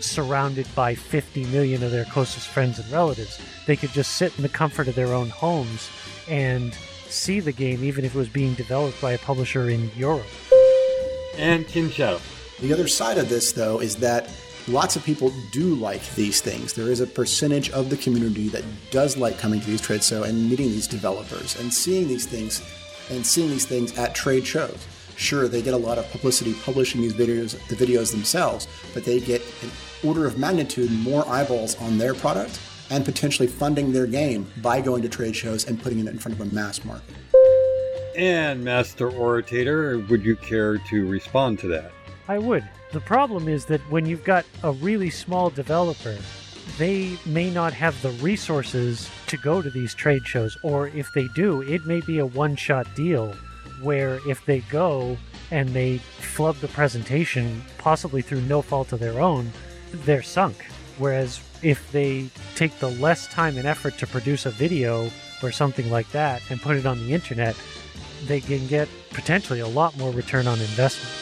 surrounded 0.00 0.66
by 0.74 0.94
50 0.94 1.44
million 1.46 1.82
of 1.82 1.90
their 1.90 2.04
closest 2.04 2.48
friends 2.48 2.78
and 2.78 2.90
relatives. 2.90 3.40
They 3.66 3.76
could 3.76 3.90
just 3.90 4.16
sit 4.16 4.36
in 4.36 4.42
the 4.42 4.48
comfort 4.48 4.88
of 4.88 4.94
their 4.94 5.14
own 5.14 5.30
homes 5.30 5.90
and 6.28 6.74
see 7.08 7.40
the 7.40 7.52
game 7.52 7.82
even 7.84 8.04
if 8.04 8.14
it 8.14 8.18
was 8.18 8.28
being 8.28 8.54
developed 8.54 9.00
by 9.00 9.12
a 9.12 9.18
publisher 9.18 9.70
in 9.70 9.90
Europe. 9.96 10.26
And 11.38 11.66
Kin 11.66 11.90
Shadow. 11.90 12.20
The 12.60 12.72
other 12.72 12.88
side 12.88 13.18
of 13.18 13.28
this, 13.28 13.52
though, 13.52 13.80
is 13.80 13.96
that 13.96 14.30
lots 14.68 14.96
of 14.96 15.04
people 15.04 15.32
do 15.52 15.74
like 15.74 16.02
these 16.14 16.40
things. 16.40 16.72
There 16.72 16.90
is 16.90 17.00
a 17.00 17.06
percentage 17.06 17.70
of 17.70 17.90
the 17.90 17.96
community 17.96 18.48
that 18.48 18.64
does 18.90 19.16
like 19.16 19.38
coming 19.38 19.60
to 19.60 19.66
these 19.66 19.80
trade 19.80 20.02
shows 20.02 20.26
and 20.28 20.48
meeting 20.48 20.70
these 20.70 20.86
developers 20.86 21.58
and 21.60 21.72
seeing 21.72 22.08
these 22.08 22.26
things 22.26 22.62
and 23.10 23.24
seeing 23.24 23.50
these 23.50 23.66
things 23.66 23.96
at 23.98 24.14
trade 24.14 24.46
shows. 24.46 24.86
Sure, 25.16 25.48
they 25.48 25.62
get 25.62 25.74
a 25.74 25.76
lot 25.76 25.98
of 25.98 26.08
publicity 26.10 26.54
publishing 26.64 27.00
these 27.00 27.14
videos, 27.14 27.52
the 27.68 27.74
videos 27.74 28.10
themselves, 28.10 28.68
but 28.92 29.04
they 29.04 29.18
get 29.18 29.40
an 29.62 29.70
order 30.04 30.26
of 30.26 30.38
magnitude 30.38 30.90
more 30.90 31.26
eyeballs 31.28 31.80
on 31.80 31.96
their 31.96 32.14
product 32.14 32.60
and 32.90 33.04
potentially 33.04 33.48
funding 33.48 33.92
their 33.92 34.06
game 34.06 34.46
by 34.62 34.80
going 34.80 35.02
to 35.02 35.08
trade 35.08 35.34
shows 35.34 35.66
and 35.66 35.82
putting 35.82 35.98
it 35.98 36.06
in 36.06 36.18
front 36.18 36.38
of 36.38 36.46
a 36.46 36.54
mass 36.54 36.84
market. 36.84 37.14
And 38.16 38.62
Master 38.64 39.10
Orator, 39.10 39.98
would 39.98 40.24
you 40.24 40.36
care 40.36 40.78
to 40.78 41.06
respond 41.06 41.58
to 41.60 41.68
that? 41.68 41.92
I 42.28 42.38
would. 42.38 42.66
The 42.92 43.00
problem 43.00 43.48
is 43.48 43.66
that 43.66 43.80
when 43.90 44.06
you've 44.06 44.24
got 44.24 44.44
a 44.62 44.72
really 44.72 45.10
small 45.10 45.50
developer, 45.50 46.16
they 46.78 47.16
may 47.24 47.50
not 47.50 47.72
have 47.72 48.00
the 48.02 48.10
resources 48.10 49.10
to 49.28 49.36
go 49.36 49.62
to 49.62 49.70
these 49.70 49.94
trade 49.94 50.26
shows, 50.26 50.56
or 50.62 50.88
if 50.88 51.12
they 51.12 51.26
do, 51.34 51.62
it 51.62 51.86
may 51.86 52.00
be 52.00 52.18
a 52.18 52.26
one 52.26 52.56
shot 52.56 52.86
deal 52.94 53.34
where 53.82 54.18
if 54.26 54.44
they 54.46 54.60
go 54.60 55.16
and 55.50 55.68
they 55.70 55.98
flub 55.98 56.56
the 56.56 56.68
presentation, 56.68 57.62
possibly 57.78 58.22
through 58.22 58.40
no 58.42 58.62
fault 58.62 58.92
of 58.92 59.00
their 59.00 59.20
own, 59.20 59.50
they're 59.92 60.22
sunk. 60.22 60.64
Whereas 60.98 61.40
if 61.62 61.90
they 61.92 62.28
take 62.54 62.78
the 62.78 62.90
less 62.90 63.26
time 63.28 63.56
and 63.56 63.66
effort 63.66 63.98
to 63.98 64.06
produce 64.06 64.46
a 64.46 64.50
video 64.50 65.10
or 65.42 65.52
something 65.52 65.90
like 65.90 66.10
that 66.12 66.42
and 66.50 66.60
put 66.60 66.76
it 66.76 66.86
on 66.86 66.98
the 66.98 67.12
internet, 67.12 67.56
they 68.24 68.40
can 68.40 68.66
get 68.66 68.88
potentially 69.10 69.60
a 69.60 69.68
lot 69.68 69.96
more 69.96 70.12
return 70.12 70.46
on 70.46 70.58
investment. 70.58 71.12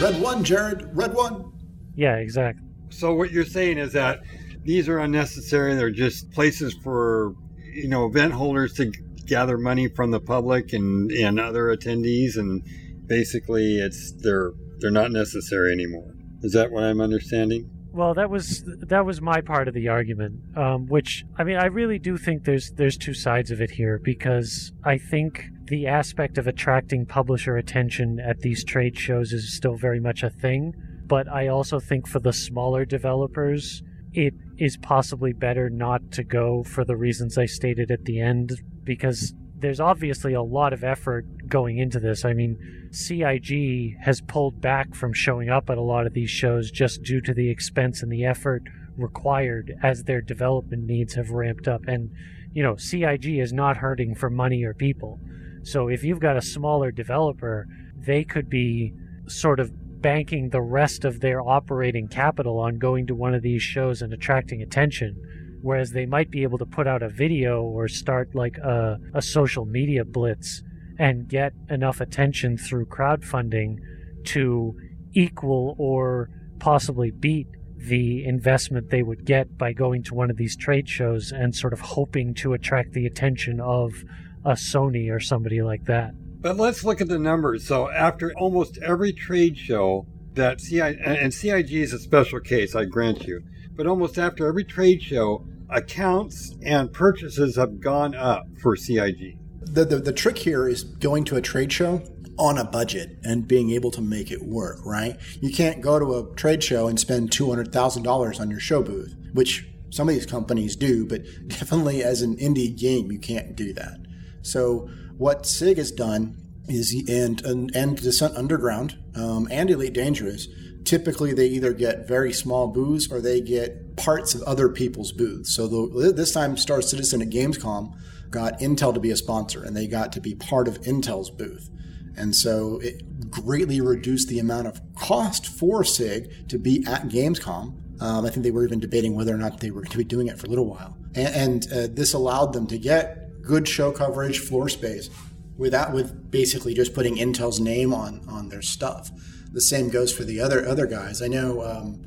Red 0.00 0.20
one, 0.20 0.42
Jared. 0.42 0.88
Red 0.96 1.14
one. 1.14 1.51
Yeah, 1.94 2.16
exactly. 2.16 2.66
So 2.90 3.14
what 3.14 3.30
you're 3.32 3.44
saying 3.44 3.78
is 3.78 3.92
that 3.92 4.20
these 4.64 4.88
are 4.88 4.98
unnecessary. 4.98 5.74
They're 5.74 5.90
just 5.90 6.30
places 6.30 6.74
for 6.74 7.34
you 7.72 7.88
know 7.88 8.06
event 8.06 8.32
holders 8.32 8.74
to 8.74 8.92
gather 9.26 9.56
money 9.56 9.88
from 9.88 10.10
the 10.10 10.20
public 10.20 10.72
and 10.72 11.10
and 11.10 11.40
other 11.40 11.74
attendees, 11.74 12.36
and 12.36 12.62
basically 13.06 13.78
it's 13.78 14.12
they're 14.12 14.52
they're 14.78 14.90
not 14.90 15.10
necessary 15.10 15.72
anymore. 15.72 16.14
Is 16.42 16.52
that 16.52 16.70
what 16.70 16.84
I'm 16.84 17.00
understanding? 17.00 17.70
Well, 17.92 18.14
that 18.14 18.30
was 18.30 18.62
that 18.66 19.04
was 19.04 19.20
my 19.20 19.42
part 19.42 19.68
of 19.68 19.74
the 19.74 19.88
argument, 19.88 20.40
um, 20.56 20.86
which 20.86 21.24
I 21.36 21.44
mean, 21.44 21.56
I 21.56 21.66
really 21.66 21.98
do 21.98 22.16
think 22.16 22.44
there's 22.44 22.70
there's 22.72 22.96
two 22.96 23.12
sides 23.12 23.50
of 23.50 23.60
it 23.60 23.70
here 23.70 24.00
because 24.02 24.72
I 24.82 24.96
think 24.96 25.44
the 25.66 25.86
aspect 25.86 26.38
of 26.38 26.46
attracting 26.46 27.04
publisher 27.04 27.58
attention 27.58 28.18
at 28.18 28.40
these 28.40 28.64
trade 28.64 28.98
shows 28.98 29.32
is 29.32 29.54
still 29.54 29.76
very 29.76 30.00
much 30.00 30.22
a 30.22 30.30
thing, 30.30 30.74
but 31.06 31.28
I 31.28 31.48
also 31.48 31.80
think 31.80 32.06
for 32.06 32.20
the 32.20 32.32
smaller 32.32 32.84
developers, 32.84 33.82
it 34.12 34.34
is 34.58 34.76
possibly 34.76 35.32
better 35.32 35.70
not 35.70 36.12
to 36.12 36.24
go 36.24 36.62
for 36.62 36.84
the 36.84 36.96
reasons 36.96 37.38
I 37.38 37.46
stated 37.46 37.90
at 37.90 38.04
the 38.04 38.20
end 38.20 38.52
because 38.84 39.34
there's 39.58 39.80
obviously 39.80 40.34
a 40.34 40.42
lot 40.42 40.72
of 40.72 40.84
effort 40.84 41.24
going 41.48 41.78
into 41.78 42.00
this. 42.00 42.24
I 42.24 42.32
mean, 42.32 42.58
CIG 42.90 43.96
has 44.00 44.20
pulled 44.20 44.60
back 44.60 44.94
from 44.94 45.12
showing 45.12 45.48
up 45.48 45.70
at 45.70 45.78
a 45.78 45.82
lot 45.82 46.06
of 46.06 46.14
these 46.14 46.30
shows 46.30 46.70
just 46.70 47.02
due 47.02 47.20
to 47.22 47.32
the 47.32 47.48
expense 47.48 48.02
and 48.02 48.10
the 48.10 48.24
effort 48.24 48.62
required 48.96 49.74
as 49.82 50.04
their 50.04 50.20
development 50.20 50.84
needs 50.84 51.14
have 51.14 51.30
ramped 51.30 51.68
up. 51.68 51.82
And, 51.86 52.10
you 52.52 52.62
know, 52.62 52.76
CIG 52.76 53.38
is 53.38 53.52
not 53.52 53.78
hurting 53.78 54.14
for 54.14 54.28
money 54.28 54.64
or 54.64 54.74
people. 54.74 55.20
So 55.62 55.88
if 55.88 56.02
you've 56.02 56.20
got 56.20 56.36
a 56.36 56.42
smaller 56.42 56.90
developer, 56.90 57.66
they 57.96 58.24
could 58.24 58.50
be 58.50 58.92
sort 59.28 59.60
of 59.60 59.72
banking 60.02 60.50
the 60.50 60.60
rest 60.60 61.04
of 61.04 61.20
their 61.20 61.40
operating 61.40 62.08
capital 62.08 62.58
on 62.58 62.78
going 62.78 63.06
to 63.06 63.14
one 63.14 63.34
of 63.34 63.42
these 63.42 63.62
shows 63.62 64.02
and 64.02 64.12
attracting 64.12 64.60
attention 64.60 65.16
whereas 65.62 65.92
they 65.92 66.04
might 66.04 66.30
be 66.30 66.42
able 66.42 66.58
to 66.58 66.66
put 66.66 66.86
out 66.86 67.02
a 67.02 67.08
video 67.08 67.62
or 67.62 67.88
start 67.88 68.34
like 68.34 68.58
a, 68.58 68.98
a 69.14 69.22
social 69.22 69.64
media 69.64 70.04
blitz 70.04 70.62
and 70.98 71.28
get 71.28 71.52
enough 71.70 72.00
attention 72.00 72.58
through 72.58 72.84
crowdfunding 72.84 73.78
to 74.24 74.74
equal 75.14 75.74
or 75.78 76.28
possibly 76.58 77.10
beat 77.10 77.46
the 77.76 78.24
investment 78.24 78.90
they 78.90 79.02
would 79.02 79.24
get 79.24 79.56
by 79.56 79.72
going 79.72 80.02
to 80.02 80.14
one 80.14 80.30
of 80.30 80.36
these 80.36 80.56
trade 80.56 80.88
shows 80.88 81.32
and 81.32 81.54
sort 81.54 81.72
of 81.72 81.80
hoping 81.80 82.34
to 82.34 82.52
attract 82.52 82.92
the 82.92 83.06
attention 83.06 83.60
of 83.60 84.04
a 84.44 84.52
Sony 84.52 85.10
or 85.10 85.18
somebody 85.18 85.62
like 85.62 85.84
that. 85.84 86.12
But 86.42 86.56
let's 86.56 86.84
look 86.84 87.00
at 87.00 87.08
the 87.08 87.20
numbers. 87.20 87.66
So 87.66 87.88
after 87.88 88.32
almost 88.36 88.78
every 88.78 89.12
trade 89.12 89.56
show 89.56 90.06
that 90.34 90.58
CI 90.58 90.80
and 90.80 91.32
CIG 91.32 91.72
is 91.72 91.92
a 91.92 91.98
special 92.00 92.40
case, 92.40 92.74
I 92.74 92.84
grant 92.84 93.24
you. 93.26 93.42
But 93.74 93.86
almost 93.86 94.18
after 94.18 94.46
every 94.48 94.64
trade 94.64 95.02
show, 95.02 95.46
accounts 95.70 96.54
and 96.64 96.92
purchases 96.92 97.56
have 97.56 97.80
gone 97.80 98.14
up 98.16 98.44
for 98.60 98.76
CIG. 98.76 99.38
The, 99.60 99.84
the, 99.84 99.98
the 99.98 100.12
trick 100.12 100.36
here 100.36 100.68
is 100.68 100.82
going 100.82 101.24
to 101.26 101.36
a 101.36 101.40
trade 101.40 101.72
show 101.72 102.02
on 102.38 102.58
a 102.58 102.64
budget 102.64 103.18
and 103.22 103.46
being 103.46 103.70
able 103.70 103.92
to 103.92 104.00
make 104.00 104.32
it 104.32 104.42
work, 104.42 104.84
right? 104.84 105.18
You 105.40 105.52
can't 105.52 105.80
go 105.80 105.98
to 105.98 106.14
a 106.18 106.34
trade 106.34 106.64
show 106.64 106.88
and 106.88 106.98
spend 106.98 107.30
$200,000 107.30 108.40
on 108.40 108.50
your 108.50 108.60
show 108.60 108.82
booth, 108.82 109.14
which 109.32 109.66
some 109.90 110.08
of 110.08 110.14
these 110.14 110.26
companies 110.26 110.74
do, 110.74 111.06
but 111.06 111.22
definitely 111.46 112.02
as 112.02 112.20
an 112.20 112.36
indie 112.36 112.76
game, 112.76 113.12
you 113.12 113.18
can't 113.18 113.54
do 113.54 113.72
that. 113.74 113.98
So 114.42 114.88
what 115.16 115.46
CIG 115.46 115.78
has 115.78 115.90
done 115.90 116.36
is, 116.68 116.94
and, 117.08 117.44
and, 117.44 117.74
and 117.74 117.96
Descent 117.96 118.36
Underground 118.36 118.98
um, 119.14 119.48
and 119.50 119.70
Elite 119.70 119.92
Dangerous 119.94 120.46
typically 120.84 121.32
they 121.32 121.46
either 121.46 121.72
get 121.72 122.06
very 122.08 122.32
small 122.32 122.68
booths 122.68 123.10
or 123.10 123.20
they 123.20 123.40
get 123.40 123.96
parts 123.96 124.34
of 124.34 124.42
other 124.42 124.68
people's 124.68 125.12
booths. 125.12 125.54
So 125.54 125.66
the, 125.66 126.12
this 126.12 126.32
time, 126.32 126.56
Star 126.56 126.82
Citizen 126.82 127.22
at 127.22 127.30
Gamescom 127.30 127.94
got 128.30 128.58
Intel 128.60 128.94
to 128.94 129.00
be 129.00 129.10
a 129.10 129.16
sponsor, 129.16 129.62
and 129.62 129.76
they 129.76 129.86
got 129.86 130.12
to 130.12 130.20
be 130.20 130.34
part 130.34 130.68
of 130.68 130.80
Intel's 130.82 131.30
booth. 131.30 131.68
And 132.16 132.34
so 132.34 132.78
it 132.82 133.30
greatly 133.30 133.80
reduced 133.80 134.28
the 134.28 134.38
amount 134.38 134.66
of 134.66 134.80
cost 134.94 135.46
for 135.46 135.84
CIG 135.84 136.48
to 136.48 136.58
be 136.58 136.84
at 136.86 137.08
Gamescom. 137.08 138.02
Um, 138.02 138.26
I 138.26 138.30
think 138.30 138.42
they 138.42 138.50
were 138.50 138.64
even 138.64 138.80
debating 138.80 139.14
whether 139.14 139.34
or 139.34 139.38
not 139.38 139.60
they 139.60 139.70
were 139.70 139.82
going 139.82 139.92
to 139.92 139.98
be 139.98 140.04
doing 140.04 140.26
it 140.26 140.38
for 140.38 140.46
a 140.46 140.50
little 140.50 140.66
while. 140.66 140.96
And, 141.14 141.34
and 141.34 141.72
uh, 141.72 141.94
this 141.94 142.12
allowed 142.12 142.52
them 142.52 142.66
to 142.66 142.78
get 142.78 143.30
good 143.42 143.68
show 143.68 143.92
coverage, 143.92 144.38
floor 144.38 144.68
space, 144.68 145.10
without 145.56 145.92
with 145.92 146.30
basically 146.30 146.74
just 146.74 146.94
putting 146.94 147.16
Intel's 147.16 147.60
name 147.60 147.92
on 147.92 148.26
on 148.28 148.48
their 148.48 148.62
stuff 148.62 149.10
the 149.52 149.60
same 149.60 149.88
goes 149.88 150.12
for 150.12 150.24
the 150.24 150.40
other 150.40 150.66
other 150.66 150.86
guys. 150.86 151.22
I 151.22 151.28
know 151.28 151.62
um, 151.62 152.02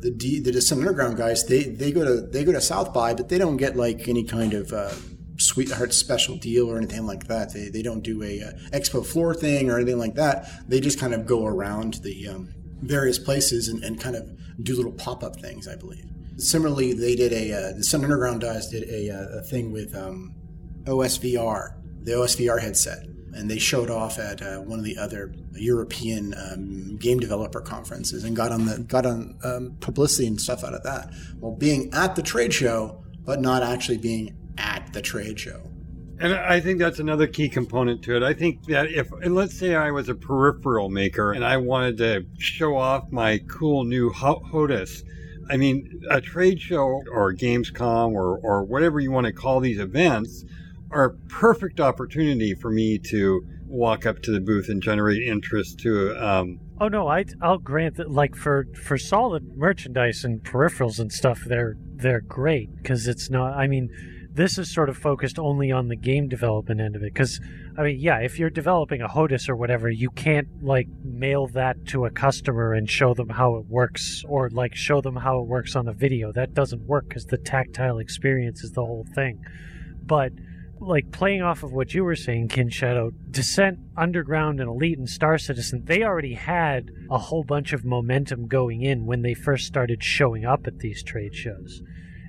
the 0.00 0.10
D, 0.10 0.40
the 0.40 0.52
Descent 0.52 0.80
Underground 0.80 1.16
guys. 1.16 1.46
They 1.46 1.64
they 1.64 1.92
go 1.92 2.04
to 2.04 2.26
they 2.26 2.44
go 2.44 2.52
to 2.52 2.60
South 2.60 2.92
by, 2.92 3.14
but 3.14 3.28
they 3.28 3.38
don't 3.38 3.56
get 3.56 3.76
like 3.76 4.08
any 4.08 4.24
kind 4.24 4.52
of 4.52 4.72
uh, 4.72 4.92
sweetheart 5.38 5.94
special 5.94 6.36
deal 6.36 6.70
or 6.70 6.76
anything 6.76 7.06
like 7.06 7.28
that. 7.28 7.52
They 7.52 7.68
they 7.68 7.82
don't 7.82 8.02
do 8.02 8.22
a 8.22 8.42
uh, 8.42 8.52
expo 8.76 9.06
floor 9.06 9.34
thing 9.34 9.70
or 9.70 9.76
anything 9.76 9.98
like 9.98 10.14
that. 10.14 10.68
They 10.68 10.80
just 10.80 10.98
kind 10.98 11.14
of 11.14 11.26
go 11.26 11.46
around 11.46 11.94
the 12.02 12.28
um, 12.28 12.54
various 12.82 13.18
places 13.18 13.68
and, 13.68 13.82
and 13.82 14.00
kind 14.00 14.16
of 14.16 14.28
do 14.62 14.74
little 14.74 14.92
pop 14.92 15.22
up 15.22 15.40
things. 15.40 15.68
I 15.68 15.76
believe. 15.76 16.04
Similarly, 16.36 16.92
they 16.92 17.14
did 17.14 17.32
a 17.32 17.52
uh, 17.52 17.68
the 17.68 17.74
Descent 17.78 18.04
Underground 18.04 18.40
guys 18.40 18.68
did 18.68 18.88
a, 18.88 19.10
uh, 19.10 19.38
a 19.38 19.42
thing 19.42 19.72
with 19.72 19.94
um, 19.94 20.34
OSVR, 20.84 21.74
the 22.02 22.12
OSVR 22.12 22.60
headset 22.60 23.08
and 23.38 23.50
they 23.50 23.58
showed 23.58 23.88
off 23.88 24.18
at 24.18 24.42
uh, 24.42 24.58
one 24.58 24.78
of 24.78 24.84
the 24.84 24.98
other 24.98 25.32
European 25.52 26.34
um, 26.34 26.96
game 26.96 27.20
developer 27.20 27.60
conferences 27.60 28.24
and 28.24 28.34
got 28.34 28.50
on 28.50 28.66
the 28.66 28.78
got 28.80 29.06
on 29.06 29.38
um, 29.44 29.76
publicity 29.80 30.26
and 30.26 30.40
stuff 30.40 30.64
out 30.64 30.74
of 30.74 30.82
that. 30.82 31.12
Well, 31.38 31.52
being 31.52 31.92
at 31.92 32.16
the 32.16 32.22
trade 32.22 32.52
show, 32.52 33.04
but 33.24 33.40
not 33.40 33.62
actually 33.62 33.98
being 33.98 34.36
at 34.56 34.92
the 34.92 35.02
trade 35.02 35.38
show. 35.38 35.62
And 36.20 36.34
I 36.34 36.58
think 36.58 36.80
that's 36.80 36.98
another 36.98 37.28
key 37.28 37.48
component 37.48 38.02
to 38.02 38.16
it. 38.16 38.24
I 38.24 38.34
think 38.34 38.64
that 38.66 38.90
if, 38.90 39.08
and 39.22 39.36
let's 39.36 39.56
say 39.56 39.76
I 39.76 39.92
was 39.92 40.08
a 40.08 40.16
peripheral 40.16 40.88
maker 40.88 41.32
and 41.32 41.44
I 41.44 41.58
wanted 41.58 41.96
to 41.98 42.26
show 42.38 42.76
off 42.76 43.12
my 43.12 43.38
cool 43.46 43.84
new 43.84 44.10
HOTAS, 44.10 45.04
I 45.48 45.56
mean, 45.56 46.02
a 46.10 46.20
trade 46.20 46.60
show 46.60 47.02
or 47.12 47.32
Gamescom 47.34 48.14
or, 48.14 48.38
or 48.38 48.64
whatever 48.64 48.98
you 48.98 49.12
want 49.12 49.26
to 49.26 49.32
call 49.32 49.60
these 49.60 49.78
events 49.78 50.44
are 50.90 51.04
a 51.04 51.14
perfect 51.28 51.80
opportunity 51.80 52.54
for 52.54 52.70
me 52.70 52.98
to 52.98 53.46
walk 53.66 54.06
up 54.06 54.22
to 54.22 54.32
the 54.32 54.40
booth 54.40 54.68
and 54.68 54.82
generate 54.82 55.22
interest 55.22 55.78
to 55.80 56.16
um, 56.16 56.58
oh 56.80 56.88
no 56.88 57.06
I, 57.08 57.26
i'll 57.42 57.58
grant 57.58 57.96
that 57.96 58.10
like 58.10 58.34
for 58.34 58.66
for 58.74 58.96
solid 58.96 59.56
merchandise 59.56 60.24
and 60.24 60.42
peripherals 60.42 60.98
and 60.98 61.12
stuff 61.12 61.42
they're 61.44 61.76
they're 61.96 62.22
great 62.22 62.74
because 62.76 63.06
it's 63.06 63.28
not 63.28 63.52
i 63.52 63.66
mean 63.66 63.90
this 64.32 64.56
is 64.56 64.72
sort 64.72 64.88
of 64.88 64.96
focused 64.96 65.38
only 65.38 65.70
on 65.70 65.88
the 65.88 65.96
game 65.96 66.28
development 66.28 66.80
end 66.80 66.96
of 66.96 67.02
it 67.02 67.12
because 67.12 67.40
i 67.76 67.82
mean 67.82 68.00
yeah 68.00 68.18
if 68.18 68.38
you're 68.38 68.48
developing 68.48 69.02
a 69.02 69.08
HOTAS 69.08 69.50
or 69.50 69.56
whatever 69.56 69.90
you 69.90 70.08
can't 70.10 70.48
like 70.62 70.88
mail 71.04 71.46
that 71.48 71.84
to 71.86 72.06
a 72.06 72.10
customer 72.10 72.72
and 72.72 72.88
show 72.88 73.12
them 73.12 73.28
how 73.28 73.56
it 73.56 73.66
works 73.66 74.24
or 74.26 74.48
like 74.50 74.74
show 74.74 75.00
them 75.00 75.16
how 75.16 75.40
it 75.40 75.46
works 75.46 75.74
on 75.76 75.88
a 75.88 75.92
video. 75.92 76.32
That 76.32 76.54
doesn't 76.54 76.82
work 76.82 77.08
because 77.08 77.26
the 77.26 77.38
tactile 77.38 77.98
experience 77.98 78.62
is 78.62 78.72
the 78.72 78.84
whole 78.84 79.06
thing. 79.14 79.44
But 80.06 80.32
like 80.80 81.10
playing 81.12 81.42
off 81.42 81.62
of 81.62 81.72
what 81.72 81.94
you 81.94 82.04
were 82.04 82.16
saying, 82.16 82.48
Kin 82.48 82.70
Shadow, 82.70 83.10
Descent, 83.30 83.78
Underground, 83.96 84.60
and 84.60 84.68
Elite 84.68 84.98
and 84.98 85.08
Star 85.08 85.38
Citizen, 85.38 85.82
they 85.84 86.02
already 86.02 86.34
had 86.34 86.90
a 87.10 87.18
whole 87.18 87.44
bunch 87.44 87.72
of 87.72 87.84
momentum 87.84 88.46
going 88.46 88.82
in 88.82 89.06
when 89.06 89.22
they 89.22 89.34
first 89.34 89.66
started 89.66 90.02
showing 90.02 90.44
up 90.44 90.66
at 90.66 90.78
these 90.78 91.02
trade 91.02 91.34
shows. 91.34 91.82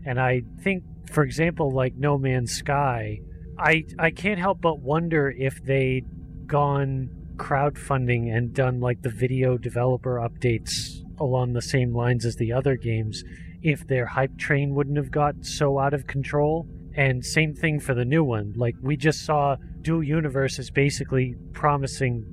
And 0.05 0.19
I 0.19 0.43
think, 0.63 0.83
for 1.11 1.23
example, 1.23 1.71
like 1.71 1.95
No 1.95 2.17
Man's 2.17 2.51
Sky, 2.51 3.19
I 3.57 3.85
I 3.97 4.11
can't 4.11 4.39
help 4.39 4.61
but 4.61 4.79
wonder 4.79 5.29
if 5.29 5.63
they'd 5.63 6.05
gone 6.47 7.09
crowdfunding 7.35 8.35
and 8.35 8.53
done 8.53 8.79
like 8.79 9.01
the 9.01 9.09
video 9.09 9.57
developer 9.57 10.15
updates 10.15 11.03
along 11.19 11.53
the 11.53 11.61
same 11.61 11.93
lines 11.93 12.25
as 12.25 12.35
the 12.35 12.51
other 12.51 12.75
games, 12.75 13.23
if 13.61 13.85
their 13.87 14.05
hype 14.05 14.37
train 14.37 14.73
wouldn't 14.73 14.97
have 14.97 15.11
got 15.11 15.45
so 15.45 15.79
out 15.79 15.93
of 15.93 16.07
control 16.07 16.67
and 16.99 17.23
same 17.23 17.53
thing 17.53 17.79
for 17.79 17.93
the 17.93 18.03
new 18.03 18.25
one. 18.25 18.51
Like 18.57 18.75
we 18.81 18.97
just 18.97 19.25
saw 19.25 19.55
Dual 19.81 20.03
Universe 20.03 20.59
is 20.59 20.69
basically 20.69 21.33
promising 21.53 22.25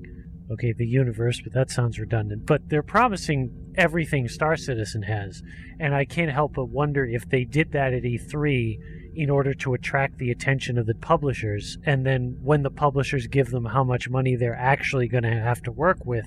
okay, 0.51 0.73
the 0.73 0.87
universe, 0.87 1.41
but 1.41 1.53
that 1.53 1.71
sounds 1.71 2.01
redundant. 2.01 2.47
But 2.47 2.69
they're 2.69 2.83
promising 2.83 3.73
everything 3.77 4.29
Star 4.29 4.57
Citizen 4.57 5.03
has. 5.03 5.41
And 5.79 5.95
I 5.95 6.05
can't 6.05 6.31
help 6.33 6.55
but 6.55 6.67
wonder 6.67 7.05
if 7.05 7.29
they 7.29 7.45
did 7.45 7.73
that 7.73 7.93
at 7.93 8.03
E3 8.03 8.79
in 9.15 9.31
order 9.31 9.55
to 9.55 9.75
attract 9.75 10.19
the 10.19 10.33
attention 10.33 10.79
of 10.79 10.87
the 10.87 10.95
publishers. 10.95 11.79
And 11.85 12.05
then 12.05 12.37
when 12.43 12.63
the 12.63 12.71
publishers 12.71 13.29
give 13.29 13.51
them 13.51 13.67
how 13.67 13.85
much 13.85 14.09
money 14.09 14.35
they're 14.35 14.55
actually 14.55 15.07
going 15.07 15.25
to 15.25 15.31
have 15.31 15.63
to 15.63 15.73
work 15.73 16.05
with, 16.05 16.27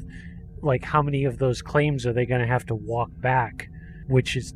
like 0.61 0.83
how 0.83 1.01
many 1.01 1.25
of 1.25 1.39
those 1.39 1.61
claims 1.61 2.05
are 2.05 2.13
they 2.13 2.25
going 2.25 2.41
to 2.41 2.47
have 2.47 2.65
to 2.67 2.75
walk 2.75 3.09
back? 3.21 3.69
Which 4.07 4.35
is 4.35 4.53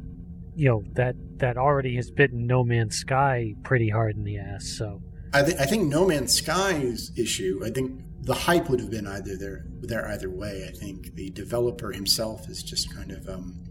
you 0.55 0.69
know 0.69 0.83
that 0.93 1.15
that 1.37 1.57
already 1.57 1.95
has 1.95 2.11
bitten 2.11 2.45
No 2.47 2.63
Man's 2.63 2.97
Sky 2.97 3.55
pretty 3.63 3.89
hard 3.89 4.15
in 4.15 4.23
the 4.23 4.37
ass. 4.37 4.65
So 4.77 5.01
I, 5.33 5.43
th- 5.43 5.57
I 5.57 5.65
think 5.65 5.87
No 5.87 6.05
Man's 6.05 6.33
Sky's 6.33 7.11
issue. 7.17 7.61
I 7.65 7.69
think 7.69 8.01
the 8.21 8.33
hype 8.33 8.69
would 8.69 8.79
have 8.79 8.91
been 8.91 9.07
either 9.07 9.35
there 9.35 9.65
there 9.81 10.07
either 10.09 10.29
way. 10.29 10.67
I 10.67 10.71
think 10.71 11.15
the 11.15 11.29
developer 11.31 11.91
himself 11.91 12.47
is 12.49 12.63
just 12.63 12.93
kind 12.93 13.11
of 13.11 13.27
um, 13.27 13.63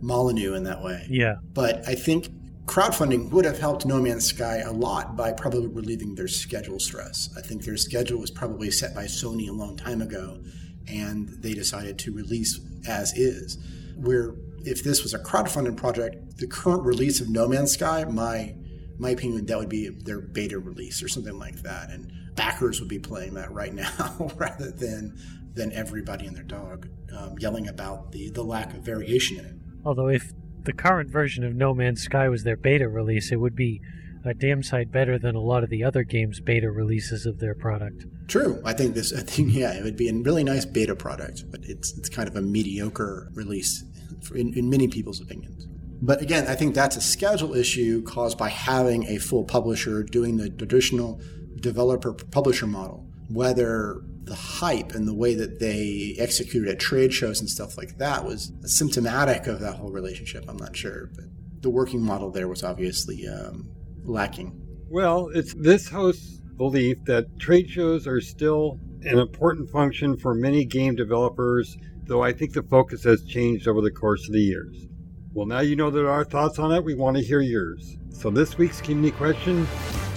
Molyneux 0.00 0.54
in 0.54 0.64
that 0.64 0.82
way. 0.82 1.06
Yeah. 1.10 1.36
But 1.52 1.86
I 1.88 1.94
think 1.94 2.28
crowdfunding 2.66 3.30
would 3.30 3.44
have 3.44 3.58
helped 3.58 3.84
No 3.84 4.00
Man's 4.00 4.26
Sky 4.26 4.58
a 4.58 4.72
lot 4.72 5.16
by 5.16 5.32
probably 5.32 5.66
relieving 5.66 6.14
their 6.14 6.28
schedule 6.28 6.78
stress. 6.78 7.28
I 7.36 7.40
think 7.40 7.64
their 7.64 7.76
schedule 7.76 8.20
was 8.20 8.30
probably 8.30 8.70
set 8.70 8.94
by 8.94 9.04
Sony 9.04 9.48
a 9.48 9.52
long 9.52 9.76
time 9.76 10.00
ago, 10.00 10.40
and 10.88 11.28
they 11.42 11.52
decided 11.54 11.98
to 12.00 12.12
release 12.12 12.58
as 12.86 13.12
is. 13.16 13.58
Where 13.96 14.34
if 14.64 14.82
this 14.82 15.02
was 15.02 15.14
a 15.14 15.18
crowdfunded 15.18 15.76
project, 15.76 16.38
the 16.38 16.46
current 16.46 16.82
release 16.82 17.20
of 17.20 17.28
No 17.28 17.46
Man's 17.48 17.72
Sky, 17.72 18.04
my 18.04 18.54
my 18.98 19.10
opinion, 19.10 19.44
that 19.46 19.58
would 19.58 19.68
be 19.68 19.88
their 19.88 20.20
beta 20.20 20.58
release 20.58 21.02
or 21.02 21.08
something 21.08 21.38
like 21.38 21.62
that, 21.62 21.90
and 21.90 22.12
backers 22.36 22.80
would 22.80 22.88
be 22.88 22.98
playing 22.98 23.34
that 23.34 23.52
right 23.52 23.74
now 23.74 24.30
rather 24.36 24.70
than 24.70 25.18
than 25.54 25.72
everybody 25.72 26.26
and 26.26 26.36
their 26.36 26.44
dog 26.44 26.88
um, 27.16 27.36
yelling 27.38 27.68
about 27.68 28.12
the 28.12 28.30
the 28.30 28.42
lack 28.42 28.74
of 28.74 28.82
variation 28.82 29.38
in 29.38 29.44
it. 29.44 29.54
Although, 29.84 30.08
if 30.08 30.32
the 30.64 30.72
current 30.72 31.10
version 31.10 31.44
of 31.44 31.54
No 31.54 31.74
Man's 31.74 32.02
Sky 32.02 32.28
was 32.28 32.44
their 32.44 32.56
beta 32.56 32.88
release, 32.88 33.30
it 33.32 33.36
would 33.36 33.54
be 33.54 33.80
a 34.24 34.32
damn 34.32 34.62
sight 34.62 34.90
better 34.90 35.18
than 35.18 35.34
a 35.34 35.40
lot 35.40 35.62
of 35.62 35.68
the 35.68 35.84
other 35.84 36.02
games' 36.02 36.40
beta 36.40 36.70
releases 36.70 37.26
of 37.26 37.38
their 37.40 37.54
product. 37.54 38.06
True, 38.26 38.60
I 38.64 38.72
think 38.72 38.94
this. 38.94 39.12
I 39.16 39.20
think 39.20 39.52
yeah, 39.52 39.74
it 39.74 39.84
would 39.84 39.96
be 39.96 40.08
a 40.08 40.14
really 40.14 40.44
nice 40.44 40.64
beta 40.64 40.96
product, 40.96 41.44
but 41.50 41.60
it's 41.64 41.96
it's 41.98 42.08
kind 42.08 42.28
of 42.28 42.36
a 42.36 42.42
mediocre 42.42 43.30
release 43.34 43.84
in, 44.30 44.52
in 44.54 44.70
many 44.70 44.88
people's 44.88 45.20
opinions. 45.20 45.66
But 46.02 46.20
again, 46.20 46.46
I 46.46 46.54
think 46.54 46.74
that's 46.74 46.96
a 46.96 47.00
schedule 47.00 47.54
issue 47.54 48.02
caused 48.02 48.36
by 48.36 48.50
having 48.50 49.04
a 49.04 49.18
full 49.18 49.44
publisher 49.44 50.02
doing 50.02 50.36
the 50.36 50.50
traditional 50.50 51.20
developer 51.60 52.12
publisher 52.12 52.66
model. 52.66 53.06
Whether 53.30 54.02
the 54.24 54.34
hype 54.34 54.94
and 54.94 55.06
the 55.06 55.14
way 55.14 55.34
that 55.34 55.60
they 55.60 56.16
executed 56.18 56.68
at 56.68 56.78
trade 56.78 57.12
shows 57.12 57.40
and 57.40 57.48
stuff 57.48 57.76
like 57.76 57.98
that 57.98 58.24
was 58.24 58.52
symptomatic 58.62 59.46
of 59.46 59.60
that 59.60 59.76
whole 59.76 59.90
relationship. 59.90 60.44
I'm 60.48 60.56
not 60.56 60.76
sure, 60.76 61.10
but 61.14 61.24
the 61.60 61.70
working 61.70 62.02
model 62.02 62.30
there 62.30 62.48
was 62.48 62.62
obviously 62.62 63.26
um, 63.28 63.68
lacking. 64.04 64.60
Well, 64.88 65.28
it's 65.34 65.54
this 65.54 65.88
host's 65.88 66.40
belief 66.56 66.98
that 67.04 67.38
trade 67.38 67.68
shows 67.68 68.06
are 68.06 68.20
still 68.20 68.78
an 69.02 69.18
important 69.18 69.70
function 69.70 70.16
for 70.16 70.34
many 70.34 70.64
game 70.64 70.94
developers, 70.94 71.76
though 72.06 72.22
I 72.22 72.32
think 72.32 72.52
the 72.52 72.62
focus 72.62 73.04
has 73.04 73.24
changed 73.24 73.68
over 73.68 73.80
the 73.80 73.90
course 73.90 74.26
of 74.26 74.32
the 74.32 74.40
years. 74.40 74.86
Well, 75.32 75.46
now 75.46 75.60
you 75.60 75.74
know 75.74 75.90
that 75.90 76.06
our 76.06 76.24
thoughts 76.24 76.58
on 76.58 76.72
it, 76.72 76.84
we 76.84 76.94
want 76.94 77.16
to 77.16 77.22
hear 77.22 77.40
yours. 77.40 77.96
So, 78.10 78.30
this 78.30 78.56
week's 78.56 78.80
community 78.80 79.16
question 79.16 79.66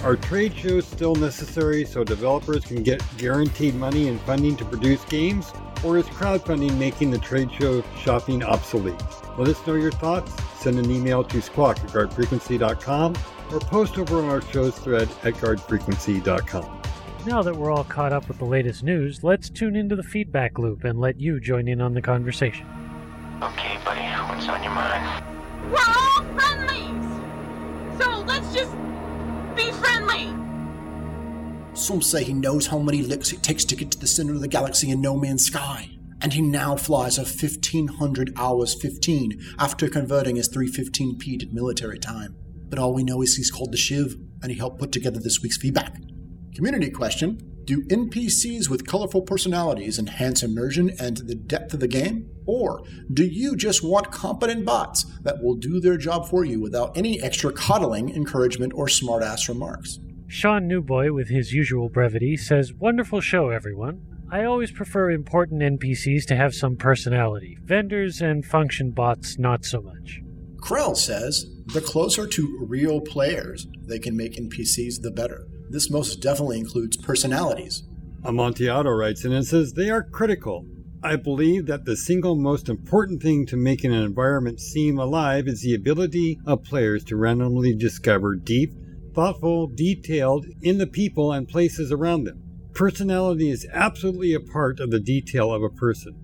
Are 0.04 0.14
trade 0.14 0.54
shows 0.54 0.86
still 0.86 1.16
necessary 1.16 1.84
so 1.84 2.04
developers 2.04 2.64
can 2.64 2.82
get 2.84 3.02
guaranteed 3.16 3.74
money 3.74 4.08
and 4.08 4.20
funding 4.20 4.56
to 4.56 4.64
produce 4.64 5.04
games? 5.06 5.52
Or 5.84 5.98
is 5.98 6.06
crowdfunding 6.06 6.76
making 6.78 7.10
the 7.10 7.18
trade 7.18 7.50
show 7.52 7.82
shopping 8.00 8.44
obsolete? 8.44 9.00
Let 9.36 9.48
us 9.48 9.66
know 9.66 9.74
your 9.74 9.92
thoughts. 9.92 10.32
Send 10.60 10.78
an 10.78 10.90
email 10.90 11.24
to 11.24 11.42
squawk 11.42 11.78
at 11.78 11.90
guardfrequency.com 11.90 13.16
or 13.52 13.60
post 13.60 13.98
over 13.98 14.18
on 14.18 14.24
our 14.26 14.42
show's 14.42 14.78
thread 14.78 15.08
at 15.24 15.34
guardfrequency.com. 15.34 16.77
Now 17.28 17.42
that 17.42 17.54
we're 17.54 17.70
all 17.70 17.84
caught 17.84 18.14
up 18.14 18.26
with 18.26 18.38
the 18.38 18.46
latest 18.46 18.82
news, 18.82 19.22
let's 19.22 19.50
tune 19.50 19.76
into 19.76 19.94
the 19.94 20.02
feedback 20.02 20.58
loop 20.58 20.84
and 20.84 20.98
let 20.98 21.20
you 21.20 21.40
join 21.40 21.68
in 21.68 21.78
on 21.78 21.92
the 21.92 22.00
conversation. 22.00 22.66
Okay, 23.42 23.78
buddy, 23.84 24.00
what's 24.00 24.48
on 24.48 24.62
your 24.62 24.72
mind? 24.72 25.26
We're 25.70 25.76
all 25.76 26.24
friendlies! 26.38 28.00
So 28.00 28.20
let's 28.20 28.54
just 28.54 28.72
be 29.54 29.70
friendly! 29.72 30.32
Some 31.74 32.00
say 32.00 32.24
he 32.24 32.32
knows 32.32 32.68
how 32.68 32.78
many 32.78 33.02
licks 33.02 33.30
it 33.34 33.42
takes 33.42 33.66
to 33.66 33.76
get 33.76 33.90
to 33.90 33.98
the 33.98 34.06
center 34.06 34.32
of 34.32 34.40
the 34.40 34.48
galaxy 34.48 34.90
in 34.90 35.02
No 35.02 35.14
Man's 35.14 35.44
Sky, 35.44 35.90
and 36.22 36.32
he 36.32 36.40
now 36.40 36.76
flies 36.76 37.18
a 37.18 37.24
1500 37.24 38.32
hours 38.36 38.74
15 38.80 39.38
after 39.58 39.90
converting 39.90 40.36
his 40.36 40.48
315p 40.48 41.40
to 41.40 41.46
military 41.52 41.98
time. 41.98 42.36
But 42.70 42.78
all 42.78 42.94
we 42.94 43.04
know 43.04 43.20
is 43.20 43.36
he's 43.36 43.50
called 43.50 43.72
the 43.72 43.76
Shiv, 43.76 44.14
and 44.42 44.50
he 44.50 44.56
helped 44.56 44.80
put 44.80 44.92
together 44.92 45.20
this 45.20 45.42
week's 45.42 45.58
feedback. 45.58 45.94
Community 46.58 46.90
question 46.90 47.38
Do 47.66 47.84
NPCs 47.84 48.68
with 48.68 48.84
colorful 48.84 49.22
personalities 49.22 49.96
enhance 49.96 50.42
immersion 50.42 50.90
and 50.98 51.18
the 51.18 51.36
depth 51.36 51.72
of 51.72 51.78
the 51.78 51.86
game? 51.86 52.28
Or 52.46 52.82
do 53.14 53.24
you 53.24 53.54
just 53.54 53.84
want 53.84 54.10
competent 54.10 54.64
bots 54.64 55.04
that 55.22 55.40
will 55.40 55.54
do 55.54 55.78
their 55.78 55.96
job 55.96 56.28
for 56.28 56.44
you 56.44 56.60
without 56.60 56.96
any 56.96 57.22
extra 57.22 57.52
coddling, 57.52 58.12
encouragement, 58.12 58.72
or 58.74 58.86
smartass 58.86 59.48
remarks? 59.48 60.00
Sean 60.26 60.66
Newboy, 60.66 61.12
with 61.12 61.28
his 61.28 61.52
usual 61.52 61.88
brevity, 61.88 62.36
says, 62.36 62.74
Wonderful 62.74 63.20
show, 63.20 63.50
everyone. 63.50 64.04
I 64.28 64.42
always 64.42 64.72
prefer 64.72 65.12
important 65.12 65.62
NPCs 65.62 66.26
to 66.26 66.34
have 66.34 66.56
some 66.56 66.74
personality. 66.74 67.56
Vendors 67.62 68.20
and 68.20 68.44
function 68.44 68.90
bots, 68.90 69.38
not 69.38 69.64
so 69.64 69.80
much. 69.80 70.22
Krell 70.56 70.96
says, 70.96 71.46
the 71.66 71.80
closer 71.80 72.26
to 72.26 72.66
real 72.68 73.00
players 73.00 73.68
they 73.86 74.00
can 74.00 74.16
make 74.16 74.34
NPCs, 74.34 75.02
the 75.02 75.12
better. 75.12 75.46
This 75.70 75.90
most 75.90 76.20
definitely 76.20 76.58
includes 76.58 76.96
personalities. 76.96 77.82
Amontillado 78.24 78.90
writes 78.90 79.24
in 79.24 79.32
and 79.32 79.46
says 79.46 79.72
they 79.72 79.90
are 79.90 80.02
critical. 80.02 80.66
I 81.02 81.16
believe 81.16 81.66
that 81.66 81.84
the 81.84 81.96
single 81.96 82.34
most 82.34 82.68
important 82.68 83.22
thing 83.22 83.46
to 83.46 83.56
making 83.56 83.94
an 83.94 84.02
environment 84.02 84.60
seem 84.60 84.98
alive 84.98 85.46
is 85.46 85.62
the 85.62 85.74
ability 85.74 86.40
of 86.44 86.64
players 86.64 87.04
to 87.04 87.16
randomly 87.16 87.74
discover 87.74 88.34
deep, 88.34 88.72
thoughtful, 89.14 89.68
detailed 89.68 90.46
in 90.62 90.78
the 90.78 90.86
people 90.86 91.32
and 91.32 91.46
places 91.46 91.92
around 91.92 92.24
them. 92.24 92.42
Personality 92.74 93.50
is 93.50 93.66
absolutely 93.72 94.34
a 94.34 94.40
part 94.40 94.80
of 94.80 94.90
the 94.90 95.00
detail 95.00 95.52
of 95.52 95.62
a 95.62 95.70
person. 95.70 96.14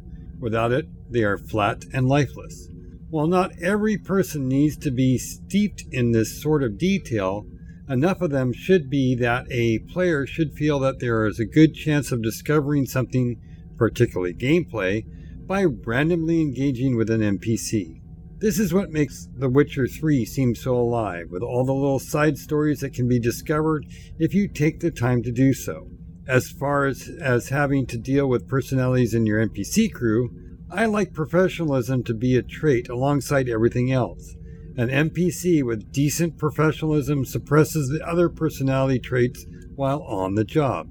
Without 0.40 0.72
it, 0.72 0.86
they 1.11 1.22
are 1.22 1.38
flat 1.38 1.84
and 1.92 2.09
lifeless. 2.09 2.68
While 3.11 3.28
not 3.28 3.53
every 3.62 3.97
person 3.97 4.49
needs 4.49 4.76
to 4.78 4.90
be 4.90 5.18
steeped 5.18 5.84
in 5.92 6.11
this 6.11 6.42
sort 6.42 6.64
of 6.64 6.78
detail, 6.78 7.47
enough 7.89 8.20
of 8.20 8.30
them 8.30 8.53
should 8.53 8.89
be 8.89 9.14
that 9.16 9.47
a 9.51 9.78
player 9.80 10.26
should 10.26 10.55
feel 10.55 10.78
that 10.80 11.01
there 11.01 11.26
is 11.26 11.39
a 11.39 11.45
good 11.45 11.74
chance 11.74 12.11
of 12.12 12.22
discovering 12.22 12.87
something, 12.87 13.41
particularly 13.76 14.35
gameplay, 14.35 15.05
by 15.47 15.64
randomly 15.64 16.41
engaging 16.41 16.97
with 16.97 17.11
an 17.11 17.20
NPC. 17.20 18.01
This 18.39 18.59
is 18.59 18.74
what 18.74 18.91
makes 18.91 19.28
The 19.37 19.49
Witcher 19.49 19.87
3 19.87 20.24
seem 20.24 20.55
so 20.55 20.74
alive, 20.74 21.30
with 21.30 21.43
all 21.43 21.64
the 21.64 21.72
little 21.72 21.99
side 21.99 22.37
stories 22.37 22.80
that 22.80 22.93
can 22.93 23.09
be 23.09 23.18
discovered 23.18 23.87
if 24.18 24.35
you 24.35 24.49
take 24.49 24.80
the 24.80 24.91
time 24.91 25.22
to 25.22 25.32
do 25.32 25.55
so. 25.55 25.89
As 26.26 26.51
far 26.51 26.87
as, 26.87 27.11
as 27.20 27.51
having 27.51 27.87
to 27.87 27.99
deal 27.99 28.26
with 28.28 28.49
personalities 28.49 29.14
in 29.14 29.26
your 29.26 29.47
NPC 29.47 29.93
crew, 29.93 30.30
I 30.70 30.87
like 30.87 31.12
professionalism 31.12 32.03
to 32.05 32.14
be 32.14 32.37
a 32.37 32.43
trait 32.43 32.89
alongside 32.89 33.49
everything 33.49 33.93
else. 33.93 34.35
An 34.77 34.89
NPC 34.89 35.62
with 35.62 35.93
decent 35.93 36.37
professionalism 36.37 37.25
suppresses 37.25 37.89
the 37.89 38.05
other 38.05 38.29
personality 38.29 38.99
traits 38.99 39.47
while 39.77 40.03
on 40.03 40.35
the 40.35 40.45
job. 40.45 40.89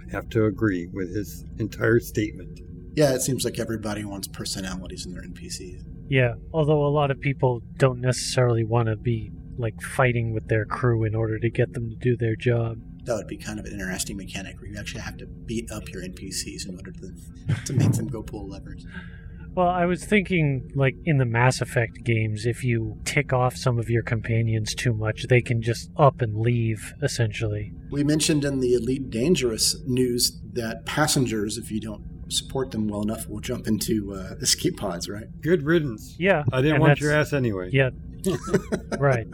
I 0.00 0.10
have 0.10 0.30
to 0.30 0.46
agree 0.46 0.86
with 0.86 1.14
his 1.14 1.44
entire 1.58 2.00
statement. 2.00 2.60
Yeah, 2.94 3.12
it 3.12 3.20
seems 3.20 3.44
like 3.44 3.58
everybody 3.58 4.06
wants 4.06 4.26
personalities 4.26 5.04
in 5.04 5.12
their 5.12 5.22
NPCs. 5.22 5.84
Yeah, 6.08 6.34
although 6.54 6.86
a 6.86 6.88
lot 6.88 7.10
of 7.10 7.20
people 7.20 7.60
don't 7.76 8.00
necessarily 8.00 8.64
want 8.64 8.88
to 8.88 8.96
be 8.96 9.30
like 9.58 9.82
fighting 9.82 10.32
with 10.32 10.48
their 10.48 10.64
crew 10.64 11.04
in 11.04 11.14
order 11.14 11.38
to 11.38 11.50
get 11.50 11.74
them 11.74 11.90
to 11.90 11.96
do 11.96 12.16
their 12.16 12.36
job. 12.36 12.78
That 13.04 13.16
would 13.16 13.26
be 13.26 13.36
kind 13.36 13.58
of 13.58 13.66
an 13.66 13.72
interesting 13.72 14.16
mechanic 14.16 14.58
where 14.60 14.70
you 14.70 14.78
actually 14.78 15.02
have 15.02 15.18
to 15.18 15.26
beat 15.26 15.70
up 15.70 15.90
your 15.90 16.02
NPCs 16.02 16.66
in 16.66 16.76
order 16.76 16.92
to, 16.92 17.64
to 17.66 17.72
make 17.74 17.92
them 17.92 18.08
go 18.08 18.22
pull 18.22 18.48
levers. 18.48 18.86
Well, 19.56 19.68
I 19.68 19.86
was 19.86 20.04
thinking, 20.04 20.70
like 20.74 20.96
in 21.06 21.16
the 21.16 21.24
Mass 21.24 21.62
Effect 21.62 22.04
games, 22.04 22.44
if 22.44 22.62
you 22.62 22.98
tick 23.06 23.32
off 23.32 23.56
some 23.56 23.78
of 23.78 23.88
your 23.88 24.02
companions 24.02 24.74
too 24.74 24.92
much, 24.92 25.28
they 25.28 25.40
can 25.40 25.62
just 25.62 25.90
up 25.96 26.20
and 26.20 26.36
leave, 26.36 26.92
essentially. 27.02 27.72
We 27.90 28.04
mentioned 28.04 28.44
in 28.44 28.60
the 28.60 28.74
Elite 28.74 29.08
Dangerous 29.08 29.74
news 29.86 30.38
that 30.52 30.84
passengers, 30.84 31.56
if 31.56 31.70
you 31.70 31.80
don't 31.80 32.04
support 32.28 32.70
them 32.70 32.86
well 32.86 33.00
enough, 33.00 33.30
will 33.30 33.40
jump 33.40 33.66
into 33.66 34.14
uh, 34.14 34.34
escape 34.42 34.76
pods, 34.76 35.08
right? 35.08 35.28
Good 35.40 35.62
riddance. 35.62 36.16
Yeah. 36.18 36.44
I 36.52 36.60
didn't 36.60 36.74
and 36.74 36.82
want 36.82 37.00
your 37.00 37.14
ass 37.14 37.32
anyway. 37.32 37.70
Yeah. 37.72 37.90
right. 38.98 39.26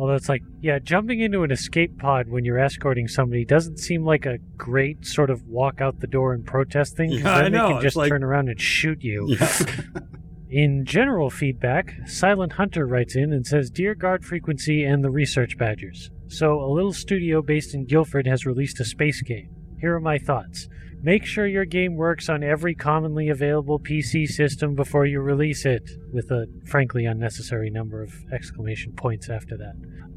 Although 0.00 0.14
it's 0.14 0.30
like, 0.30 0.42
yeah, 0.62 0.78
jumping 0.78 1.20
into 1.20 1.42
an 1.42 1.50
escape 1.50 1.98
pod 1.98 2.28
when 2.28 2.44
you're 2.46 2.58
escorting 2.58 3.06
somebody 3.06 3.44
doesn't 3.44 3.76
seem 3.78 4.02
like 4.02 4.24
a 4.24 4.38
great 4.56 5.04
sort 5.04 5.28
of 5.28 5.46
walk 5.46 5.82
out 5.82 6.00
the 6.00 6.06
door 6.06 6.32
and 6.32 6.46
protest 6.46 6.96
thing. 6.96 7.10
Yeah, 7.12 7.34
I 7.36 7.42
then 7.42 7.52
know, 7.52 7.66
They 7.68 7.72
can 7.74 7.82
just 7.82 7.96
like- 7.96 8.08
turn 8.08 8.24
around 8.24 8.48
and 8.48 8.58
shoot 8.58 9.02
you. 9.02 9.26
Yeah. 9.38 9.62
In 10.50 10.84
general 10.84 11.28
feedback, 11.30 11.94
Silent 12.06 12.52
Hunter 12.54 12.84
writes 12.86 13.14
in 13.14 13.32
and 13.32 13.46
says, 13.46 13.70
Dear 13.70 13.94
Guard 13.94 14.24
Frequency 14.24 14.82
and 14.82 15.04
the 15.04 15.10
Research 15.10 15.56
Badgers, 15.56 16.10
so 16.26 16.60
a 16.60 16.66
little 16.72 16.92
studio 16.92 17.40
based 17.40 17.72
in 17.72 17.84
Guildford 17.84 18.26
has 18.26 18.44
released 18.46 18.80
a 18.80 18.84
space 18.84 19.22
game. 19.22 19.48
Here 19.80 19.94
are 19.94 20.00
my 20.00 20.18
thoughts. 20.18 20.68
Make 21.02 21.24
sure 21.24 21.46
your 21.46 21.64
game 21.64 21.96
works 21.96 22.28
on 22.28 22.42
every 22.42 22.74
commonly 22.74 23.30
available 23.30 23.80
PC 23.80 24.26
system 24.26 24.74
before 24.74 25.06
you 25.06 25.20
release 25.20 25.64
it, 25.64 25.88
with 26.12 26.30
a 26.30 26.46
frankly 26.66 27.06
unnecessary 27.06 27.70
number 27.70 28.02
of 28.02 28.12
exclamation 28.30 28.92
points 28.92 29.30
after 29.30 29.56
that. 29.56 29.76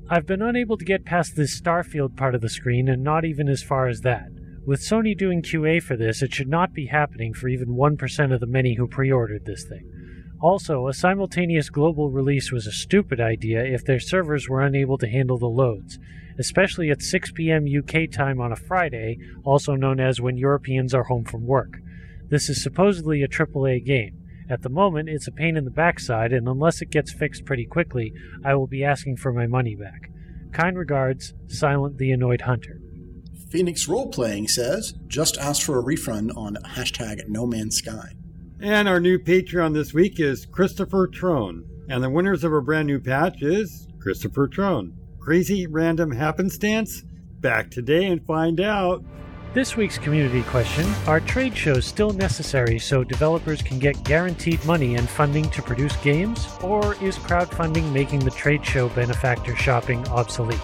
I've 0.09 0.25
been 0.25 0.41
unable 0.41 0.77
to 0.77 0.83
get 0.83 1.05
past 1.05 1.37
this 1.37 1.59
Starfield 1.59 2.17
part 2.17 2.35
of 2.35 2.41
the 2.41 2.49
screen, 2.49 2.89
and 2.89 3.01
not 3.01 3.23
even 3.23 3.47
as 3.47 3.63
far 3.63 3.87
as 3.87 4.01
that. 4.01 4.27
With 4.65 4.81
Sony 4.81 5.17
doing 5.17 5.41
QA 5.41 5.81
for 5.81 5.95
this, 5.95 6.21
it 6.21 6.33
should 6.33 6.49
not 6.49 6.73
be 6.73 6.87
happening 6.87 7.33
for 7.33 7.47
even 7.47 7.69
1% 7.69 8.33
of 8.33 8.41
the 8.41 8.45
many 8.45 8.73
who 8.73 8.85
pre 8.85 9.09
ordered 9.09 9.45
this 9.45 9.63
thing. 9.63 9.89
Also, 10.41 10.89
a 10.89 10.93
simultaneous 10.93 11.69
global 11.69 12.11
release 12.11 12.51
was 12.51 12.67
a 12.67 12.71
stupid 12.73 13.21
idea 13.21 13.63
if 13.63 13.85
their 13.85 14.01
servers 14.01 14.49
were 14.49 14.61
unable 14.61 14.97
to 14.97 15.07
handle 15.07 15.37
the 15.37 15.45
loads, 15.47 15.97
especially 16.37 16.89
at 16.89 17.01
6 17.01 17.31
p.m. 17.31 17.65
UK 17.65 18.09
time 18.11 18.39
on 18.39 18.51
a 18.51 18.55
Friday, 18.57 19.17
also 19.43 19.75
known 19.75 19.99
as 19.99 20.21
when 20.21 20.37
Europeans 20.37 20.93
are 20.93 21.03
home 21.03 21.25
from 21.25 21.45
work. 21.45 21.79
This 22.29 22.49
is 22.49 22.63
supposedly 22.63 23.21
a 23.21 23.27
AAA 23.27 23.85
game. 23.85 24.19
At 24.49 24.61
the 24.61 24.69
moment, 24.69 25.09
it's 25.09 25.27
a 25.27 25.31
pain 25.31 25.55
in 25.55 25.65
the 25.65 25.71
backside, 25.71 26.33
and 26.33 26.47
unless 26.47 26.81
it 26.81 26.89
gets 26.89 27.13
fixed 27.13 27.45
pretty 27.45 27.65
quickly, 27.65 28.13
I 28.43 28.55
will 28.55 28.67
be 28.67 28.83
asking 28.83 29.17
for 29.17 29.31
my 29.31 29.47
money 29.47 29.75
back. 29.75 30.11
Kind 30.51 30.77
regards, 30.77 31.33
Silent 31.47 31.97
the 31.97 32.11
Annoyed 32.11 32.41
Hunter. 32.41 32.79
Phoenix 33.49 33.87
Roleplaying 33.87 34.49
says, 34.49 34.93
just 35.07 35.37
ask 35.37 35.61
for 35.61 35.77
a 35.77 35.83
refund 35.83 36.31
on 36.35 36.55
hashtag 36.55 37.27
No 37.27 37.45
Man's 37.45 37.77
Sky. 37.77 38.13
And 38.59 38.87
our 38.87 38.99
new 38.99 39.19
Patreon 39.19 39.73
this 39.73 39.93
week 39.93 40.19
is 40.19 40.45
Christopher 40.45 41.07
Trone. 41.07 41.65
And 41.89 42.03
the 42.03 42.09
winners 42.09 42.43
of 42.43 42.51
our 42.51 42.61
brand 42.61 42.87
new 42.87 42.99
patch 42.99 43.41
is 43.41 43.87
Christopher 43.99 44.47
Trone. 44.47 44.97
Crazy 45.23 45.67
random 45.67 46.11
happenstance? 46.11 47.01
Back 47.39 47.71
today 47.71 48.07
and 48.07 48.21
find 48.25 48.59
out. 48.59 49.05
This 49.53 49.77
week's 49.77 49.97
community 49.97 50.41
question 50.43 50.85
Are 51.07 51.21
trade 51.21 51.55
shows 51.55 51.85
still 51.85 52.11
necessary 52.11 52.77
so 52.77 53.05
developers 53.05 53.61
can 53.61 53.79
get 53.79 54.03
guaranteed 54.03 54.65
money 54.65 54.95
and 54.95 55.07
funding 55.07 55.49
to 55.51 55.61
produce 55.61 55.95
games? 55.97 56.49
Or 56.61 56.95
is 56.95 57.17
crowdfunding 57.17 57.89
making 57.93 58.19
the 58.19 58.31
trade 58.31 58.65
show 58.65 58.89
benefactor 58.89 59.55
shopping 59.55 60.05
obsolete? 60.09 60.59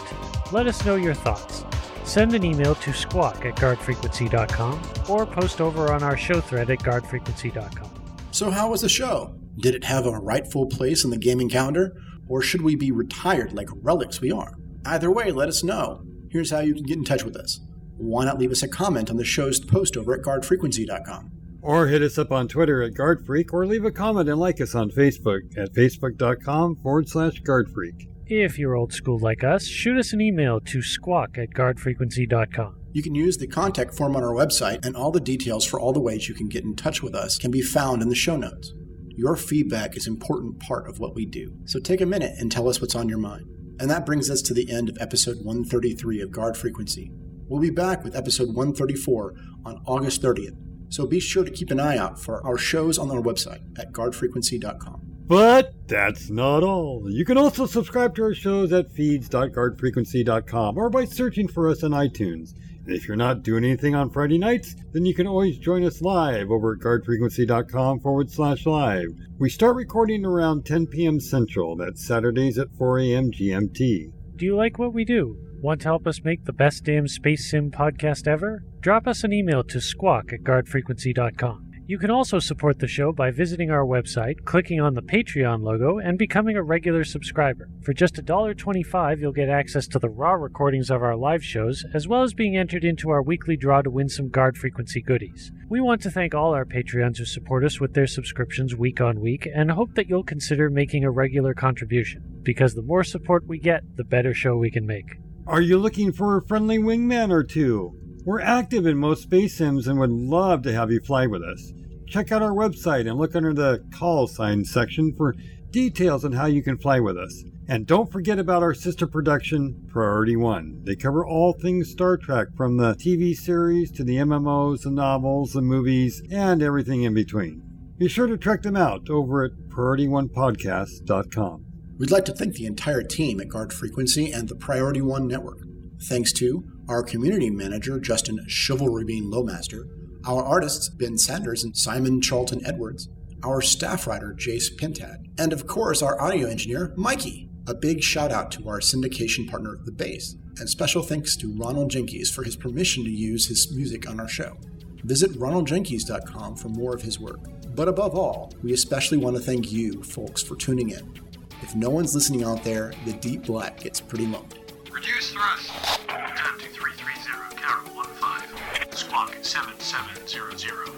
Let 0.51 0.68
us 0.68 0.84
know 0.84 0.97
your 0.97 1.14
thoughts. 1.14 1.64
Send 2.03 2.34
an 2.34 2.43
email 2.43 2.76
to 2.76 2.91
squawk 2.91 3.45
at 3.45 3.55
guardfrequency.com 3.55 4.82
or 5.07 5.26
post 5.26 5.62
over 5.62 5.93
on 5.93 6.03
our 6.03 6.18
show 6.18 6.41
thread 6.41 6.70
at 6.70 6.80
guardfrequency.com. 6.80 7.91
So, 8.32 8.51
how 8.51 8.72
was 8.72 8.82
the 8.82 8.89
show? 8.89 9.34
Did 9.55 9.74
it 9.74 9.86
have 9.86 10.05
a 10.05 10.20
rightful 10.20 10.66
place 10.66 11.05
in 11.05 11.12
the 11.12 11.18
gaming 11.18 11.47
calendar? 11.47 11.95
Or 12.30 12.41
should 12.41 12.61
we 12.61 12.75
be 12.75 12.91
retired 12.91 13.51
like 13.51 13.67
relics 13.82 14.21
we 14.21 14.32
are? 14.32 14.53
Either 14.86 15.11
way, 15.11 15.32
let 15.32 15.49
us 15.49 15.63
know. 15.63 16.05
Here's 16.32 16.51
how 16.51 16.59
you 16.59 16.73
can 16.73 16.84
get 16.84 16.97
in 16.97 17.03
touch 17.03 17.23
with 17.25 17.36
us. 17.36 17.59
Why 17.97 18.23
not 18.23 18.39
leave 18.39 18.51
us 18.51 18.63
a 18.63 18.67
comment 18.69 19.09
on 19.09 19.17
the 19.17 19.25
show's 19.25 19.59
post 19.59 19.97
over 19.97 20.13
at 20.13 20.21
guardfrequency.com? 20.21 21.32
Or 21.61 21.88
hit 21.88 22.01
us 22.01 22.17
up 22.17 22.32
on 22.32 22.47
Twitter 22.47 22.82
at 22.82 22.93
GuardFreak 22.93 23.51
or 23.51 23.65
leave 23.65 23.84
a 23.84 23.91
comment 23.91 24.30
and 24.30 24.39
like 24.39 24.61
us 24.61 24.75
on 24.75 24.91
Facebook 24.91 25.57
at 25.57 25.73
facebook.com 25.73 26.77
forward 26.77 27.09
slash 27.09 27.41
GuardFreak. 27.41 28.07
If 28.27 28.57
you're 28.57 28.75
old 28.75 28.93
school 28.93 29.19
like 29.19 29.43
us, 29.43 29.65
shoot 29.65 29.97
us 29.97 30.13
an 30.13 30.21
email 30.21 30.59
to 30.61 30.82
squawk 30.82 31.38
at 31.38 31.49
guardfrequency.com. 31.49 32.75
You 32.93 33.03
can 33.03 33.15
use 33.15 33.38
the 33.38 33.47
contact 33.47 33.93
form 33.95 34.15
on 34.15 34.23
our 34.23 34.34
website, 34.34 34.86
and 34.86 34.95
all 34.95 35.11
the 35.11 35.19
details 35.19 35.65
for 35.65 35.80
all 35.80 35.93
the 35.93 35.99
ways 35.99 36.30
you 36.30 36.36
can 36.36 36.47
get 36.47 36.63
in 36.63 36.75
touch 36.75 37.03
with 37.03 37.13
us 37.13 37.38
can 37.38 37.51
be 37.51 37.61
found 37.61 38.01
in 38.01 38.09
the 38.09 38.15
show 38.15 38.38
notes. 38.38 38.73
Your 39.20 39.36
feedback 39.36 39.97
is 39.97 40.07
an 40.07 40.13
important 40.13 40.61
part 40.61 40.88
of 40.88 40.99
what 40.99 41.13
we 41.13 41.26
do, 41.26 41.53
so 41.65 41.78
take 41.78 41.99
a 41.99 42.05
minute 42.05 42.36
and 42.39 42.49
tell 42.49 42.70
us 42.70 42.80
what's 42.80 42.95
on 42.95 43.09
your 43.09 43.17
mind. 43.17 43.47
And 43.78 43.91
that 43.91 44.05
brings 44.05 44.30
us 44.30 44.41
to 44.43 44.53
the 44.53 44.72
end 44.72 44.88
of 44.88 44.97
episode 44.97 45.39
133 45.43 46.22
of 46.22 46.32
Guard 46.32 46.55
Frequency. 46.55 47.11
We'll 47.49 47.59
be 47.59 47.70
back 47.70 48.05
with 48.05 48.15
episode 48.15 48.47
134 48.47 49.36
on 49.65 49.82
August 49.86 50.22
30th, 50.22 50.55
so 50.88 51.05
be 51.05 51.20
sure 51.20 51.43
to 51.43 51.51
keep 51.51 51.70
an 51.70 51.82
eye 51.82 51.97
out 51.97 52.17
for 52.17 52.41
our 52.47 52.57
shows 52.57 52.97
on 52.97 53.11
our 53.11 53.22
website 53.22 53.59
at 53.78 53.91
guardfrequency.com. 53.91 55.01
But 55.28 55.74
that's 55.86 56.30
not 56.30 56.63
all. 56.63 57.03
You 57.11 57.26
can 57.26 57.38
also 57.38 57.65
subscribe 57.65 58.15
to 58.15 58.24
our 58.24 58.34
shows 58.34 58.72
at 58.72 58.89
feeds.guardfrequency.com 58.93 60.78
or 60.78 60.89
by 60.89 61.03
searching 61.03 61.49
for 61.49 61.67
us 61.70 61.84
on 61.84 61.91
iTunes. 61.91 62.53
If 62.91 63.07
you're 63.07 63.17
not 63.17 63.43
doing 63.43 63.63
anything 63.63 63.95
on 63.95 64.09
Friday 64.09 64.37
nights, 64.37 64.75
then 64.91 65.05
you 65.05 65.13
can 65.13 65.27
always 65.27 65.57
join 65.57 65.83
us 65.83 66.01
live 66.01 66.51
over 66.51 66.73
at 66.73 66.79
guardfrequency.com 66.79 67.99
forward 67.99 68.31
slash 68.31 68.65
live. 68.65 69.07
We 69.37 69.49
start 69.49 69.75
recording 69.75 70.25
around 70.25 70.65
10 70.65 70.87
p.m. 70.87 71.19
Central. 71.19 71.75
That's 71.75 72.05
Saturdays 72.05 72.57
at 72.57 72.71
4 72.77 72.99
a.m. 72.99 73.31
GMT. 73.31 74.11
Do 74.35 74.45
you 74.45 74.55
like 74.55 74.79
what 74.79 74.93
we 74.93 75.05
do? 75.05 75.37
Want 75.61 75.81
to 75.81 75.89
help 75.89 76.07
us 76.07 76.23
make 76.23 76.45
the 76.45 76.53
best 76.53 76.85
damn 76.85 77.07
space 77.07 77.51
sim 77.51 77.69
podcast 77.71 78.27
ever? 78.27 78.63
Drop 78.79 79.07
us 79.07 79.23
an 79.23 79.33
email 79.33 79.63
to 79.65 79.81
squawk 79.81 80.31
at 80.31 80.41
guardfrequency.com. 80.41 81.68
You 81.89 81.97
can 81.97 82.11
also 82.11 82.37
support 82.37 82.77
the 82.77 82.87
show 82.87 83.11
by 83.11 83.31
visiting 83.31 83.71
our 83.71 83.83
website, 83.83 84.45
clicking 84.45 84.79
on 84.79 84.93
the 84.93 85.01
Patreon 85.01 85.63
logo, 85.63 85.97
and 85.97 86.19
becoming 86.19 86.55
a 86.55 86.61
regular 86.61 87.03
subscriber. 87.03 87.67
For 87.81 87.93
just 87.93 88.13
$1.25, 88.13 89.19
you'll 89.19 89.31
get 89.31 89.49
access 89.49 89.87
to 89.87 89.97
the 89.97 90.07
raw 90.07 90.33
recordings 90.33 90.91
of 90.91 91.01
our 91.01 91.15
live 91.15 91.43
shows, 91.43 91.83
as 91.95 92.07
well 92.07 92.21
as 92.21 92.35
being 92.35 92.55
entered 92.55 92.83
into 92.83 93.09
our 93.09 93.23
weekly 93.23 93.57
draw 93.57 93.81
to 93.81 93.89
win 93.89 94.07
some 94.07 94.29
guard 94.29 94.55
frequency 94.55 95.01
goodies. 95.01 95.51
We 95.67 95.81
want 95.81 96.03
to 96.03 96.11
thank 96.11 96.35
all 96.35 96.53
our 96.53 96.63
Patreons 96.63 97.17
who 97.17 97.25
support 97.25 97.65
us 97.65 97.79
with 97.79 97.95
their 97.95 98.05
subscriptions 98.05 98.75
week 98.75 99.01
on 99.01 99.19
week, 99.19 99.49
and 99.51 99.71
hope 99.71 99.95
that 99.95 100.07
you'll 100.07 100.21
consider 100.21 100.69
making 100.69 101.05
a 101.05 101.09
regular 101.09 101.55
contribution, 101.55 102.21
because 102.43 102.75
the 102.75 102.83
more 102.83 103.03
support 103.03 103.47
we 103.47 103.57
get, 103.57 103.81
the 103.95 104.03
better 104.03 104.35
show 104.35 104.55
we 104.55 104.69
can 104.69 104.85
make. 104.85 105.17
Are 105.47 105.61
you 105.61 105.79
looking 105.79 106.11
for 106.11 106.37
a 106.37 106.45
friendly 106.45 106.77
wingman 106.77 107.31
or 107.31 107.43
two? 107.43 107.95
We're 108.26 108.41
active 108.41 108.86
in 108.86 108.97
most 108.97 109.24
space 109.24 109.57
sims 109.57 109.88
and 109.88 109.99
would 109.99 110.11
love 110.11 110.61
to 110.63 110.74
have 110.74 110.91
you 110.91 110.99
fly 110.99 111.26
with 111.26 111.41
us. 111.41 111.72
Check 112.07 112.32
out 112.32 112.41
our 112.41 112.51
website 112.51 113.07
and 113.07 113.17
look 113.17 113.36
under 113.36 113.53
the 113.53 113.84
call 113.93 114.28
sign 114.28 114.65
section 114.65 115.13
for 115.15 115.36
details 115.72 116.26
on 116.26 116.34
how 116.34 116.47
you 116.47 116.61
can 116.61 116.78
fly 116.78 116.99
with 116.99 117.17
us. 117.17 117.43
And 117.67 117.86
don't 117.86 118.11
forget 118.11 118.39
about 118.39 118.63
our 118.63 118.74
sister 118.74 119.05
production, 119.05 119.86
Priority 119.88 120.36
One. 120.36 120.82
They 120.84 120.95
cover 120.95 121.24
all 121.26 121.53
things 121.53 121.91
Star 121.91 122.17
Trek, 122.17 122.47
from 122.57 122.78
the 122.78 122.95
TV 122.95 123.36
series 123.36 123.91
to 123.91 124.03
the 124.03 124.15
MMOs, 124.15 124.82
the 124.82 124.91
novels, 124.91 125.53
the 125.53 125.61
movies, 125.61 126.22
and 126.32 126.63
everything 126.63 127.03
in 127.03 127.13
between. 127.13 127.61
Be 127.97 128.07
sure 128.07 128.26
to 128.28 128.38
check 128.38 128.63
them 128.63 128.76
out 128.76 129.09
over 129.09 129.43
at 129.43 129.51
PriorityOnePodcast.com. 129.70 131.65
We'd 131.99 132.11
like 132.11 132.26
to 132.26 132.34
thank 132.34 132.55
the 132.55 132.65
entire 132.65 133.03
team 133.03 133.39
at 133.39 133.49
Guard 133.49 133.72
Frequency 133.72 134.32
and 134.32 134.49
the 134.49 134.55
Priority 134.55 135.01
One 135.01 135.28
Network. 135.28 135.59
Thanks 136.01 136.34
to 136.34 136.63
our 136.89 137.03
community 137.03 137.51
manager, 137.51 137.99
Justin 137.99 138.43
Chivalry 138.47 139.05
Bean 139.05 139.31
Lowmaster, 139.31 139.83
our 140.25 140.43
artists, 140.43 140.89
Ben 140.89 141.19
Sanders 141.19 141.63
and 141.63 141.77
Simon 141.77 142.19
Charlton 142.19 142.65
Edwards, 142.65 143.07
our 143.43 143.61
staff 143.61 144.07
writer, 144.07 144.35
Jace 144.35 144.75
Pintad, 144.75 145.27
and 145.37 145.53
of 145.53 145.67
course, 145.67 146.01
our 146.01 146.19
audio 146.19 146.47
engineer, 146.49 146.91
Mikey. 146.97 147.47
A 147.67 147.75
big 147.75 148.01
shout 148.01 148.31
out 148.31 148.49
to 148.53 148.67
our 148.67 148.79
syndication 148.79 149.47
partner, 149.47 149.77
The 149.85 149.91
Base, 149.91 150.35
and 150.57 150.67
special 150.67 151.03
thanks 151.03 151.37
to 151.37 151.55
Ronald 151.55 151.91
Jenkins 151.91 152.31
for 152.31 152.43
his 152.43 152.55
permission 152.55 153.03
to 153.03 153.11
use 153.11 153.45
his 153.45 153.71
music 153.75 154.09
on 154.09 154.19
our 154.19 154.27
show. 154.27 154.57
Visit 155.03 155.33
ronaldjenkins.com 155.33 156.55
for 156.55 156.69
more 156.69 156.95
of 156.95 157.03
his 157.03 157.19
work. 157.19 157.39
But 157.75 157.87
above 157.87 158.15
all, 158.15 158.51
we 158.63 158.73
especially 158.73 159.19
want 159.19 159.37
to 159.37 159.43
thank 159.43 159.71
you, 159.71 160.01
folks, 160.01 160.41
for 160.41 160.55
tuning 160.55 160.89
in. 160.89 161.13
If 161.61 161.75
no 161.75 161.91
one's 161.91 162.15
listening 162.15 162.43
out 162.43 162.63
there, 162.63 162.93
the 163.05 163.13
deep 163.13 163.45
black 163.45 163.81
gets 163.81 164.01
pretty 164.01 164.25
lonely. 164.25 164.59
Reduce 164.99 165.31
thrust. 165.31 165.69
Turn 166.09 166.59
to 166.59 166.67
330, 166.67 167.55
Carol 167.55 168.03
15. 168.03 168.97
Squawk 168.97 169.33
7700. 169.41 170.89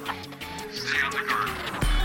Stay 0.72 1.02
on 1.06 1.12
the 1.12 1.30
guard. 1.30 2.01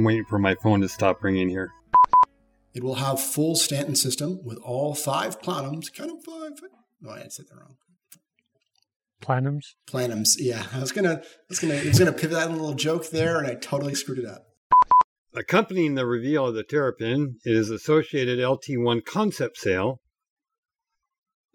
I'm 0.00 0.04
waiting 0.04 0.24
for 0.24 0.38
my 0.38 0.54
phone 0.54 0.80
to 0.80 0.88
stop 0.88 1.22
ringing 1.22 1.50
here. 1.50 1.74
It 2.72 2.82
will 2.82 2.94
have 2.94 3.20
full 3.20 3.54
Stanton 3.54 3.94
system 3.94 4.40
with 4.42 4.56
all 4.64 4.94
five 4.94 5.42
planums. 5.42 5.94
Kind 5.94 6.10
of 6.10 6.24
five. 6.24 6.52
No, 7.02 7.10
I 7.10 7.26
said 7.28 7.44
that 7.50 7.56
wrong. 7.58 7.76
Planums? 9.20 9.74
Planums. 9.86 10.36
Yeah, 10.38 10.64
I 10.72 10.78
was 10.78 10.90
gonna, 10.90 11.16
I 11.16 11.22
was 11.50 11.58
gonna, 11.58 11.74
I 11.74 11.84
was 11.84 11.98
gonna 11.98 12.14
pivot 12.14 12.30
that 12.30 12.50
little 12.50 12.72
joke 12.72 13.10
there, 13.10 13.36
and 13.36 13.46
I 13.46 13.56
totally 13.56 13.94
screwed 13.94 14.20
it 14.20 14.24
up. 14.24 14.46
Accompanying 15.34 15.96
the 15.96 16.06
reveal 16.06 16.46
of 16.46 16.54
the 16.54 16.64
Terrapin 16.64 17.36
is 17.44 17.68
associated 17.68 18.38
LT1 18.38 19.04
concept 19.04 19.58
sale. 19.58 20.00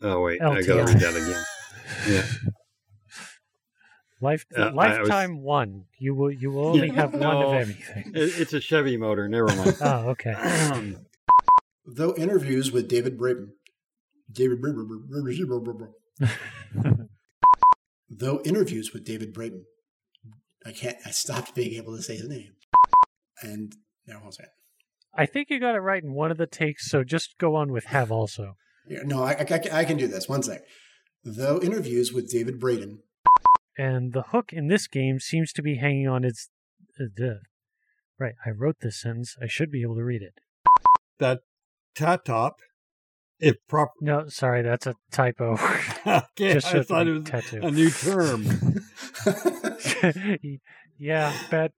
Oh 0.04 0.22
wait, 0.22 0.40
I 0.40 0.62
gotta 0.62 0.84
read 0.84 1.00
that 1.00 1.16
again. 1.16 1.44
Yeah. 2.08 2.52
Life, 4.26 4.46
Uh, 4.58 4.62
I 4.62 4.66
was- 4.66 4.76
lifetime 4.76 5.42
one. 5.44 5.86
You 6.00 6.16
will 6.16 6.32
you 6.32 6.50
will 6.52 6.68
only 6.68 6.90
have 6.90 7.14
one 7.14 7.24
of 7.46 7.54
everything. 7.54 8.12
It's 8.16 8.54
a 8.54 8.60
Chevy 8.60 8.98
motor. 8.98 9.28
Never 9.30 9.48
mind. 9.56 9.78
Oh, 9.82 10.10
okay. 10.10 10.34
Though 11.86 12.16
interviews 12.16 12.72
with 12.72 12.88
David 12.90 13.18
Braben, 13.20 13.50
David 14.32 14.60
Braben, 14.62 15.90
though 18.10 18.42
interviews 18.44 18.92
with 18.94 19.06
David 19.06 19.34
Braben, 19.36 19.62
I 20.66 20.72
can't. 20.72 20.98
I 21.06 21.12
stopped 21.12 21.54
being 21.54 21.74
able 21.76 21.96
to 21.96 22.02
say 22.02 22.16
his 22.18 22.28
name, 22.28 22.54
and 23.42 23.74
now 24.08 24.22
I'll 24.24 24.32
say 24.32 24.44
it. 24.46 24.50
I 25.14 25.26
think 25.28 25.50
you 25.52 25.60
got 25.60 25.76
it 25.76 25.80
right 25.80 26.04
in 26.04 26.14
one 26.14 26.32
of 26.32 26.38
the 26.38 26.48
takes, 26.48 26.90
so 26.90 27.04
just 27.04 27.38
go 27.38 27.56
on 27.56 27.72
with 27.72 27.86
have 27.86 28.12
also. 28.12 28.58
Yeah, 28.88 29.00
no, 29.04 29.24
I, 29.24 29.34
I, 29.34 29.62
I 29.82 29.86
can 29.86 29.98
do 29.98 30.08
this. 30.08 30.28
One 30.28 30.44
sec. 30.44 30.62
Though 31.24 31.60
interviews 31.62 32.12
with 32.14 32.30
David 32.30 32.60
Braden, 32.60 33.00
And 33.78 34.14
the 34.14 34.24
hook 34.24 34.52
in 34.52 34.68
this 34.68 34.88
game 34.88 35.20
seems 35.20 35.52
to 35.54 35.62
be 35.62 35.78
hanging 35.78 36.08
on 36.08 36.24
its. 36.24 36.50
Uh. 37.00 37.06
Right, 38.18 38.36
I 38.46 38.52
wrote 38.52 38.78
this 38.82 39.02
sentence. 39.02 39.36
I 39.42 39.48
should 39.48 39.72
be 39.72 39.82
able 39.82 39.96
to 39.96 40.04
read 40.04 40.22
it. 40.22 40.36
that 41.20 41.42
tat 41.96 42.24
top, 42.24 42.56
if 43.40 43.56
proper. 43.68 43.92
No, 44.02 44.30
sorry, 44.30 44.62
that's 44.62 44.88
a 44.88 44.96
typo. 45.12 45.54
okay, 46.08 46.54
Just 46.54 46.74
I 46.74 46.84
thought 46.84 47.08
it 47.08 47.12
was 47.12 47.24
tattoo. 47.26 47.60
a 47.62 47.72
new 47.72 47.90
term. 47.90 48.46
yeah, 50.98 51.38
bad 51.52 51.72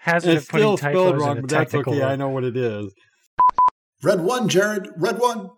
hazard 0.00 0.34
it's 0.34 0.44
of 0.44 0.48
putting 0.48 0.48
still 0.48 0.76
typos 0.76 0.92
spelled 0.92 1.14
in 1.14 1.20
wrong, 1.20 1.38
a 1.38 1.40
but 1.42 1.50
that's 1.50 1.74
okay. 1.74 1.90
word. 1.90 2.02
I 2.02 2.16
know 2.16 2.30
what 2.30 2.42
it 2.44 2.56
is. 2.56 2.92
Red 4.02 4.22
one, 4.22 4.48
Jared. 4.48 4.88
Red 4.96 5.20
one. 5.20 5.50